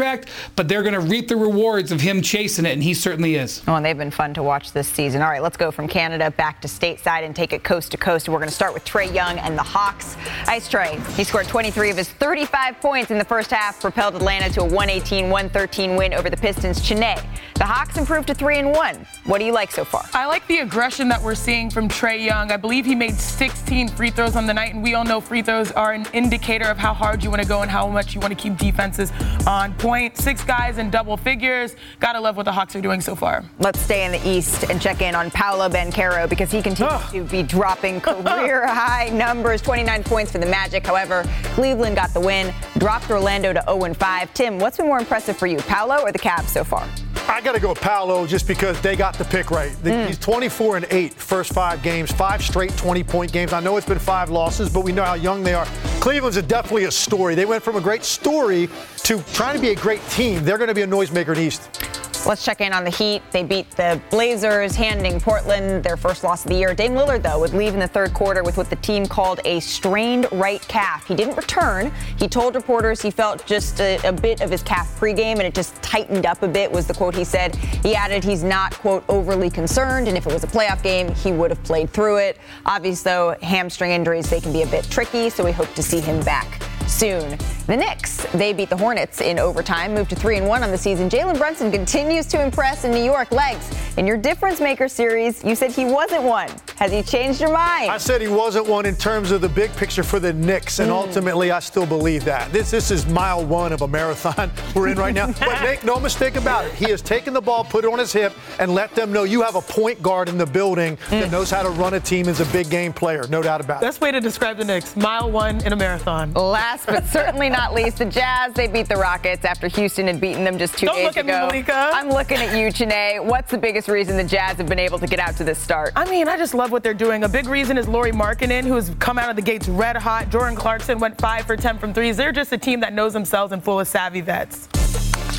but 0.56 0.68
they're 0.68 0.82
going 0.82 0.94
to 0.94 1.00
reap 1.00 1.28
the 1.28 1.36
rewards 1.36 1.92
of 1.92 2.00
him 2.00 2.22
chasing 2.22 2.66
it, 2.66 2.72
and 2.72 2.82
he 2.82 2.94
certainly 2.94 3.36
is. 3.36 3.62
Oh, 3.68 3.74
and 3.76 3.84
they've 3.84 3.96
been 3.96 4.10
fun 4.10 4.34
to 4.34 4.42
watch 4.42 4.72
this 4.72 4.88
season. 4.88 5.22
All 5.22 5.30
right, 5.30 5.42
let's 5.42 5.56
go 5.56 5.70
from 5.70 5.88
Canada 5.88 6.30
back 6.30 6.60
to 6.62 6.68
stateside 6.68 7.24
and 7.24 7.34
take 7.34 7.52
it 7.52 7.64
coast 7.64 7.92
to 7.92 7.96
coast. 7.96 8.28
We're 8.28 8.38
going 8.38 8.48
to 8.48 8.54
start 8.54 8.74
with 8.74 8.84
Trae 8.84 9.12
Young 9.12 9.38
and 9.38 9.56
the 9.56 9.62
Hawks. 9.62 10.16
Ice 10.46 10.68
Trae, 10.68 11.04
he 11.16 11.24
scored 11.24 11.46
23 11.46 11.90
of 11.90 11.96
his 11.96 12.08
35 12.08 12.80
points 12.80 13.10
in 13.10 13.18
the 13.18 13.24
first 13.24 13.50
half, 13.50 13.80
propelled 13.80 14.14
Atlanta 14.14 14.52
to 14.54 14.62
a 14.62 14.68
118-113 14.68 15.96
win 15.96 16.14
over 16.14 16.30
the 16.30 16.36
Pistons. 16.36 16.80
Chiney, 16.80 17.16
the 17.54 17.64
Hawks 17.64 17.96
improved 17.96 18.28
to 18.28 18.34
3 18.34 18.58
and 18.58 18.72
1. 18.72 19.06
What 19.26 19.38
do 19.38 19.44
you 19.44 19.52
like 19.52 19.70
so 19.70 19.84
far? 19.84 20.04
I 20.12 20.26
like 20.26 20.46
the 20.48 20.58
aggression 20.58 21.08
that 21.08 21.22
we're 21.22 21.34
seeing 21.34 21.70
from 21.70 21.88
Trae 21.88 22.22
Young. 22.22 22.50
I 22.50 22.56
believe 22.56 22.84
he 22.84 22.94
made 22.94 23.14
16 23.14 23.88
free 23.88 24.10
throws 24.10 24.36
on 24.36 24.46
the 24.46 24.54
night, 24.54 24.74
and 24.74 24.82
we 24.82 24.94
all 24.94 25.04
know 25.04 25.20
free 25.20 25.42
throws 25.42 25.70
are 25.72 25.92
an 25.92 26.06
indicator 26.12 26.66
of 26.66 26.78
how 26.78 26.92
hard 26.92 27.22
you 27.22 27.30
want 27.30 27.42
to 27.42 27.48
go 27.48 27.62
and 27.62 27.70
how 27.70 27.88
much 27.88 28.14
you 28.14 28.20
want 28.20 28.36
to 28.36 28.40
keep 28.40 28.56
defenses 28.58 29.12
on 29.46 29.74
point. 29.84 30.16
Six 30.16 30.42
guys 30.42 30.78
in 30.78 30.88
double 30.88 31.18
figures. 31.18 31.76
Gotta 32.00 32.18
love 32.18 32.38
what 32.38 32.44
the 32.44 32.52
Hawks 32.52 32.74
are 32.74 32.80
doing 32.80 33.02
so 33.02 33.14
far. 33.14 33.44
Let's 33.58 33.78
stay 33.80 34.06
in 34.06 34.12
the 34.12 34.26
East 34.26 34.64
and 34.70 34.80
check 34.80 35.02
in 35.02 35.14
on 35.14 35.30
Paolo 35.30 35.68
Banchero 35.68 36.26
because 36.26 36.50
he 36.50 36.62
continues 36.62 37.10
to 37.10 37.22
be 37.24 37.42
dropping 37.42 38.00
career 38.00 38.66
high 38.74 39.10
numbers 39.10 39.60
29 39.60 40.02
points 40.04 40.32
for 40.32 40.38
the 40.38 40.46
Magic. 40.46 40.86
However, 40.86 41.22
Cleveland 41.54 41.96
got 41.96 42.14
the 42.14 42.20
win, 42.20 42.54
dropped 42.78 43.10
Orlando 43.10 43.52
to 43.52 43.62
0 43.66 43.92
5. 43.92 44.32
Tim, 44.32 44.58
what's 44.58 44.78
been 44.78 44.86
more 44.86 44.98
impressive 44.98 45.36
for 45.36 45.46
you, 45.46 45.58
Paolo 45.58 46.00
or 46.00 46.12
the 46.12 46.18
Cavs 46.18 46.48
so 46.48 46.64
far? 46.64 46.88
I 47.34 47.40
got 47.40 47.56
to 47.56 47.60
go 47.60 47.70
with 47.70 47.80
Paolo 47.80 48.28
just 48.28 48.46
because 48.46 48.80
they 48.80 48.94
got 48.94 49.18
the 49.18 49.24
pick 49.24 49.50
right. 49.50 49.72
Mm. 49.82 50.06
He's 50.06 50.18
24 50.20 50.76
and 50.76 50.86
8 50.88 51.14
first 51.14 51.52
five 51.52 51.82
games, 51.82 52.12
five 52.12 52.40
straight 52.40 52.70
20 52.76 53.02
point 53.02 53.32
games. 53.32 53.52
I 53.52 53.58
know 53.58 53.76
it's 53.76 53.88
been 53.88 53.98
five 53.98 54.30
losses, 54.30 54.72
but 54.72 54.82
we 54.82 54.92
know 54.92 55.02
how 55.02 55.14
young 55.14 55.42
they 55.42 55.52
are. 55.52 55.66
Cleveland's 55.98 56.36
a, 56.36 56.42
definitely 56.42 56.84
a 56.84 56.92
story. 56.92 57.34
They 57.34 57.44
went 57.44 57.64
from 57.64 57.74
a 57.74 57.80
great 57.80 58.04
story 58.04 58.68
to 58.98 59.20
trying 59.32 59.56
to 59.56 59.60
be 59.60 59.70
a 59.70 59.74
great 59.74 60.00
team. 60.10 60.44
They're 60.44 60.58
going 60.58 60.68
to 60.68 60.74
be 60.74 60.82
a 60.82 60.86
noisemaker 60.86 61.34
in 61.34 61.42
East. 61.42 62.03
Let's 62.26 62.42
check 62.42 62.62
in 62.62 62.72
on 62.72 62.84
the 62.84 62.90
Heat. 62.90 63.20
They 63.32 63.42
beat 63.42 63.70
the 63.72 64.00
Blazers, 64.08 64.74
handing 64.74 65.20
Portland 65.20 65.84
their 65.84 65.98
first 65.98 66.24
loss 66.24 66.42
of 66.46 66.50
the 66.50 66.56
year. 66.56 66.74
Dame 66.74 66.92
Lillard, 66.92 67.22
though, 67.22 67.38
would 67.38 67.52
leave 67.52 67.74
in 67.74 67.80
the 67.80 67.86
third 67.86 68.14
quarter 68.14 68.42
with 68.42 68.56
what 68.56 68.70
the 68.70 68.76
team 68.76 69.04
called 69.04 69.40
a 69.44 69.60
strained 69.60 70.26
right 70.32 70.62
calf. 70.62 71.06
He 71.06 71.14
didn't 71.14 71.36
return. 71.36 71.92
He 72.18 72.26
told 72.26 72.54
reporters 72.54 73.02
he 73.02 73.10
felt 73.10 73.44
just 73.44 73.78
a, 73.78 73.98
a 74.08 74.12
bit 74.12 74.40
of 74.40 74.50
his 74.50 74.62
calf 74.62 74.98
pregame 74.98 75.32
and 75.32 75.42
it 75.42 75.54
just 75.54 75.74
tightened 75.82 76.24
up 76.24 76.42
a 76.42 76.48
bit, 76.48 76.72
was 76.72 76.86
the 76.86 76.94
quote 76.94 77.14
he 77.14 77.24
said. 77.24 77.54
He 77.56 77.94
added 77.94 78.24
he's 78.24 78.42
not, 78.42 78.72
quote, 78.72 79.04
overly 79.10 79.50
concerned, 79.50 80.08
and 80.08 80.16
if 80.16 80.26
it 80.26 80.32
was 80.32 80.44
a 80.44 80.48
playoff 80.48 80.82
game, 80.82 81.14
he 81.14 81.30
would 81.30 81.50
have 81.50 81.62
played 81.62 81.90
through 81.90 82.16
it. 82.16 82.38
Obvious, 82.64 83.02
though, 83.02 83.36
hamstring 83.42 83.90
injuries, 83.90 84.30
they 84.30 84.40
can 84.40 84.52
be 84.52 84.62
a 84.62 84.66
bit 84.68 84.84
tricky, 84.84 85.28
so 85.28 85.44
we 85.44 85.52
hope 85.52 85.72
to 85.74 85.82
see 85.82 86.00
him 86.00 86.24
back 86.24 86.62
soon. 86.86 87.38
The 87.66 87.76
Knicks, 87.76 88.26
they 88.32 88.52
beat 88.52 88.68
the 88.68 88.76
Hornets 88.76 89.20
in 89.20 89.38
overtime, 89.38 89.94
moved 89.94 90.10
to 90.10 90.16
3 90.16 90.38
and 90.38 90.46
1 90.46 90.62
on 90.62 90.70
the 90.70 90.78
season. 90.78 91.08
Jalen 91.08 91.38
Brunson 91.38 91.70
continues 91.72 92.26
to 92.26 92.42
impress 92.42 92.84
in 92.84 92.92
New 92.92 93.02
York. 93.02 93.32
Legs, 93.32 93.70
in 93.96 94.06
your 94.06 94.16
difference 94.16 94.60
maker 94.60 94.88
series, 94.88 95.42
you 95.42 95.54
said 95.54 95.70
he 95.72 95.84
wasn't 95.84 96.22
one. 96.22 96.48
Has 96.76 96.84
Has 96.84 96.92
he 96.92 97.02
changed 97.02 97.40
your 97.40 97.50
mind? 97.50 97.90
I 97.90 97.96
said 97.96 98.20
he 98.20 98.28
wasn't 98.28 98.66
one 98.66 98.84
in 98.84 98.94
terms 98.94 99.30
of 99.30 99.40
the 99.40 99.48
big 99.48 99.74
picture 99.76 100.02
for 100.02 100.20
the 100.20 100.32
Knicks, 100.34 100.80
and 100.80 100.90
mm. 100.90 100.94
ultimately, 100.94 101.50
I 101.50 101.60
still 101.60 101.86
believe 101.86 102.24
that. 102.26 102.52
This 102.52 102.70
this 102.70 102.90
is 102.90 103.06
mile 103.06 103.42
one 103.44 103.72
of 103.72 103.80
a 103.80 103.88
marathon 103.88 104.50
we're 104.74 104.88
in 104.88 104.98
right 104.98 105.14
now. 105.14 105.32
but 105.40 105.62
make 105.62 105.82
no 105.82 105.98
mistake 105.98 106.36
about 106.36 106.66
it, 106.66 106.74
he 106.74 106.90
has 106.90 107.00
taken 107.00 107.32
the 107.32 107.40
ball, 107.40 107.64
put 107.64 107.84
it 107.84 107.92
on 107.92 107.98
his 107.98 108.12
hip, 108.12 108.34
and 108.58 108.74
let 108.74 108.94
them 108.94 109.12
know 109.12 109.22
you 109.22 109.40
have 109.40 109.54
a 109.54 109.62
point 109.62 110.02
guard 110.02 110.28
in 110.28 110.36
the 110.36 110.44
building 110.44 110.96
mm. 110.96 111.20
that 111.20 111.30
knows 111.30 111.50
how 111.50 111.62
to 111.62 111.70
run 111.70 111.94
a 111.94 112.00
team, 112.00 112.28
as 112.28 112.40
a 112.40 112.46
big 112.46 112.68
game 112.68 112.92
player, 112.92 113.26
no 113.28 113.40
doubt 113.40 113.62
about 113.62 113.82
it. 113.82 113.86
Best 113.86 114.02
way 114.02 114.12
to 114.12 114.20
describe 114.20 114.58
the 114.58 114.64
Knicks: 114.64 114.94
mile 114.94 115.30
one 115.30 115.64
in 115.64 115.72
a 115.72 115.76
marathon. 115.76 116.34
Last 116.34 116.73
but 116.86 117.06
certainly 117.06 117.48
not 117.48 117.74
least, 117.74 117.98
the 117.98 118.04
Jazz. 118.04 118.52
They 118.54 118.66
beat 118.66 118.88
the 118.88 118.96
Rockets 118.96 119.44
after 119.44 119.68
Houston 119.68 120.06
had 120.06 120.20
beaten 120.20 120.44
them 120.44 120.58
just 120.58 120.76
2 120.78 120.86
Don't 120.86 120.96
days 120.96 121.04
look 121.06 121.16
ago. 121.16 121.32
At 121.32 121.52
me, 121.52 121.58
Malika. 121.58 121.90
I'm 121.94 122.08
looking 122.08 122.38
at 122.38 122.58
you, 122.58 122.70
Chiney. 122.70 123.20
What's 123.20 123.50
the 123.50 123.58
biggest 123.58 123.88
reason 123.88 124.16
the 124.16 124.24
Jazz 124.24 124.56
have 124.56 124.68
been 124.68 124.78
able 124.78 124.98
to 124.98 125.06
get 125.06 125.18
out 125.18 125.36
to 125.36 125.44
this 125.44 125.58
start? 125.58 125.92
I 125.96 126.08
mean, 126.10 126.28
I 126.28 126.36
just 126.36 126.54
love 126.54 126.70
what 126.70 126.82
they're 126.82 126.94
doing. 126.94 127.24
A 127.24 127.28
big 127.28 127.46
reason 127.46 127.78
is 127.78 127.88
Lauri 127.88 128.12
Markkanen, 128.12 128.64
who's 128.64 128.90
come 128.98 129.18
out 129.18 129.30
of 129.30 129.36
the 129.36 129.42
gates 129.42 129.68
red 129.68 129.96
hot. 129.96 130.30
Jordan 130.30 130.56
Clarkson 130.56 130.98
went 130.98 131.20
five 131.20 131.46
for 131.46 131.56
10 131.56 131.78
from 131.78 131.94
threes. 131.94 132.16
They're 132.16 132.32
just 132.32 132.52
a 132.52 132.58
team 132.58 132.80
that 132.80 132.92
knows 132.92 133.12
themselves 133.12 133.52
and 133.52 133.62
full 133.62 133.80
of 133.80 133.88
savvy 133.88 134.20
vets. 134.20 134.68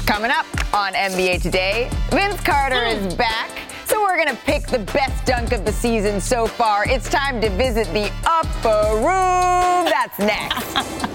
Coming 0.06 0.32
up 0.32 0.46
on 0.74 0.94
NBA 0.94 1.42
Today, 1.42 1.90
Vince 2.12 2.40
Carter 2.42 2.76
mm. 2.76 3.08
is 3.08 3.16
back. 3.16 3.50
So 3.86 4.02
we're 4.02 4.16
going 4.18 4.36
to 4.36 4.42
pick 4.44 4.68
the 4.68 4.80
best 4.80 5.26
dunk 5.26 5.52
of 5.52 5.64
the 5.64 5.72
season 5.72 6.20
so 6.20 6.48
far. 6.48 6.88
It's 6.88 7.10
time 7.10 7.40
to 7.42 7.50
visit 7.52 7.88
the 7.94 8.12
upper 8.26 8.96
room. 8.98 9.86
That's 9.86 10.20
next. 10.20 11.06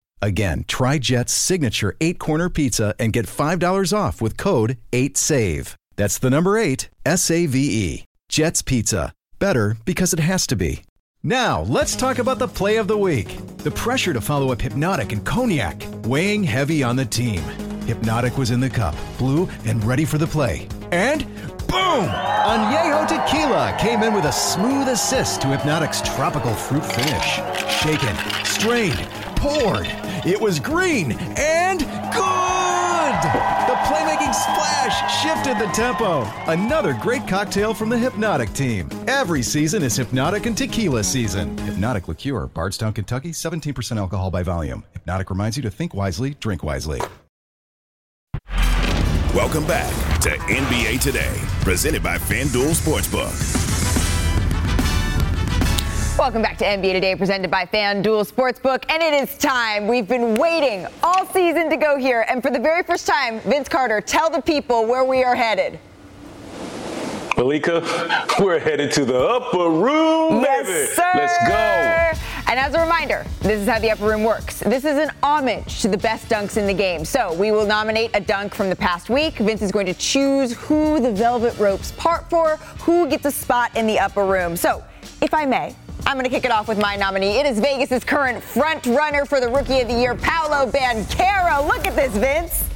Again, 0.21 0.65
try 0.67 0.97
Jet's 0.99 1.33
signature 1.33 1.95
eight 1.99 2.19
corner 2.19 2.49
pizza 2.49 2.93
and 2.99 3.11
get 3.11 3.25
$5 3.25 3.97
off 3.97 4.21
with 4.21 4.37
code 4.37 4.77
8SAVE. 4.91 5.75
That's 5.95 6.19
the 6.19 6.29
number 6.29 6.57
eight, 6.57 6.89
S 7.05 7.29
A 7.31 7.45
V 7.45 7.59
E. 7.59 8.05
Jet's 8.29 8.61
Pizza. 8.61 9.13
Better 9.39 9.77
because 9.85 10.13
it 10.13 10.19
has 10.19 10.47
to 10.47 10.55
be. 10.55 10.83
Now, 11.23 11.61
let's 11.63 11.95
talk 11.95 12.17
about 12.17 12.39
the 12.39 12.47
play 12.47 12.77
of 12.77 12.87
the 12.87 12.97
week. 12.97 13.37
The 13.57 13.71
pressure 13.71 14.13
to 14.13 14.21
follow 14.21 14.51
up 14.51 14.59
Hpnotiq 14.59 15.11
and 15.11 15.25
Cognac, 15.25 15.83
weighing 16.05 16.43
heavy 16.43 16.81
on 16.81 16.95
the 16.95 17.05
team. 17.05 17.41
Hpnotiq 17.85 18.37
was 18.37 18.51
in 18.51 18.59
the 18.59 18.69
cup, 18.69 18.95
blue, 19.17 19.47
and 19.65 19.83
ready 19.83 20.05
for 20.05 20.17
the 20.17 20.25
play. 20.25 20.67
And 20.91 21.25
boom! 21.67 22.07
Añejo 22.07 23.07
Tequila 23.07 23.77
came 23.79 24.01
in 24.01 24.13
with 24.13 24.25
a 24.25 24.31
smooth 24.31 24.87
assist 24.87 25.41
to 25.41 25.47
Hpnotiq's 25.47 26.01
tropical 26.15 26.53
fruit 26.55 26.85
finish. 26.85 27.35
Shaken, 27.81 28.15
strained, 28.45 29.07
poured. 29.35 29.87
It 30.23 30.39
was 30.39 30.59
green 30.59 31.13
and 31.35 31.79
good! 31.79 31.87
The 33.65 33.75
playmaking 33.87 34.35
splash 34.35 35.23
shifted 35.23 35.57
the 35.57 35.71
tempo. 35.73 36.31
Another 36.45 36.93
great 37.01 37.27
cocktail 37.27 37.73
from 37.73 37.89
the 37.89 37.95
Hpnotiq 37.95 38.53
team. 38.55 38.87
Every 39.07 39.41
season 39.41 39.81
is 39.81 39.97
Hpnotiq 39.97 40.45
and 40.45 40.55
Tequila 40.55 41.03
season. 41.03 41.55
Hpnotiq 41.55 42.07
Liqueur, 42.07 42.45
Bardstown, 42.45 42.93
Kentucky, 42.93 43.31
17% 43.31 43.97
alcohol 43.97 44.29
by 44.29 44.43
volume. 44.43 44.83
Hpnotiq 44.95 45.31
reminds 45.31 45.57
you 45.57 45.63
to 45.63 45.71
think 45.71 45.95
wisely, 45.95 46.35
drink 46.39 46.61
wisely. 46.63 47.01
Welcome 49.33 49.65
back 49.65 49.91
to 50.21 50.29
NBA 50.29 50.99
Today, 51.01 51.35
presented 51.61 52.03
by 52.03 52.19
FanDuel 52.19 52.75
Sportsbook. 52.75 53.60
Welcome 56.19 56.41
back 56.41 56.57
to 56.57 56.65
NBA 56.65 56.93
Today, 56.93 57.15
presented 57.15 57.49
by 57.49 57.65
FanDuel 57.65 58.29
Sportsbook. 58.29 58.83
And 58.89 59.01
it 59.01 59.13
is 59.13 59.37
time. 59.37 59.87
We've 59.87 60.07
been 60.07 60.35
waiting 60.35 60.85
all 61.01 61.25
season 61.27 61.69
to 61.69 61.77
go 61.77 61.97
here. 61.97 62.25
And 62.29 62.43
for 62.43 62.51
the 62.51 62.59
very 62.59 62.83
first 62.83 63.07
time, 63.07 63.39
Vince 63.39 63.69
Carter, 63.69 64.01
tell 64.01 64.29
the 64.29 64.41
people 64.41 64.85
where 64.85 65.03
we 65.03 65.23
are 65.23 65.35
headed. 65.35 65.79
Malika, 67.37 67.81
we're 68.39 68.59
headed 68.59 68.91
to 68.91 69.05
the 69.05 69.17
upper 69.17 69.69
room, 69.69 70.41
yes, 70.41 70.67
baby. 70.67 70.87
Sir. 70.93 71.11
Let's 71.15 71.47
go. 71.47 72.51
And 72.51 72.59
as 72.59 72.75
a 72.75 72.81
reminder, 72.81 73.25
this 73.39 73.61
is 73.61 73.67
how 73.67 73.79
the 73.79 73.89
upper 73.89 74.05
room 74.05 74.23
works. 74.23 74.59
This 74.59 74.83
is 74.83 74.97
an 74.97 75.11
homage 75.23 75.81
to 75.81 75.87
the 75.87 75.97
best 75.97 76.27
dunks 76.27 76.57
in 76.57 76.67
the 76.67 76.73
game. 76.73 77.05
So 77.05 77.33
we 77.33 77.51
will 77.51 77.65
nominate 77.65 78.11
a 78.13 78.19
dunk 78.19 78.53
from 78.53 78.69
the 78.69 78.75
past 78.75 79.09
week. 79.09 79.37
Vince 79.37 79.61
is 79.61 79.71
going 79.71 79.85
to 79.87 79.93
choose 79.93 80.53
who 80.53 80.99
the 80.99 81.11
velvet 81.11 81.57
ropes 81.57 81.93
part 81.93 82.29
for, 82.29 82.57
who 82.81 83.07
gets 83.07 83.25
a 83.25 83.31
spot 83.31 83.75
in 83.75 83.87
the 83.87 83.97
upper 83.97 84.25
room. 84.25 84.55
So, 84.57 84.83
if 85.21 85.33
I 85.33 85.45
may, 85.45 85.75
I'm 86.11 86.17
going 86.17 86.25
to 86.25 86.29
kick 86.29 86.43
it 86.43 86.51
off 86.51 86.67
with 86.67 86.77
my 86.77 86.97
nominee. 86.97 87.39
It 87.39 87.45
is 87.45 87.57
Vegas's 87.61 88.03
current 88.03 88.43
front 88.43 88.85
runner 88.85 89.23
for 89.23 89.39
the 89.39 89.47
Rookie 89.47 89.79
of 89.79 89.87
the 89.87 89.93
Year, 89.93 90.13
Paolo 90.13 90.69
Banchero. 90.69 91.65
Look 91.65 91.87
at 91.87 91.95
this, 91.95 92.11
Vince. 92.17 92.67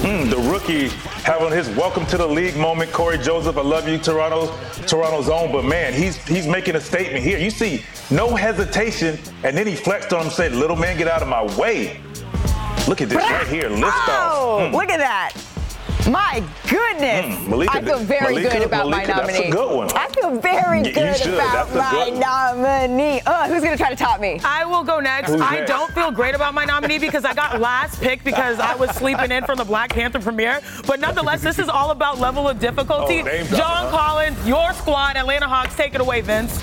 Mm, 0.00 0.30
the 0.30 0.38
rookie 0.50 0.88
having 1.24 1.52
his 1.52 1.68
welcome 1.76 2.06
to 2.06 2.16
the 2.16 2.26
league 2.26 2.56
moment. 2.56 2.90
Cory 2.92 3.18
Joseph, 3.18 3.58
I 3.58 3.60
love 3.60 3.86
you, 3.86 3.98
Toronto's 3.98 4.48
Toronto's 4.90 5.28
own, 5.28 5.52
but 5.52 5.66
man, 5.66 5.92
he's 5.92 6.16
he's 6.26 6.46
making 6.46 6.76
a 6.76 6.80
statement 6.80 7.22
here. 7.22 7.38
You 7.38 7.50
see, 7.50 7.84
no 8.10 8.34
hesitation, 8.34 9.18
and 9.44 9.54
then 9.54 9.66
he 9.66 9.76
flexed 9.76 10.14
on 10.14 10.22
him, 10.24 10.30
said, 10.30 10.52
"Little 10.52 10.76
man, 10.76 10.96
get 10.96 11.08
out 11.08 11.20
of 11.20 11.28
my 11.28 11.42
way." 11.58 12.00
Look 12.88 13.02
at 13.02 13.10
this 13.10 13.18
right 13.18 13.46
here, 13.48 13.68
lift 13.68 13.84
oh, 13.84 14.60
off. 14.62 14.62
Mm. 14.62 14.72
Look 14.72 14.88
at 14.88 14.98
that. 14.98 15.34
My 16.10 16.42
goodness. 16.68 17.36
Mm, 17.36 17.48
Malika, 17.48 17.72
I 17.78 17.82
feel 17.82 17.98
very 17.98 18.34
Malika, 18.34 18.50
good 18.50 18.66
about 18.66 18.88
Malika, 18.88 19.08
my 19.08 19.16
nominee. 19.18 19.32
That's 19.38 19.48
a 19.48 19.50
good 19.52 19.76
one. 19.76 19.90
I 19.96 20.08
feel 20.08 20.40
very 20.40 20.78
you, 20.78 20.92
good 20.92 21.24
you 21.24 21.34
about 21.34 21.74
my 21.74 21.90
good 21.90 22.18
nominee. 22.18 23.20
Uh, 23.24 23.46
who's 23.48 23.62
going 23.62 23.76
to 23.76 23.78
try 23.78 23.90
to 23.90 23.96
top 23.96 24.20
me? 24.20 24.40
I 24.42 24.64
will 24.64 24.82
go 24.82 24.98
next. 24.98 25.30
Who's 25.30 25.40
I 25.40 25.58
next? 25.58 25.70
don't 25.70 25.92
feel 25.92 26.10
great 26.10 26.34
about 26.34 26.54
my 26.54 26.64
nominee 26.64 26.98
because 26.98 27.24
I 27.24 27.34
got 27.34 27.60
last 27.60 28.00
pick 28.00 28.24
because 28.24 28.58
I 28.58 28.74
was 28.74 28.90
sleeping 28.90 29.30
in 29.30 29.44
from 29.44 29.58
the 29.58 29.64
Black 29.64 29.90
Panther 29.90 30.18
premiere. 30.18 30.60
But 30.86 30.98
nonetheless, 30.98 31.40
this 31.40 31.58
is 31.58 31.68
all 31.68 31.92
about 31.92 32.18
level 32.18 32.48
of 32.48 32.58
difficulty. 32.58 33.22
Oh, 33.24 33.44
John 33.56 33.90
Collins, 33.90 34.46
your 34.46 34.72
squad, 34.72 35.16
Atlanta 35.16 35.46
Hawks, 35.46 35.76
take 35.76 35.94
it 35.94 36.00
away, 36.00 36.20
Vince. 36.20 36.58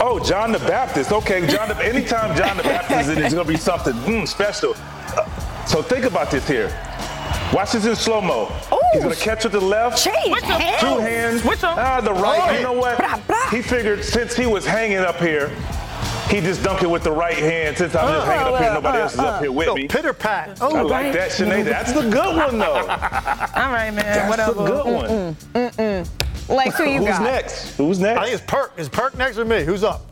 Oh, 0.00 0.22
John 0.24 0.52
the 0.52 0.60
Baptist. 0.60 1.10
Okay, 1.10 1.44
John. 1.48 1.68
The, 1.68 1.76
anytime 1.84 2.36
John 2.36 2.56
the 2.56 2.62
Baptist 2.62 3.08
is 3.10 3.16
in, 3.16 3.24
it's 3.24 3.34
going 3.34 3.46
to 3.46 3.52
be 3.52 3.58
something 3.58 3.94
mm, 3.94 4.28
special. 4.28 4.74
Uh, 4.76 5.64
so 5.66 5.82
think 5.82 6.04
about 6.04 6.30
this 6.30 6.46
here. 6.46 6.68
Watch 7.52 7.72
this 7.72 7.86
in 7.86 7.96
slow 7.96 8.20
mo. 8.20 8.48
Oh. 8.70 8.80
He's 8.92 9.02
gonna 9.02 9.14
catch 9.14 9.44
with 9.44 9.52
the 9.52 9.60
left. 9.60 10.02
Change 10.02 10.40
hands. 10.42 10.80
Two 10.80 10.98
hands. 10.98 11.44
Which 11.44 11.62
one? 11.62 11.74
Ah, 11.78 12.00
the 12.00 12.12
right. 12.12 12.50
Oh. 12.50 12.56
You 12.56 12.62
know 12.62 12.72
what? 12.72 12.98
Blah, 12.98 13.20
blah. 13.26 13.50
He 13.50 13.62
figured 13.62 14.04
since 14.04 14.34
he 14.36 14.46
was 14.46 14.66
hanging 14.66 14.98
up 14.98 15.16
here, 15.16 15.48
he 16.28 16.40
just 16.40 16.60
dunked 16.62 16.82
it 16.82 16.90
with 16.90 17.02
the 17.04 17.10
right 17.12 17.36
hand. 17.38 17.76
Since 17.78 17.94
I'm 17.94 18.06
just 18.08 18.26
Uh, 18.26 18.30
hanging 18.30 18.54
up 18.54 18.60
here, 18.60 18.70
uh, 18.70 18.74
nobody 18.74 18.98
uh, 18.98 19.02
else 19.02 19.14
is 19.14 19.20
up 19.20 19.40
here 19.40 19.50
with 19.52 19.74
me. 19.74 19.88
pitter 19.88 20.12
pat. 20.12 20.58
Oh, 20.60 20.76
I 20.76 20.82
like 20.82 21.12
that, 21.14 21.30
Sinead. 21.30 21.64
That's 21.64 21.92
the 21.92 22.02
good 22.08 22.36
one, 22.36 22.58
though. 22.58 22.74
All 22.80 23.72
right, 23.72 23.90
man. 23.92 23.96
That's 23.96 24.28
Whatever. 24.28 24.52
the 24.52 24.64
good 24.64 26.06
one. 26.46 26.56
Lex, 26.56 26.76
who 26.78 26.84
you 26.84 26.98
Who's 26.98 27.08
got? 27.08 27.16
Who's 27.18 27.20
next? 27.20 27.76
Who's 27.76 27.98
next? 27.98 28.18
I 28.20 28.24
think 28.24 28.34
it's 28.40 28.44
Perk. 28.50 28.72
Is 28.78 28.88
Perk 28.88 29.16
next 29.18 29.38
or 29.38 29.44
me? 29.44 29.64
Who's 29.64 29.84
up? 29.84 30.07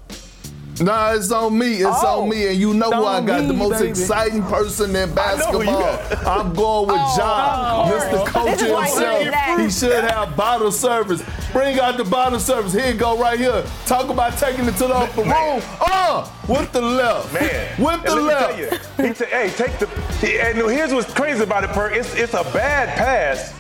Nah, 0.81 1.13
it's 1.13 1.33
on 1.33 1.57
me. 1.57 1.77
It's 1.77 2.03
Oh. 2.05 2.23
on 2.23 2.29
me. 2.29 2.49
And 2.49 2.57
you 2.57 2.75
know 2.75 2.91
who 2.91 3.05
I 3.07 3.21
got 3.23 3.47
the 3.47 3.55
most 3.55 3.79
baby. 3.79 3.89
exciting 3.89 4.43
person 4.43 4.87
in 4.87 4.93
know 4.93 4.99
who 5.01 5.63
you 5.63 5.67
basketball. 5.71 5.99
I'm 6.29 6.53
going 6.53 6.87
with 6.89 7.17
John, 7.17 7.89
course. 7.89 8.05
Mr. 8.05 8.27
Coach 8.27 8.45
This 8.59 8.63
is 8.63 8.73
why 8.73 8.89
you're 8.89 9.33
himself. 9.33 9.61
He 9.61 9.71
should 9.71 10.05
have 10.05 10.37
bottle 10.37 10.71
service. 10.71 11.23
Bring 11.53 11.81
out 11.81 11.97
the 11.97 12.05
bottle 12.05 12.39
service. 12.39 12.75
Here 12.75 12.89
you 12.89 12.95
go, 12.99 13.17
right 13.19 13.39
here. 13.39 13.65
Talk 13.87 14.11
about 14.11 14.37
taking 14.39 14.67
it 14.67 14.73
to 14.77 14.87
the 14.87 14.95
upper 14.95 15.23
room. 15.23 15.63
Uh, 15.81 16.29
with 16.47 16.71
the 16.73 16.83
left. 16.83 17.33
Man, 17.33 17.69
With 17.83 18.03
the 18.05 18.15
let 18.15 18.19
me 18.19 18.23
left. 18.29 18.51
tell 18.51 18.59
you, 19.07 19.09
he 19.09 19.15
said, 19.15 19.29
"Hey, 19.29 19.51
take 19.57 19.79
the." 19.79 19.89
he- 20.21 20.39
And 20.39 20.59
here's 20.59 20.93
what's 20.93 21.13
crazy 21.15 21.43
about 21.43 21.65
it, 21.65 21.71
Per. 21.71 21.89
It's 21.91 22.15
it's 22.15 22.35
a 22.35 22.45
bad 22.53 22.89
pass 22.97 23.53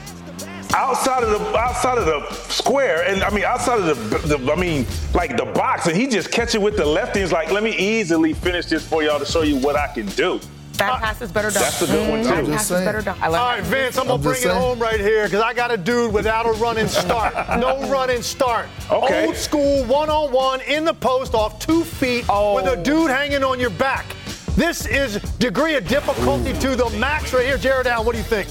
outside 0.74 1.22
of 1.22 1.30
the 1.30 1.56
outside 1.58 1.98
of 1.98 2.06
the 2.06 2.30
square, 2.50 3.04
and 3.08 3.22
I 3.22 3.30
mean 3.30 3.44
outside 3.44 3.78
of 3.80 4.10
the, 4.10 4.36
the 4.36 4.52
I 4.52 4.56
mean 4.56 4.86
like 5.14 5.36
the 5.36 5.46
box, 5.46 5.86
and 5.86 5.96
he 5.96 6.06
just 6.06 6.30
catch 6.30 6.54
it 6.54 6.62
with 6.62 6.76
the 6.76 6.84
left. 6.86 7.16
He's 7.16 7.32
like, 7.32 7.50
"Let 7.50 7.62
me 7.62 7.76
easily 7.76 8.32
finish 8.34 8.66
this 8.66 8.86
for 8.86 9.02
y'all 9.02 9.18
to 9.18 9.26
show 9.26 9.42
you 9.42 9.56
what 9.56 9.76
I 9.76 9.88
can 9.88 10.06
do." 10.06 10.40
That 10.74 11.00
pass 11.00 11.22
is 11.22 11.32
better 11.32 11.50
done. 11.50 11.62
That's 11.62 11.80
a 11.80 11.86
good 11.86 12.10
one 12.10 12.22
That 12.22 12.44
too. 12.44 12.52
pass 12.52 12.70
is 12.70 12.84
better 12.84 13.00
done. 13.00 13.16
I 13.22 13.28
love 13.28 13.40
All 13.40 13.56
that. 13.56 13.64
Vince, 13.64 13.96
I'm 13.96 14.08
going 14.08 14.18
I'm 14.18 14.22
to 14.22 14.28
bring 14.28 14.42
just 14.42 14.54
it 14.54 14.60
home 14.60 14.78
right 14.78 15.00
here 15.00 15.24
because 15.24 15.40
I 15.40 15.54
got 15.54 15.70
a 15.70 15.76
dude 15.78 16.12
without 16.12 16.44
a 16.44 16.52
running 16.52 16.86
start. 16.86 17.32
no 17.58 17.88
running 17.88 18.20
start. 18.20 18.66
Okay. 18.90 19.26
Old 19.26 19.36
school, 19.36 19.84
one 19.84 20.10
on 20.10 20.30
one, 20.32 20.60
in 20.60 20.84
the 20.84 20.92
post, 20.92 21.32
off 21.34 21.58
two 21.60 21.82
feet, 21.82 22.26
Oh. 22.28 22.56
with 22.56 22.66
a 22.66 22.76
dude 22.82 23.10
hanging 23.10 23.42
on 23.42 23.58
your 23.58 23.70
back. 23.70 24.04
This 24.54 24.84
is 24.86 25.16
degree 25.38 25.76
of 25.76 25.88
difficulty 25.88 26.52
to 26.58 26.76
the 26.76 26.90
max 26.98 27.32
right 27.32 27.46
here. 27.46 27.56
Jarrett 27.56 27.86
Allen, 27.86 28.04
what 28.04 28.12
do 28.12 28.18
you 28.18 28.24
think? 28.24 28.46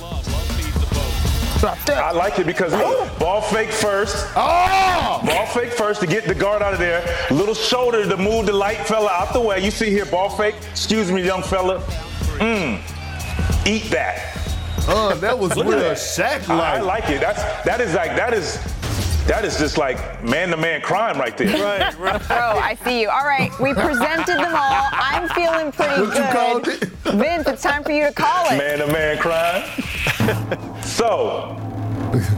I 1.63 2.11
like 2.11 2.37
it 2.39 2.45
because 2.45 2.73
look, 2.73 3.17
ball 3.19 3.41
fake 3.41 3.71
first. 3.71 4.27
Oh! 4.35 5.21
Ball 5.25 5.45
fake 5.47 5.71
first 5.71 6.01
to 6.01 6.07
get 6.07 6.25
the 6.25 6.35
guard 6.35 6.61
out 6.61 6.73
of 6.73 6.79
there. 6.79 7.03
Little 7.31 7.55
shoulder 7.55 8.07
to 8.07 8.17
move 8.17 8.45
the 8.45 8.53
light 8.53 8.77
fella 8.79 9.09
out 9.11 9.33
the 9.33 9.39
way. 9.41 9.63
You 9.63 9.71
see 9.71 9.89
here, 9.89 10.05
ball 10.05 10.29
fake. 10.29 10.55
Excuse 10.71 11.11
me, 11.11 11.23
young 11.23 11.41
fella. 11.41 11.79
Mmm. 12.39 12.79
Eat 13.65 13.83
that. 13.91 14.31
Oh, 14.87 15.15
that 15.21 15.37
was 15.37 15.55
Look 15.55 15.65
at 15.67 15.69
real 15.71 15.79
that. 15.79 15.97
Shaq 15.97 16.49
I, 16.49 16.75
I 16.75 16.79
like. 16.81 17.03
like 17.05 17.09
it. 17.11 17.21
That's 17.21 17.41
that 17.65 17.81
is 17.81 17.93
like 17.95 18.15
that 18.15 18.33
is 18.33 18.59
that 19.25 19.43
is 19.43 19.57
just 19.57 19.77
like 19.79 20.23
man 20.23 20.49
to 20.49 20.57
man 20.57 20.81
crime 20.81 21.17
right 21.17 21.35
there. 21.35 21.47
Right, 21.47 21.97
right. 21.97 22.21
Bro, 22.27 22.35
I 22.37 22.77
see 22.83 23.01
you. 23.01 23.09
All 23.09 23.25
right, 23.25 23.49
we 23.59 23.73
presented 23.73 24.37
them 24.37 24.53
all. 24.55 24.89
I'm 24.91 25.27
feeling 25.29 25.71
pretty 25.71 26.01
What 26.01 26.15
you 26.15 26.21
good. 26.23 26.31
called 26.31 26.67
it? 26.67 26.83
Vince, 27.15 27.47
it's 27.47 27.63
time 27.63 27.83
for 27.83 27.91
you 27.91 28.03
to 28.05 28.13
call 28.13 28.45
it. 28.51 28.57
Man 28.57 28.79
to 28.79 28.87
man 28.87 29.17
crime. 29.17 29.63
so, 30.81 31.55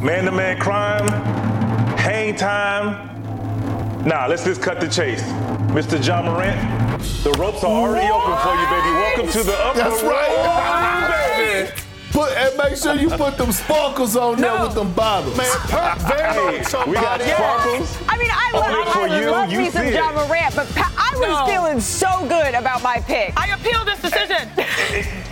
man 0.02 0.26
to 0.26 0.32
man 0.32 0.60
crime, 0.60 1.08
hang 1.98 2.36
time. 2.36 3.06
Nah, 4.06 4.26
let's 4.28 4.44
just 4.44 4.62
cut 4.62 4.80
the 4.80 4.88
chase. 4.88 5.22
Mr. 5.72 6.04
Ja 6.06 6.22
Morant, 6.22 6.60
the 7.24 7.32
ropes 7.40 7.64
are 7.64 7.72
already 7.72 8.08
open 8.10 8.36
for 8.44 8.56
you, 8.56 8.66
baby. 8.68 8.90
Welcome 8.92 9.28
to 9.32 9.44
the 9.44 9.58
upper 9.60 9.78
That's 9.80 10.02
room, 10.02 10.12
right. 10.12 11.36
baby. 11.38 11.82
Put 12.12 12.32
and 12.36 12.58
make 12.58 12.78
sure 12.78 12.96
you 12.96 13.10
put 13.10 13.38
them 13.38 13.52
sparkles 13.52 14.16
on 14.16 14.40
there 14.42 14.60
with 14.64 14.74
them 14.74 14.92
bottles. 14.94 15.38
Man, 15.38 15.46
Perk 15.68 15.98
Van 16.00 16.34
Hey, 16.34 16.90
we 16.90 16.94
got 16.96 17.22
sparkles. 17.22 17.98
I 18.10 18.18
mean, 18.18 18.32
I, 18.32 18.52
Only 18.56 18.80
love, 18.86 18.94
for 18.94 19.00
I 19.02 19.20
you, 19.22 19.30
love 19.32 19.52
you 19.52 19.60
me 19.60 19.70
some. 19.70 19.88
Ja 19.88 20.12
Morant, 20.14 20.56
but 20.56 20.68
pa- 20.74 20.94
I 20.98 21.16
was 21.18 21.28
No. 21.30 21.46
feeling 21.46 21.80
so 21.80 22.26
good 22.28 22.54
about 22.56 22.82
my 22.82 23.00
pick. 23.02 23.34
I 23.38 23.48
appeal 23.50 23.86
this 23.86 24.02
decision. 24.02 24.50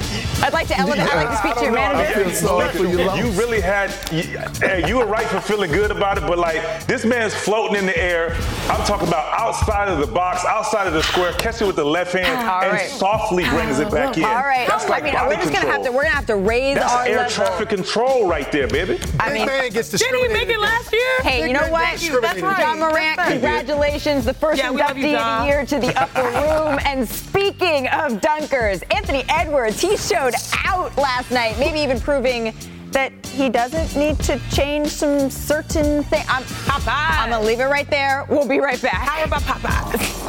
I'd 0.46 0.54
like 0.54 0.68
to 0.68 0.78
elevate. 0.78 1.00
I'd 1.00 1.26
like 1.26 1.30
to 1.30 1.38
speak 1.38 1.56
to 1.56 1.62
your 1.64 1.78
I 1.80 1.94
manager. 1.94 2.24
feel 2.26 2.32
sorry 2.32 2.70
for 2.70 2.84
you. 2.86 3.00
You 3.16 3.32
really 3.32 3.62
had, 3.62 3.90
you, 4.12 4.22
hey, 4.60 4.88
you 4.88 4.98
were 4.98 5.08
right 5.08 5.26
for 5.26 5.42
feeling 5.42 5.72
good 5.72 5.90
about 5.90 6.20
it, 6.20 6.22
but 6.28 6.38
like 6.38 6.86
this 6.86 7.04
man's 7.04 7.34
floating 7.34 7.78
in 7.78 7.88
the 7.88 7.98
air. 7.98 8.36
I'm 8.70 8.86
talking 8.86 9.08
about 9.08 9.34
outside 9.40 9.88
of 9.88 9.98
the 9.98 10.06
box, 10.06 10.46
outside 10.46 10.86
of 10.86 10.94
the 10.94 11.02
square, 11.02 11.34
catch 11.34 11.62
it 11.64 11.66
with 11.66 11.78
the 11.78 11.84
left 11.84 12.14
hand, 12.14 12.48
All 12.48 12.62
and 12.62 12.74
right. 12.74 12.90
softly 12.90 13.44
brings 13.46 13.80
it 13.80 13.90
back 13.90 14.18
in. 14.18 14.24
All 14.24 14.36
right. 14.36 14.68
That's 14.68 14.86
oh, 14.86 14.90
like 14.90 15.04
I 15.04 15.14
mean, 15.14 15.28
we're 15.28 15.36
just 15.36 15.52
gonna 15.52 15.72
have 15.72 15.84
to. 15.84 15.92
We're 15.92 16.04
gonna 16.04 16.16
have 16.16 16.28
to 16.28 16.36
raise 16.36 16.76
That's 16.76 16.94
our 16.94 17.06
air 17.08 17.18
level. 17.18 17.32
traffic 17.32 17.70
control 17.70 18.28
right 18.28 18.52
there, 18.52 18.68
baby. 18.68 19.00
I 19.20 19.34
mean, 19.34 19.48
man 19.48 19.72
gets 19.72 19.90
Didn't 19.90 20.20
he 20.20 20.28
make 20.28 20.50
it 20.50 20.60
last 20.60 20.94
year? 20.94 21.22
Hey, 21.22 21.48
you 21.48 21.54
know 21.54 21.72
what? 21.72 22.00
That's 22.00 22.42
right. 22.42 22.60
Ja 22.60 22.76
Morant, 22.76 23.20
congratulations, 23.20 24.26
the 24.26 24.34
first 24.34 24.60
Yeah, 24.60 24.70
we 24.70 24.78
love 24.78 24.96
you, 24.96 25.06
inductee 25.06 25.18
of 25.18 25.42
the 25.42 25.48
year 25.48 25.66
to 25.66 25.80
the 25.80 26.00
upper 26.00 26.24
room. 26.24 26.80
And 26.86 27.08
speaking 27.08 27.88
of 27.88 28.22
dunkers, 28.22 28.84
Anthony 28.94 29.24
Edwards, 29.30 29.82
he 29.82 29.98
showed 29.98 30.35
out 30.66 30.98
last 30.98 31.32
night, 31.32 31.58
maybe 31.60 31.80
even 31.80 32.00
proving 32.00 32.54
that 32.92 33.12
he 33.28 33.50
doesn't 33.50 33.96
need 33.96 34.18
to 34.20 34.40
change 34.52 34.88
some 34.88 35.30
certain 35.30 36.04
things. 36.04 36.26
I'm. 36.30 36.44
I'm 36.88 37.30
gonna 37.30 37.44
leave 37.46 37.60
it 37.60 37.66
right 37.66 37.90
there. 37.90 38.26
We'll 38.30 38.48
be 38.48 38.60
right 38.60 38.82
back. 38.82 38.94
How 38.94 39.24
about 39.24 39.42
Popeyes? 39.42 40.26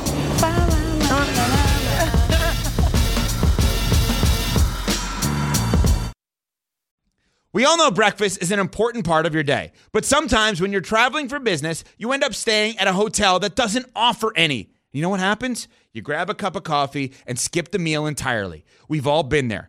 We 7.52 7.64
all 7.64 7.78
know 7.78 7.90
breakfast 7.90 8.42
is 8.42 8.50
an 8.50 8.59
important 8.59 9.07
part 9.07 9.24
of 9.24 9.32
your 9.32 9.42
day, 9.42 9.72
but 9.90 10.04
sometimes 10.04 10.61
when 10.61 10.72
you're 10.72 10.82
traveling 10.82 11.26
for 11.26 11.38
business, 11.38 11.84
you 11.96 12.12
end 12.12 12.22
up 12.22 12.34
staying 12.34 12.76
at 12.76 12.86
a 12.86 12.92
hotel 12.92 13.38
that 13.38 13.54
doesn't 13.54 13.86
offer 13.96 14.30
any. 14.36 14.68
You 14.92 15.00
know 15.00 15.09
what 15.09 15.20
happens? 15.20 15.66
You 15.94 16.02
grab 16.02 16.28
a 16.28 16.34
cup 16.34 16.54
of 16.54 16.64
coffee 16.64 17.14
and 17.26 17.38
skip 17.38 17.70
the 17.70 17.78
meal 17.78 18.04
entirely. 18.04 18.66
We've 18.88 19.07
all 19.07 19.22
been 19.22 19.48
there. 19.48 19.68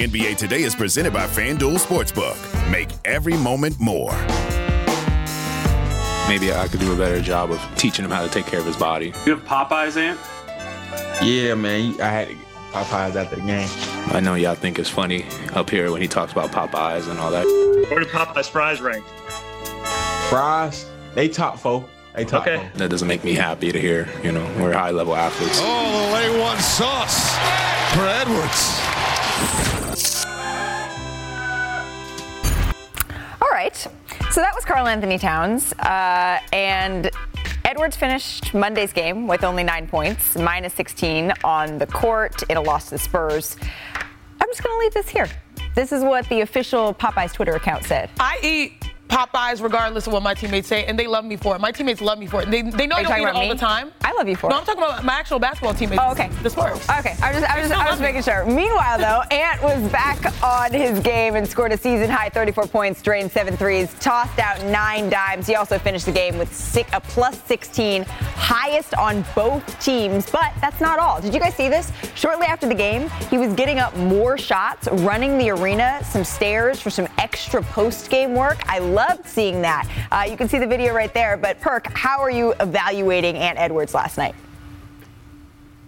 NBA 0.00 0.36
Today 0.36 0.62
is 0.62 0.74
presented 0.74 1.12
by 1.12 1.26
FanDuel 1.26 1.78
Sportsbook. 1.78 2.38
Make 2.70 2.88
every 3.04 3.34
moment 3.36 3.78
more. 3.78 4.12
Maybe 6.26 6.52
I 6.54 6.66
could 6.70 6.80
do 6.80 6.92
a 6.92 6.96
better 6.96 7.20
job 7.20 7.50
of 7.50 7.60
teaching 7.76 8.06
him 8.06 8.10
how 8.10 8.22
to 8.22 8.30
take 8.30 8.46
care 8.46 8.60
of 8.60 8.64
his 8.66 8.78
body. 8.78 9.12
You 9.26 9.36
have 9.36 9.44
Popeyes, 9.44 9.98
Ant? 9.98 10.18
Yeah, 11.22 11.54
man. 11.54 12.00
I 12.00 12.06
had 12.06 12.28
to 12.28 12.34
get 12.34 12.44
Popeyes 12.72 13.14
after 13.14 13.36
the 13.36 13.42
game. 13.42 13.68
I 14.16 14.20
know 14.20 14.36
y'all 14.36 14.54
think 14.54 14.78
it's 14.78 14.88
funny 14.88 15.26
up 15.52 15.68
here 15.68 15.92
when 15.92 16.00
he 16.00 16.08
talks 16.08 16.32
about 16.32 16.50
Popeyes 16.50 17.06
and 17.10 17.18
all 17.20 17.30
that. 17.32 17.44
Where 17.90 18.00
do 18.00 18.06
Popeyes 18.06 18.48
fries 18.48 18.80
rank? 18.80 19.04
Fries, 20.30 20.86
they 21.14 21.28
top 21.28 21.58
four. 21.58 21.84
They 22.14 22.24
top 22.24 22.46
Okay. 22.46 22.56
four. 22.56 22.70
That 22.76 22.88
doesn't 22.88 23.06
make 23.08 23.22
me 23.22 23.34
happy 23.34 23.70
to 23.70 23.78
hear. 23.78 24.08
You 24.24 24.32
know, 24.32 24.44
we're 24.58 24.72
high 24.72 24.92
level 24.92 25.14
athletes. 25.14 25.58
Oh, 25.60 26.10
the 26.10 26.38
A1 26.38 26.58
sauce 26.58 27.36
for 27.94 28.06
Edwards. 28.08 28.80
Right. 33.60 33.76
So 33.76 34.40
that 34.40 34.54
was 34.54 34.64
Karl-Anthony 34.64 35.18
Towns. 35.18 35.74
Uh, 35.74 36.38
and 36.50 37.10
Edwards 37.66 37.94
finished 37.94 38.54
Monday's 38.54 38.90
game 38.90 39.26
with 39.26 39.44
only 39.44 39.62
nine 39.62 39.86
points, 39.86 40.34
minus 40.34 40.72
16 40.72 41.34
on 41.44 41.76
the 41.76 41.86
court 41.86 42.42
in 42.48 42.56
a 42.56 42.60
loss 42.62 42.86
to 42.86 42.92
the 42.92 42.98
Spurs. 42.98 43.58
I'm 44.40 44.48
just 44.48 44.62
going 44.64 44.74
to 44.74 44.80
leave 44.80 44.94
this 44.94 45.10
here. 45.10 45.28
This 45.74 45.92
is 45.92 46.02
what 46.02 46.26
the 46.30 46.40
official 46.40 46.94
Popeyes 46.94 47.34
Twitter 47.34 47.52
account 47.52 47.84
said. 47.84 48.08
I 48.18 48.40
eat 48.42 48.89
Popeyes 49.10 49.60
regardless 49.62 50.06
of 50.06 50.12
what 50.12 50.22
my 50.22 50.34
teammates 50.34 50.68
say, 50.68 50.84
and 50.84 50.98
they 50.98 51.06
love 51.06 51.24
me 51.24 51.36
for 51.36 51.54
it. 51.56 51.60
My 51.60 51.72
teammates 51.72 52.00
love 52.00 52.18
me 52.18 52.26
for 52.26 52.42
it. 52.42 52.50
They, 52.50 52.62
they 52.62 52.86
know 52.86 52.96
Are 52.96 52.98
I 52.98 53.02
you 53.02 53.08
don't 53.08 53.18
eat 53.18 53.28
it 53.28 53.34
all 53.34 53.42
me? 53.42 53.48
the 53.48 53.54
time. 53.58 53.92
I 54.02 54.12
love 54.12 54.28
you 54.28 54.36
for 54.36 54.48
No, 54.48 54.56
it. 54.56 54.58
No, 54.58 54.60
I'm 54.60 54.66
talking 54.66 54.82
about 54.82 55.04
my 55.04 55.14
actual 55.14 55.38
basketball 55.40 55.74
teammates. 55.74 56.00
Oh, 56.04 56.12
okay. 56.12 56.28
The 56.42 56.50
Spurs. 56.50 56.78
Okay, 56.98 57.16
I 57.22 57.32
was 57.32 57.40
just, 57.40 57.50
I 57.50 57.60
was, 57.62 57.70
I 57.72 57.90
was 57.90 58.00
making 58.00 58.22
sure. 58.22 58.44
Meanwhile, 58.44 58.98
though, 58.98 59.22
Ant 59.36 59.62
was 59.62 59.90
back 59.90 60.18
on 60.44 60.72
his 60.72 61.00
game 61.00 61.34
and 61.34 61.46
scored 61.46 61.72
a 61.72 61.76
season 61.76 62.08
high 62.08 62.28
34 62.28 62.66
points, 62.68 63.02
drained 63.02 63.32
seven 63.32 63.56
threes, 63.56 63.92
tossed 64.00 64.38
out 64.38 64.64
nine 64.66 65.10
dimes. 65.10 65.46
He 65.46 65.56
also 65.56 65.78
finished 65.78 66.06
the 66.06 66.12
game 66.12 66.38
with 66.38 66.54
six, 66.54 66.88
a 66.92 67.00
plus 67.00 67.42
16, 67.44 68.04
highest 68.04 68.94
on 68.94 69.24
both 69.34 69.78
teams. 69.80 70.30
But 70.30 70.52
that's 70.60 70.80
not 70.80 70.98
all. 70.98 71.20
Did 71.20 71.34
you 71.34 71.40
guys 71.40 71.54
see 71.54 71.68
this? 71.68 71.90
Shortly 72.14 72.46
after 72.46 72.68
the 72.68 72.74
game, 72.74 73.10
he 73.28 73.38
was 73.38 73.52
getting 73.54 73.78
up 73.80 73.94
more 73.96 74.38
shots, 74.38 74.86
running 74.92 75.36
the 75.36 75.50
arena, 75.50 76.00
some 76.04 76.24
stairs 76.24 76.80
for 76.80 76.90
some 76.90 77.08
extra 77.18 77.62
post 77.62 78.08
game 78.10 78.34
work. 78.34 78.62
I 78.68 78.78
loved 79.08 79.26
seeing 79.26 79.62
that. 79.62 79.88
Uh, 80.10 80.26
you 80.28 80.36
can 80.36 80.48
see 80.48 80.58
the 80.58 80.66
video 80.66 80.92
right 80.94 81.12
there. 81.14 81.36
But 81.36 81.60
Perk, 81.60 81.86
how 81.96 82.20
are 82.20 82.30
you 82.30 82.54
evaluating 82.60 83.36
Ant 83.36 83.58
Edwards 83.58 83.94
last 83.94 84.18
night? 84.18 84.34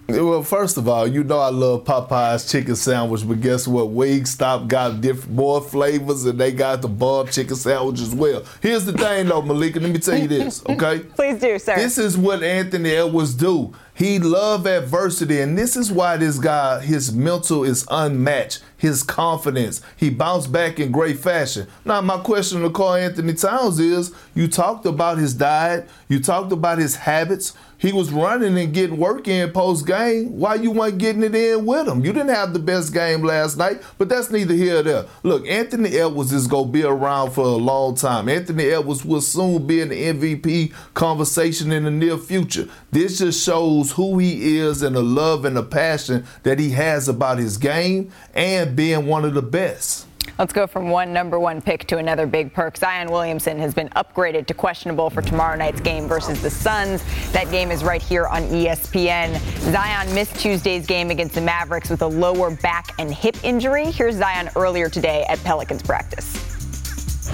Well, 0.09 0.43
first 0.43 0.77
of 0.77 0.89
all, 0.89 1.07
you 1.07 1.25
know 1.25 1.39
I 1.39 1.49
love 1.49 1.85
Popeye's 1.85 2.51
chicken 2.51 2.77
sandwich, 2.77 3.27
but 3.27 3.41
guess 3.41 3.67
what? 3.67 3.89
Wingstop 3.89 4.69
got 4.69 5.01
different 5.01 5.35
more 5.35 5.63
flavors, 5.63 6.27
and 6.27 6.39
they 6.39 6.53
got 6.53 6.83
the 6.83 6.89
bomb 6.89 7.29
chicken 7.29 7.57
sandwich 7.57 8.01
as 8.01 8.15
well. 8.15 8.45
Here's 8.61 8.85
the 8.85 8.93
thing, 8.93 9.29
though, 9.29 9.41
Malika. 9.41 9.81
Let 9.81 9.91
me 9.91 9.99
tell 9.99 10.19
you 10.19 10.29
this, 10.29 10.63
okay? 10.69 10.99
Please 11.17 11.41
do, 11.41 11.59
sir. 11.59 11.77
This 11.77 11.97
is 11.97 12.19
what 12.19 12.43
Anthony 12.43 12.91
Edwards 12.91 13.33
do. 13.33 13.73
He 13.95 14.19
love 14.19 14.67
adversity, 14.67 15.41
and 15.41 15.57
this 15.57 15.77
is 15.77 15.93
why 15.93 16.17
this 16.17 16.39
guy, 16.39 16.81
his 16.81 17.13
mental 17.13 17.63
is 17.63 17.87
unmatched. 17.91 18.63
His 18.77 19.03
confidence, 19.03 19.83
he 19.97 20.09
bounced 20.09 20.51
back 20.51 20.81
in 20.81 20.91
great 20.91 21.19
fashion. 21.19 21.69
Now, 21.85 22.01
my 22.01 22.19
question 22.19 22.63
to 22.63 22.71
Karl-Anthony 22.71 23.35
Towns 23.35 23.79
is: 23.79 24.13
You 24.35 24.49
talked 24.49 24.87
about 24.87 25.19
his 25.19 25.35
diet, 25.35 25.89
you 26.09 26.21
talked 26.21 26.53
about 26.53 26.79
his 26.79 26.97
habits. 26.97 27.53
He 27.83 27.93
was 27.93 28.13
running 28.13 28.57
and 28.57 28.73
getting 28.73 28.97
work 28.97 29.27
in 29.27 29.51
post 29.51 29.89
game. 29.89 30.39
Why 30.39 30.55
you 30.55 30.71
weren't 30.71 30.99
getting 30.99 31.25
it 31.25 31.35
in 31.35 31.67
with 31.67 31.89
him? 31.89 32.05
You 32.05 32.13
didn't 32.13 32.33
have 32.33 32.53
the 32.53 32.61
best 32.61 32.95
game 32.95 33.23
last 33.23 33.57
night, 33.57 33.83
but 33.99 34.09
that's 34.09 34.31
neither 34.31 34.55
here 34.55 34.75
nor 34.75 34.83
there. 34.85 35.07
Look, 35.25 35.49
Anthony 35.49 35.99
Edwards 35.99 36.33
is 36.33 36.47
gonna 36.47 36.71
be 36.71 36.85
around 36.85 37.33
for 37.33 37.45
a 37.45 37.57
long 37.57 37.97
time. 37.97 38.29
Anthony 38.29 38.67
Edwards 38.67 39.05
will 39.05 39.21
soon 39.21 39.67
be 39.67 39.81
in 39.81 39.89
the 39.89 39.97
MVP 39.97 40.73
conversation 40.95 41.73
in 41.73 41.83
the 41.83 41.91
near 41.91 42.19
future. 42.19 42.69
This 42.93 43.19
just 43.19 43.45
shows 43.45 43.91
who 43.91 44.17
he 44.19 44.59
is 44.59 44.83
and 44.83 44.95
the 44.95 45.03
love 45.03 45.45
and 45.45 45.57
the 45.57 45.65
passion 45.65 46.25
that 46.45 46.61
he 46.61 46.71
has 46.71 47.09
about 47.09 47.39
his 47.39 47.57
game 47.57 48.13
and 48.33 48.77
being 48.77 49.07
one 49.07 49.25
of 49.25 49.35
the 49.35 49.43
best. 49.43 50.07
Let's 50.39 50.53
go 50.53 50.67
from 50.67 50.91
one 50.91 51.13
number 51.13 51.39
one 51.39 51.61
pick 51.61 51.87
to 51.89 51.99
another 51.99 52.27
big 52.27 52.53
perk. 52.53 52.77
Zion 52.77 53.11
Williamson 53.11 53.59
has 53.59 53.75
been 53.75 53.89
upgraded 53.91 54.47
to 54.47 54.55
questionable 54.55 55.11
for 55.11 55.23
tomorrow 55.23 55.57
night's 55.57 55.81
game 55.81 56.09
versus 56.09 56.41
the 56.41 56.51
Suns. 56.51 57.03
That 57.33 57.51
game 57.51 57.71
is 57.71 57.85
right 57.85 58.03
here 58.03 58.27
on 58.27 58.43
ESPN. 58.45 59.39
Zion 59.73 60.15
missed 60.15 60.35
Tuesday's 60.37 60.87
game 60.87 61.11
against 61.11 61.35
the 61.35 61.41
Mavericks 61.41 61.91
with 61.91 62.03
a 62.03 62.07
lower 62.07 62.51
back 62.57 62.89
and 62.99 63.13
hip 63.13 63.37
injury. 63.45 63.91
Here's 63.91 64.17
Zion 64.17 64.49
earlier 64.57 64.89
today 64.89 65.25
at 65.29 65.39
Pelicans 65.45 65.83
practice. 65.83 66.37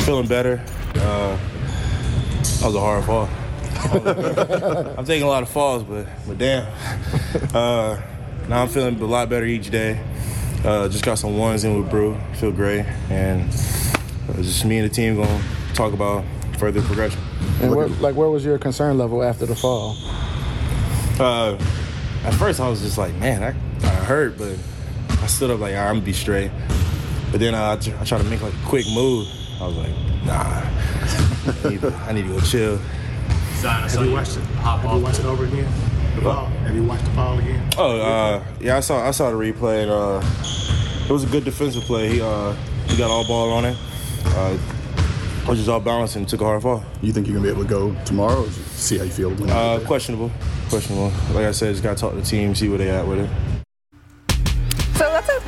Feeling 0.04 0.26
better. 0.26 0.62
Uh, 0.96 1.38
that 2.60 2.66
was 2.66 2.74
a 2.74 2.80
hard 2.80 3.04
fall. 3.04 3.28
I'm 4.98 5.04
taking 5.04 5.22
a 5.22 5.28
lot 5.28 5.42
of 5.44 5.48
falls, 5.48 5.84
but 5.84 6.06
but 6.26 6.36
damn. 6.36 6.66
Uh, 7.54 8.00
now 8.48 8.62
I'm 8.62 8.68
feeling 8.68 9.00
a 9.00 9.04
lot 9.04 9.28
better 9.28 9.46
each 9.46 9.70
day. 9.70 10.02
Uh, 10.64 10.88
just 10.88 11.04
got 11.04 11.18
some 11.18 11.38
ones 11.38 11.64
in 11.64 11.78
with 11.80 11.90
Brew. 11.90 12.18
Feel 12.34 12.50
great, 12.52 12.84
and 13.10 13.48
uh, 13.50 14.42
just 14.42 14.64
me 14.64 14.78
and 14.78 14.90
the 14.90 14.94
team 14.94 15.16
gonna 15.16 15.42
talk 15.74 15.92
about 15.92 16.24
further 16.58 16.82
progression. 16.82 17.20
And 17.62 17.74
where, 17.74 17.86
like, 17.88 18.16
where 18.16 18.28
was 18.28 18.44
your 18.44 18.58
concern 18.58 18.98
level 18.98 19.22
after 19.22 19.46
the 19.46 19.54
fall? 19.54 19.96
Uh, 21.20 21.56
at 22.24 22.34
first, 22.34 22.60
I 22.60 22.68
was 22.68 22.80
just 22.82 22.98
like, 22.98 23.14
man, 23.14 23.42
I, 23.42 23.86
I 23.86 23.94
hurt, 24.04 24.36
but 24.36 24.56
I 25.22 25.26
stood 25.26 25.50
up 25.50 25.60
like, 25.60 25.74
right, 25.74 25.86
I'm 25.86 25.96
gonna 25.96 26.04
be 26.04 26.12
straight. 26.12 26.50
But 27.30 27.40
then 27.40 27.54
uh, 27.54 27.72
I, 27.72 27.76
tr- 27.76 27.96
I 28.00 28.04
tried 28.04 28.18
to 28.18 28.24
make 28.24 28.42
like 28.42 28.54
a 28.54 28.66
quick 28.66 28.86
move. 28.92 29.28
I 29.60 29.66
was 29.66 29.76
like, 29.76 29.94
nah, 30.24 30.62
I 31.64 31.68
need, 31.70 31.80
to, 31.82 31.94
I 32.08 32.12
need 32.12 32.22
to 32.22 32.28
go 32.34 32.40
chill. 32.40 32.78
Have 33.62 34.04
you 34.04 34.12
watched 34.12 34.36
it? 34.36 34.42
Have 34.42 34.82
you 34.96 35.02
watched 35.02 35.20
it 35.20 35.26
over 35.26 35.44
again? 35.44 35.66
The? 36.22 36.32
Have 36.34 36.74
you 36.74 36.84
watched 36.84 37.04
the 37.04 37.10
ball 37.10 37.38
again? 37.38 37.70
Oh, 37.76 38.00
uh, 38.00 38.44
yeah, 38.60 38.76
I 38.76 38.80
saw 38.80 39.06
I 39.06 39.10
saw 39.12 39.30
the 39.30 39.36
replay. 39.36 39.82
And, 39.82 39.90
uh, 39.90 41.08
it 41.08 41.12
was 41.12 41.24
a 41.24 41.28
good 41.28 41.44
defensive 41.44 41.84
play. 41.84 42.08
He 42.08 42.20
uh, 42.20 42.52
he 42.86 42.96
got 42.96 43.10
all 43.10 43.26
ball 43.26 43.50
on 43.52 43.64
it. 43.64 43.76
Uh, 44.26 44.58
was 45.48 45.58
just 45.58 45.70
all 45.70 45.80
balanced 45.80 46.16
and 46.16 46.28
took 46.28 46.42
a 46.42 46.44
hard 46.44 46.62
fall. 46.62 46.84
You 47.00 47.12
think 47.12 47.26
you're 47.26 47.34
gonna 47.36 47.46
be 47.46 47.52
able 47.52 47.62
to 47.62 47.68
go 47.68 47.94
tomorrow? 48.04 48.44
Or 48.44 48.50
see 48.50 48.98
how 48.98 49.04
you 49.04 49.10
feel? 49.10 49.30
when 49.30 49.48
Uh, 49.48 49.80
questionable, 49.86 50.30
questionable. 50.68 51.10
Like 51.32 51.46
I 51.46 51.52
said, 51.52 51.72
just 51.72 51.82
gotta 51.82 51.98
talk 51.98 52.12
to 52.12 52.16
the 52.18 52.22
team, 52.22 52.54
see 52.54 52.68
where 52.68 52.78
they 52.78 52.90
at 52.90 53.06
with 53.06 53.20
it. 53.20 53.30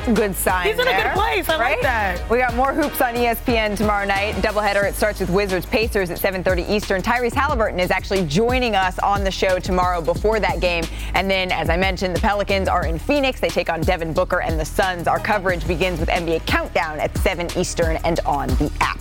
So 0.01 0.07
that's 0.07 0.19
a 0.19 0.21
good 0.21 0.35
sign. 0.35 0.67
He's 0.67 0.79
in 0.79 0.87
a 0.87 1.03
good 1.03 1.13
place. 1.13 1.49
I 1.49 1.57
like 1.57 1.81
that. 1.81 2.27
We 2.29 2.39
got 2.39 2.55
more 2.55 2.73
hoops 2.73 3.01
on 3.01 3.13
ESPN 3.13 3.77
tomorrow 3.77 4.05
night. 4.05 4.35
Doubleheader. 4.35 4.83
It 4.83 4.95
starts 4.95 5.19
with 5.19 5.29
Wizards 5.29 5.65
Pacers 5.65 6.09
at 6.09 6.19
7:30 6.19 6.67
Eastern. 6.69 7.01
Tyrese 7.01 7.33
Halliburton 7.33 7.79
is 7.79 7.91
actually 7.91 8.25
joining 8.25 8.75
us 8.75 8.97
on 8.99 9.23
the 9.23 9.31
show 9.31 9.59
tomorrow 9.59 10.01
before 10.01 10.39
that 10.39 10.59
game. 10.59 10.83
And 11.13 11.29
then, 11.29 11.51
as 11.51 11.69
I 11.69 11.77
mentioned, 11.77 12.15
the 12.15 12.19
Pelicans 12.19 12.67
are 12.67 12.85
in 12.85 12.97
Phoenix. 12.97 13.39
They 13.39 13.49
take 13.49 13.69
on 13.69 13.81
Devin 13.81 14.13
Booker 14.13 14.41
and 14.41 14.59
the 14.59 14.65
Suns. 14.65 15.07
Our 15.07 15.19
coverage 15.19 15.67
begins 15.67 15.99
with 15.99 16.09
NBA 16.09 16.45
Countdown 16.45 16.99
at 16.99 17.15
7 17.19 17.47
Eastern 17.55 17.97
and 18.03 18.19
on 18.25 18.47
the 18.47 18.71
app. 18.79 18.99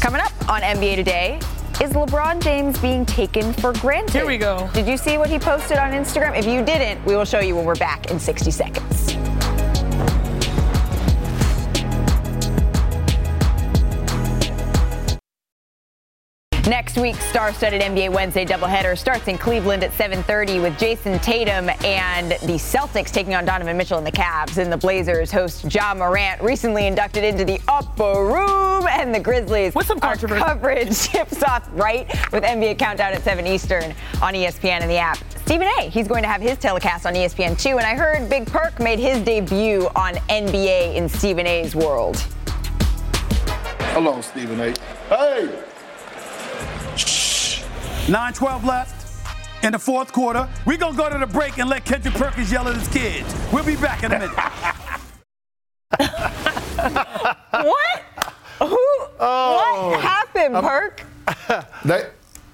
Coming 0.00 0.20
up 0.20 0.32
on 0.48 0.62
NBA 0.62 0.96
Today. 0.96 1.38
Is 1.80 1.92
LeBron 1.92 2.42
James 2.42 2.78
being 2.78 3.06
taken 3.06 3.54
for 3.54 3.72
granted? 3.72 4.12
Here 4.12 4.26
we 4.26 4.36
go. 4.36 4.68
Did 4.74 4.86
you 4.86 4.98
see 4.98 5.16
what 5.16 5.30
he 5.30 5.38
posted 5.38 5.78
on 5.78 5.92
Instagram? 5.92 6.36
If 6.38 6.44
you 6.44 6.62
didn't, 6.62 7.02
we 7.06 7.16
will 7.16 7.24
show 7.24 7.40
you 7.40 7.56
when 7.56 7.64
we're 7.64 7.74
back 7.74 8.10
in 8.10 8.20
60 8.20 8.50
seconds. 8.50 9.09
Next 16.70 16.96
week's 16.96 17.24
star-studded 17.24 17.82
NBA 17.82 18.12
Wednesday 18.12 18.44
doubleheader 18.44 18.96
starts 18.96 19.26
in 19.26 19.36
Cleveland 19.36 19.82
at 19.82 19.92
7:30 19.92 20.60
with 20.60 20.78
Jayson 20.78 21.18
Tatum 21.18 21.68
and 21.84 22.30
the 22.30 22.58
Celtics 22.60 23.10
taking 23.10 23.34
on 23.34 23.44
Donovan 23.44 23.76
Mitchell 23.76 23.98
and 23.98 24.06
the 24.06 24.12
Cavs. 24.12 24.56
And 24.56 24.72
the 24.72 24.76
Blazers 24.76 25.32
host 25.32 25.64
Ja 25.74 25.94
Morant, 25.94 26.40
recently 26.40 26.86
inducted 26.86 27.24
into 27.24 27.44
the 27.44 27.60
upper 27.66 28.24
room, 28.24 28.86
and 28.86 29.12
the 29.12 29.18
Grizzlies. 29.18 29.74
What's 29.74 29.88
some 29.88 29.98
controversy? 29.98 30.44
coverage 30.44 30.96
tips 31.08 31.42
off 31.42 31.68
right 31.72 32.06
with 32.30 32.44
NBA 32.44 32.78
Countdown 32.78 33.14
at 33.14 33.24
7 33.24 33.48
Eastern 33.48 33.92
on 34.22 34.34
ESPN 34.34 34.80
and 34.80 34.88
the 34.88 34.98
app. 34.98 35.18
Stephen 35.44 35.66
A. 35.80 35.90
He's 35.90 36.06
going 36.06 36.22
to 36.22 36.28
have 36.28 36.40
his 36.40 36.56
telecast 36.56 37.04
on 37.04 37.14
ESPN 37.14 37.60
too, 37.60 37.78
and 37.78 37.84
I 37.84 37.96
heard 37.96 38.30
Big 38.30 38.46
Perk 38.46 38.78
made 38.78 39.00
his 39.00 39.20
debut 39.24 39.88
on 39.96 40.14
NBA 40.28 40.94
in 40.94 41.08
Stephen 41.08 41.48
A.'s 41.48 41.74
world. 41.74 42.16
Hello, 43.92 44.20
Stephen 44.20 44.60
A. 44.60 44.72
Hey! 45.08 45.69
9-12 48.10 48.64
left 48.64 49.64
in 49.64 49.70
the 49.70 49.78
fourth 49.78 50.12
quarter. 50.12 50.48
We're 50.66 50.76
going 50.78 50.94
to 50.94 50.98
go 50.98 51.08
to 51.08 51.18
the 51.18 51.26
break 51.28 51.58
and 51.58 51.70
let 51.70 51.84
Kendrick 51.84 52.14
Perkins 52.14 52.50
yell 52.50 52.66
at 52.66 52.74
his 52.74 52.88
kids. 52.88 53.32
We'll 53.52 53.64
be 53.64 53.76
back 53.76 54.02
in 54.02 54.10
a 54.10 54.18
minute. 54.18 54.30
what? 57.50 58.02
Who? 58.58 58.78
Oh. 59.20 59.90
what 59.92 60.00
happened, 60.00 60.56
um, 60.56 60.64
Perk? 60.64 61.04
They, 61.84 62.08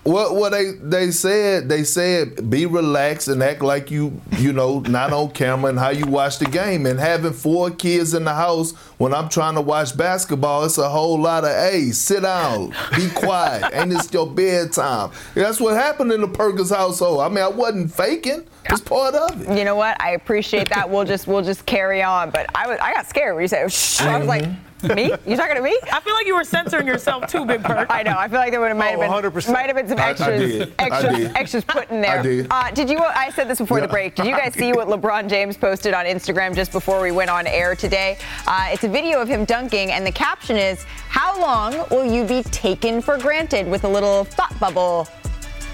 what 0.06 0.36
what 0.36 0.52
they 0.52 0.72
they 0.80 1.10
said 1.10 1.68
they 1.68 1.82
said 1.82 2.48
be 2.48 2.64
relaxed 2.64 3.28
and 3.28 3.42
act 3.42 3.60
like 3.60 3.90
you 3.90 4.20
you 4.38 4.52
know 4.52 4.80
not 4.80 5.12
on 5.12 5.30
camera 5.30 5.68
and 5.68 5.78
how 5.78 5.90
you 5.90 6.06
watch 6.06 6.38
the 6.38 6.44
game 6.46 6.86
and 6.86 7.00
having 7.00 7.32
four 7.32 7.70
kids 7.70 8.14
in 8.14 8.24
the 8.24 8.34
house 8.34 8.72
when 8.98 9.12
I'm 9.12 9.28
trying 9.28 9.56
to 9.56 9.60
watch 9.60 9.96
basketball 9.96 10.64
it's 10.64 10.78
a 10.78 10.88
whole 10.88 11.20
lot 11.20 11.44
of 11.44 11.50
hey 11.50 11.90
sit 11.90 12.22
down 12.22 12.72
be 12.94 13.10
quiet 13.10 13.70
and 13.74 13.92
it's 13.92 14.12
your 14.12 14.26
bedtime 14.28 15.10
that's 15.34 15.60
what 15.60 15.74
happened 15.74 16.12
in 16.12 16.20
the 16.20 16.28
Perkins 16.28 16.70
household 16.70 17.20
I 17.20 17.28
mean 17.28 17.38
I 17.38 17.48
wasn't 17.48 17.92
faking 17.92 18.46
it's 18.70 18.80
part 18.80 19.14
of 19.14 19.40
it 19.40 19.58
You 19.58 19.64
know 19.64 19.76
what? 19.76 20.00
I 20.00 20.12
appreciate 20.12 20.68
that. 20.70 20.88
We'll 20.90 21.04
just 21.04 21.26
we'll 21.26 21.42
just 21.42 21.66
carry 21.66 22.02
on. 22.02 22.30
But 22.30 22.46
I 22.54 22.66
was 22.66 22.78
I 22.80 22.92
got 22.92 23.06
scared 23.06 23.34
when 23.34 23.42
you 23.42 23.48
said 23.48 23.70
shh. 23.72 24.00
I 24.00 24.18
was 24.18 24.26
like, 24.26 24.42
mm-hmm. 24.42 24.65
Me? 24.94 25.12
You 25.26 25.36
talking 25.36 25.56
to 25.56 25.62
me? 25.62 25.78
I 25.92 26.00
feel 26.00 26.14
like 26.14 26.26
you 26.26 26.34
were 26.34 26.44
censoring 26.44 26.86
yourself 26.86 27.26
too, 27.26 27.44
Big 27.44 27.62
Perk. 27.62 27.86
I 27.90 28.02
know. 28.02 28.16
I 28.18 28.28
feel 28.28 28.38
like 28.38 28.50
there 28.50 28.60
would 28.60 28.68
have 28.68 28.76
might 28.76 28.90
have 28.90 29.00
been 29.00 29.10
100%. 29.10 29.52
might 29.52 29.66
have 29.66 29.76
been 29.76 29.88
some 29.88 29.98
I- 29.98 30.06
I 30.06 30.10
extras. 30.10 30.68
I 30.78 30.84
extras 30.84 31.16
did. 31.16 31.36
extras 31.36 31.64
put 31.64 31.90
in 31.90 32.00
there. 32.00 32.18
I 32.20 32.22
did. 32.22 32.46
Uh, 32.50 32.70
did 32.72 32.88
you? 32.90 32.98
I 32.98 33.30
said 33.30 33.48
this 33.48 33.58
before 33.58 33.80
the 33.80 33.88
break. 33.88 34.14
Did 34.14 34.26
you 34.26 34.32
guys 34.36 34.54
see 34.54 34.72
what 34.72 34.88
LeBron 34.88 35.28
James 35.28 35.56
posted 35.56 35.94
on 35.94 36.04
Instagram 36.06 36.54
just 36.54 36.72
before 36.72 37.00
we 37.00 37.10
went 37.12 37.30
on 37.30 37.46
air 37.46 37.74
today? 37.74 38.18
Uh, 38.46 38.68
it's 38.70 38.84
a 38.84 38.88
video 38.88 39.20
of 39.20 39.28
him 39.28 39.44
dunking, 39.44 39.92
and 39.92 40.06
the 40.06 40.12
caption 40.12 40.56
is, 40.56 40.84
"How 41.08 41.40
long 41.40 41.86
will 41.90 42.04
you 42.10 42.24
be 42.24 42.42
taken 42.44 43.00
for 43.02 43.18
granted?" 43.18 43.66
With 43.66 43.84
a 43.84 43.88
little 43.88 44.24
thought 44.24 44.58
bubble. 44.60 45.08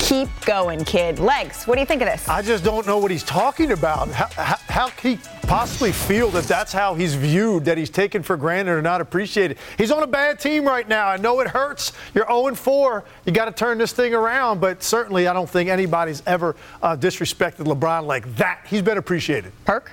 Keep 0.02 0.28
going, 0.44 0.84
kid. 0.84 1.20
Legs. 1.20 1.64
What 1.64 1.76
do 1.76 1.80
you 1.80 1.86
think 1.86 2.02
of 2.02 2.08
this? 2.08 2.28
I 2.28 2.42
just 2.42 2.64
don't 2.64 2.84
know 2.88 2.98
what 2.98 3.12
he's 3.12 3.22
talking 3.22 3.70
about. 3.70 4.08
How, 4.08 4.26
how, 4.34 4.56
how 4.68 4.88
can 4.88 5.12
he 5.12 5.18
possibly 5.42 5.92
feel 5.92 6.28
that 6.30 6.44
that's 6.44 6.72
how 6.72 6.94
he's 6.94 7.14
viewed, 7.14 7.64
that 7.66 7.78
he's 7.78 7.88
taken 7.88 8.20
for 8.20 8.36
granted 8.36 8.72
or 8.72 8.82
not 8.82 9.00
appreciated? 9.00 9.58
He's 9.78 9.92
on 9.92 10.02
a 10.02 10.06
bad 10.08 10.40
team 10.40 10.64
right 10.64 10.88
now. 10.88 11.06
I 11.06 11.18
know 11.18 11.38
it 11.38 11.46
hurts. 11.46 11.92
You're 12.14 12.26
0 12.26 12.52
4. 12.56 13.04
You 13.26 13.32
got 13.32 13.44
to 13.44 13.52
turn 13.52 13.78
this 13.78 13.92
thing 13.92 14.12
around, 14.12 14.60
but 14.60 14.82
certainly 14.82 15.28
I 15.28 15.32
don't 15.32 15.48
think 15.48 15.70
anybody's 15.70 16.20
ever 16.26 16.56
uh, 16.82 16.96
disrespected 16.96 17.64
LeBron 17.64 18.04
like 18.04 18.34
that. 18.36 18.66
He's 18.66 18.82
been 18.82 18.98
appreciated. 18.98 19.52
Perk? 19.64 19.92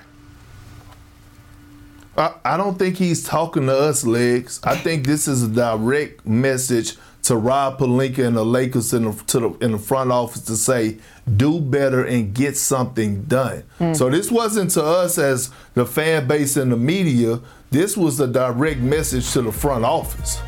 I, 2.16 2.34
I 2.44 2.56
don't 2.56 2.76
think 2.76 2.96
he's 2.96 3.22
talking 3.22 3.66
to 3.66 3.78
us, 3.78 4.04
legs. 4.04 4.60
I 4.64 4.74
think 4.74 5.06
this 5.06 5.28
is 5.28 5.44
a 5.44 5.48
direct 5.48 6.26
message 6.26 6.96
to 7.22 7.36
Rob 7.36 7.78
Pelinka 7.78 8.26
and 8.26 8.36
the 8.36 8.44
Lakers 8.44 8.92
in 8.94 9.04
the, 9.04 9.12
to 9.26 9.40
the, 9.40 9.50
in 9.64 9.72
the 9.72 9.78
front 9.78 10.10
office 10.10 10.42
to 10.42 10.56
say, 10.56 10.98
do 11.36 11.60
better 11.60 12.04
and 12.04 12.34
get 12.34 12.56
something 12.56 13.24
done. 13.24 13.62
Hmm. 13.78 13.94
So 13.94 14.08
this 14.10 14.30
wasn't 14.30 14.70
to 14.72 14.82
us 14.82 15.18
as 15.18 15.50
the 15.74 15.84
fan 15.86 16.26
base 16.26 16.56
and 16.56 16.72
the 16.72 16.76
media. 16.76 17.40
This 17.70 17.96
was 17.96 18.18
a 18.20 18.26
direct 18.26 18.80
message 18.80 19.30
to 19.32 19.42
the 19.42 19.52
front 19.52 19.84
office. 19.84 20.40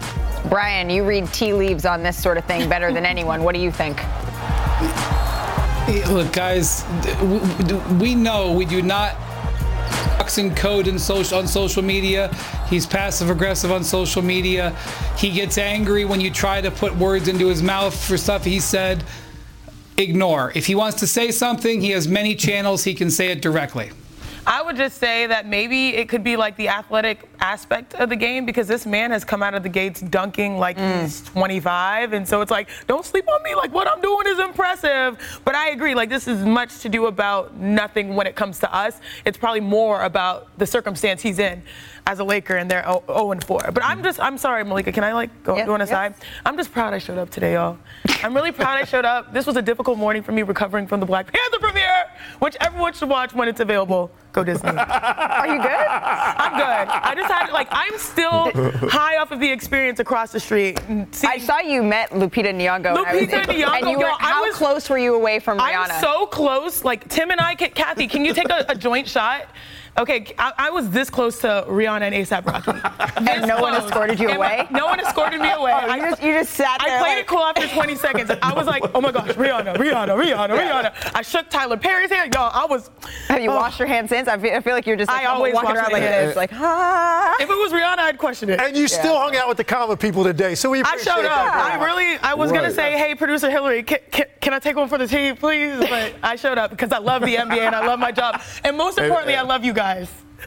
Brian, 0.48 0.90
you 0.90 1.04
read 1.04 1.32
tea 1.32 1.52
leaves 1.52 1.84
on 1.84 2.02
this 2.02 2.20
sort 2.20 2.36
of 2.36 2.44
thing 2.46 2.68
better 2.68 2.92
than 2.92 3.06
anyone. 3.06 3.44
What 3.44 3.54
do 3.54 3.60
you 3.60 3.70
think? 3.70 3.98
Look, 6.08 6.32
guys, 6.32 6.84
th- 7.02 7.16
w- 7.18 7.40
w- 7.40 7.98
we 7.98 8.14
know 8.14 8.52
we 8.52 8.64
do 8.64 8.82
not 8.82 9.14
boxing 10.18 10.54
code 10.54 10.88
in 10.88 10.98
social 10.98 11.38
on 11.38 11.46
social 11.46 11.82
media. 11.82 12.28
He's 12.68 12.86
passive 12.86 13.30
aggressive 13.30 13.72
on 13.72 13.82
social 13.82 14.22
media. 14.22 14.76
He 15.16 15.30
gets 15.30 15.58
angry 15.58 16.04
when 16.04 16.20
you 16.20 16.30
try 16.30 16.60
to 16.60 16.70
put 16.70 16.94
words 16.96 17.28
into 17.28 17.48
his 17.48 17.62
mouth 17.62 17.94
for 17.94 18.16
stuff 18.16 18.44
he 18.44 18.60
said. 18.60 19.04
Ignore. 19.96 20.52
If 20.54 20.66
he 20.66 20.74
wants 20.74 21.00
to 21.00 21.06
say 21.06 21.30
something, 21.30 21.80
he 21.80 21.90
has 21.90 22.08
many 22.08 22.34
channels. 22.34 22.84
He 22.84 22.94
can 22.94 23.10
say 23.10 23.30
it 23.30 23.42
directly. 23.42 23.90
I 24.46 24.62
would 24.62 24.76
just 24.76 24.98
say 24.98 25.26
that 25.26 25.46
maybe 25.46 25.90
it 25.90 26.08
could 26.08 26.24
be 26.24 26.36
like 26.36 26.56
the 26.56 26.68
athletic 26.68 27.31
aspect 27.42 27.94
of 27.94 28.08
the 28.08 28.16
game 28.16 28.46
because 28.46 28.68
this 28.68 28.86
man 28.86 29.10
has 29.10 29.24
come 29.24 29.42
out 29.42 29.54
of 29.54 29.62
the 29.62 29.68
gates 29.68 30.00
dunking 30.00 30.58
like 30.58 30.78
mm. 30.78 31.02
he's 31.02 31.20
25. 31.22 32.12
And 32.12 32.26
so 32.26 32.40
it's 32.40 32.50
like, 32.50 32.68
don't 32.86 33.04
sleep 33.04 33.28
on 33.28 33.42
me. 33.42 33.54
Like, 33.54 33.72
what 33.74 33.88
I'm 33.88 34.00
doing 34.00 34.26
is 34.28 34.38
impressive. 34.38 35.18
But 35.44 35.56
I 35.56 35.70
agree. 35.70 35.94
Like, 35.94 36.08
this 36.08 36.28
is 36.28 36.46
much 36.46 36.78
to 36.80 36.88
do 36.88 37.06
about 37.06 37.56
nothing 37.56 38.14
when 38.14 38.26
it 38.26 38.36
comes 38.36 38.60
to 38.60 38.74
us. 38.74 39.00
It's 39.24 39.36
probably 39.36 39.60
more 39.60 40.02
about 40.04 40.56
the 40.56 40.66
circumstance 40.66 41.20
he's 41.20 41.40
in 41.40 41.62
as 42.06 42.18
a 42.18 42.24
Laker 42.24 42.56
and 42.56 42.70
they're 42.70 42.84
0 42.84 43.32
and 43.32 43.44
4. 43.44 43.70
But 43.72 43.84
I'm 43.84 44.02
just, 44.02 44.20
I'm 44.20 44.38
sorry, 44.38 44.64
Malika. 44.64 44.92
Can 44.92 45.04
I 45.04 45.12
like 45.12 45.30
go, 45.42 45.56
Yeah, 45.56 45.66
go 45.66 45.74
on 45.74 45.80
a 45.80 45.84
yes. 45.84 45.90
side? 45.90 46.14
I'm 46.44 46.56
just 46.56 46.72
proud 46.72 46.94
I 46.94 46.98
showed 46.98 47.18
up 47.18 47.30
today, 47.30 47.54
y'all. 47.54 47.78
I'm 48.22 48.34
really 48.34 48.52
proud 48.52 48.78
I 48.78 48.84
showed 48.84 49.04
up. 49.04 49.32
This 49.32 49.46
was 49.46 49.56
a 49.56 49.62
difficult 49.62 49.98
morning 49.98 50.22
for 50.22 50.32
me 50.32 50.42
recovering 50.42 50.86
from 50.86 51.00
the 51.00 51.06
Black 51.06 51.32
Panther 51.32 51.58
premiere, 51.60 52.06
which 52.40 52.56
everyone 52.60 52.92
should 52.92 53.08
watch 53.08 53.34
when 53.34 53.48
it's 53.48 53.60
available. 53.60 54.10
Go 54.32 54.42
Disney. 54.42 54.70
Are 54.70 55.46
you 55.46 55.62
good? 55.62 55.68
I'm 55.70 56.52
good. 56.56 56.88
I 56.88 57.14
just 57.14 57.31
like 57.52 57.68
I'm 57.70 57.96
still 57.98 58.50
high 58.88 59.16
off 59.18 59.30
of 59.30 59.40
the 59.40 59.50
experience 59.50 60.00
across 60.00 60.32
the 60.32 60.40
street. 60.40 60.80
I 61.24 61.38
saw 61.38 61.58
you 61.60 61.82
met 61.82 62.10
Lupita 62.10 62.52
Nyong'o. 62.54 62.94
when 62.94 63.06
I 63.06 63.14
was 63.14 63.22
Lupita 63.28 63.48
in- 63.48 63.60
Nyong'o, 63.60 63.76
And 63.80 63.90
you 63.90 63.98
were, 63.98 64.04
yo, 64.04 64.10
I 64.10 64.16
how 64.20 64.44
was- 64.44 64.56
close 64.56 64.88
were 64.90 64.98
you 64.98 65.14
away 65.14 65.38
from 65.38 65.58
Rihanna? 65.58 65.90
I'm 65.90 66.00
so 66.02 66.26
close. 66.26 66.84
Like 66.84 67.08
Tim 67.08 67.30
and 67.30 67.40
I, 67.40 67.54
Kathy, 67.54 68.06
can 68.06 68.24
you 68.24 68.34
take 68.34 68.50
a, 68.50 68.64
a 68.68 68.74
joint 68.74 69.08
shot? 69.08 69.46
Okay, 69.98 70.34
I, 70.38 70.52
I 70.56 70.70
was 70.70 70.88
this 70.88 71.10
close 71.10 71.38
to 71.40 71.66
Rihanna 71.68 72.02
and 72.02 72.14
ASAP 72.14 72.46
Rocky. 72.46 72.72
And 73.30 73.46
no 73.46 73.60
one 73.60 73.74
escorted 73.74 74.18
you 74.18 74.28
And 74.30 74.38
my- 74.38 74.56
away? 74.56 74.68
no 74.70 74.86
one 74.86 74.98
escorted 74.98 75.40
me 75.40 75.50
away. 75.50 75.72
Oh, 75.82 75.94
you 75.94 76.02
just- 76.02 76.22
you 76.22 76.32
just 76.32 76.54
sat 76.54 76.80
there 76.84 76.96
I 76.96 77.00
played 77.00 77.10
like- 77.10 77.18
it 77.18 77.26
cool 77.26 77.40
after 77.44 77.68
20 77.68 77.94
seconds. 77.96 78.30
I 78.42 78.54
was 78.54 78.66
like, 78.66 78.82
oh 78.94 79.00
my 79.02 79.12
gosh, 79.12 79.28
Rihanna, 79.30 79.76
Rihanna, 79.76 80.16
Rihanna, 80.16 80.48
Yeah. 80.48 80.82
Rihanna. 80.92 81.12
I 81.14 81.22
shook 81.22 81.50
Tyler 81.50 81.76
Perry's 81.76 82.10
hand. 82.10 82.32
Y'all, 82.34 82.50
I 82.54 82.64
was. 82.64 82.90
Have 83.28 83.42
you 83.42 83.50
oh. 83.50 83.56
washed 83.56 83.78
your 83.78 83.88
hands 83.88 84.08
since? 84.08 84.28
I 84.28 84.38
feel, 84.38 84.54
I 84.54 84.60
feel 84.60 84.72
like 84.72 84.86
you're 84.86 84.96
just 84.96 85.10
like 85.10 85.22
I 85.22 85.26
always 85.26 85.54
walking 85.54 85.68
wash 85.70 85.76
around 85.76 85.92
my 85.92 85.98
like 85.98 86.02
hands. 86.02 86.28
this, 86.30 86.36
like 86.36 86.50
ah. 86.54 87.36
If 87.38 87.50
it 87.50 87.54
was 87.54 87.72
Rihanna, 87.72 87.98
I'd 87.98 88.18
question 88.18 88.48
it. 88.48 88.60
And 88.60 88.76
you 88.76 88.88
still 88.88 89.18
hung 89.18 89.36
out 89.36 89.46
with 89.48 89.58
the 89.58 89.64
common 89.64 89.98
people 89.98 90.24
today, 90.24 90.54
so 90.54 90.70
we 90.70 90.82
I 90.82 90.96
showed 90.96 91.24
up. 91.26 91.30
that. 91.30 91.78
I 91.78 91.84
really, 91.84 92.18
I 92.18 92.34
was 92.34 92.50
gonna 92.50 92.70
say, 92.72 92.96
hey, 92.96 93.14
producer 93.14 93.50
Hillary, 93.50 93.82
can, 93.82 93.98
can, 94.10 94.26
can 94.40 94.54
I 94.54 94.58
take 94.58 94.76
one 94.76 94.88
for 94.88 94.98
the 94.98 95.06
team, 95.06 95.36
please? 95.36 95.78
But 95.78 96.14
I 96.22 96.36
showed 96.36 96.56
up 96.58 96.70
because 96.70 96.92
I 96.92 96.98
love 96.98 97.22
the 97.22 97.34
NBA 97.34 97.58
and 97.58 97.74
I 97.74 97.86
love 97.86 97.98
my 97.98 98.10
job, 98.10 98.40
and 98.64 98.76
most 98.76 98.98
importantly, 98.98 99.36
I 99.36 99.42
love 99.42 99.64
you 99.64 99.72
guys. 99.72 99.81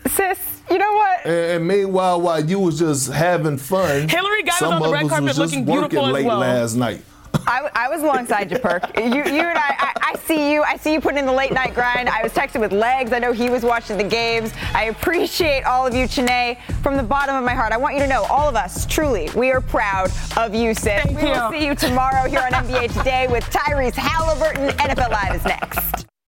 Sis, 0.08 0.62
you 0.70 0.78
know 0.78 0.94
what? 0.94 1.26
And, 1.26 1.34
and 1.34 1.68
meanwhile, 1.68 2.22
while 2.22 2.44
you 2.44 2.60
was 2.60 2.80
just 2.80 3.12
having 3.12 3.58
fun, 3.58 4.08
Hillary 4.10 4.44
Guy 4.44 4.52
was 4.52 4.60
some 4.60 4.74
on 4.74 4.82
the 4.82 4.88
of 4.88 4.94
red 4.94 5.06
us 5.06 5.10
carpet 5.10 5.28
was 5.28 5.38
just 5.38 5.54
looking 5.54 5.66
working 5.66 5.90
beautiful 5.90 6.08
as 6.08 6.14
late 6.14 6.26
well. 6.26 6.40
last 6.40 6.76
night. 6.76 7.02
I, 7.48 7.70
I 7.74 7.90
was 7.90 8.02
alongside 8.02 8.50
you, 8.50 8.60
Perk. 8.60 8.98
You, 8.98 9.04
you 9.04 9.22
and 9.22 9.58
I, 9.58 9.76
I, 9.78 9.94
I 10.14 10.16
see 10.20 10.52
you. 10.52 10.64
I 10.64 10.78
see 10.78 10.94
you 10.94 11.02
putting 11.02 11.20
in 11.20 11.26
the 11.26 11.34
late 11.34 11.52
night 11.52 11.74
grind. 11.76 12.10
I 12.10 12.24
was 12.24 12.32
texting 12.32 12.62
with 12.62 12.72
legs. 12.72 13.12
I 13.12 13.20
know 13.20 13.34
he 13.34 13.50
was 13.50 13.64
watching 13.64 13.98
the 13.98 14.04
games. 14.04 14.54
I 14.74 14.86
appreciate 14.86 15.64
all 15.64 15.86
of 15.86 15.94
you, 15.94 16.08
Chiney, 16.08 16.58
from 16.82 16.98
the 16.98 17.04
bottom 17.04 17.36
of 17.36 17.44
my 17.44 17.54
heart. 17.54 17.74
I 17.74 17.78
want 17.78 17.96
you 17.96 18.02
to 18.02 18.08
know, 18.08 18.24
all 18.24 18.48
of 18.48 18.56
us, 18.56 18.86
truly, 18.86 19.30
we 19.36 19.52
are 19.52 19.62
proud 19.62 20.12
of 20.38 20.56
you, 20.56 20.74
sis. 20.74 21.04
Thank 21.04 21.20
we 21.20 21.26
will 21.26 21.52
see 21.52 21.66
you 21.66 21.76
tomorrow 21.76 22.28
here 22.30 22.40
on 22.40 22.52
NBA 22.52 22.98
Today 22.98 23.28
with 23.28 23.44
Tyrese 23.46 23.96
Halliburton. 23.96 24.70
NFL 24.70 25.12
Live 25.12 25.36
is 25.36 25.46
next. 25.46 26.06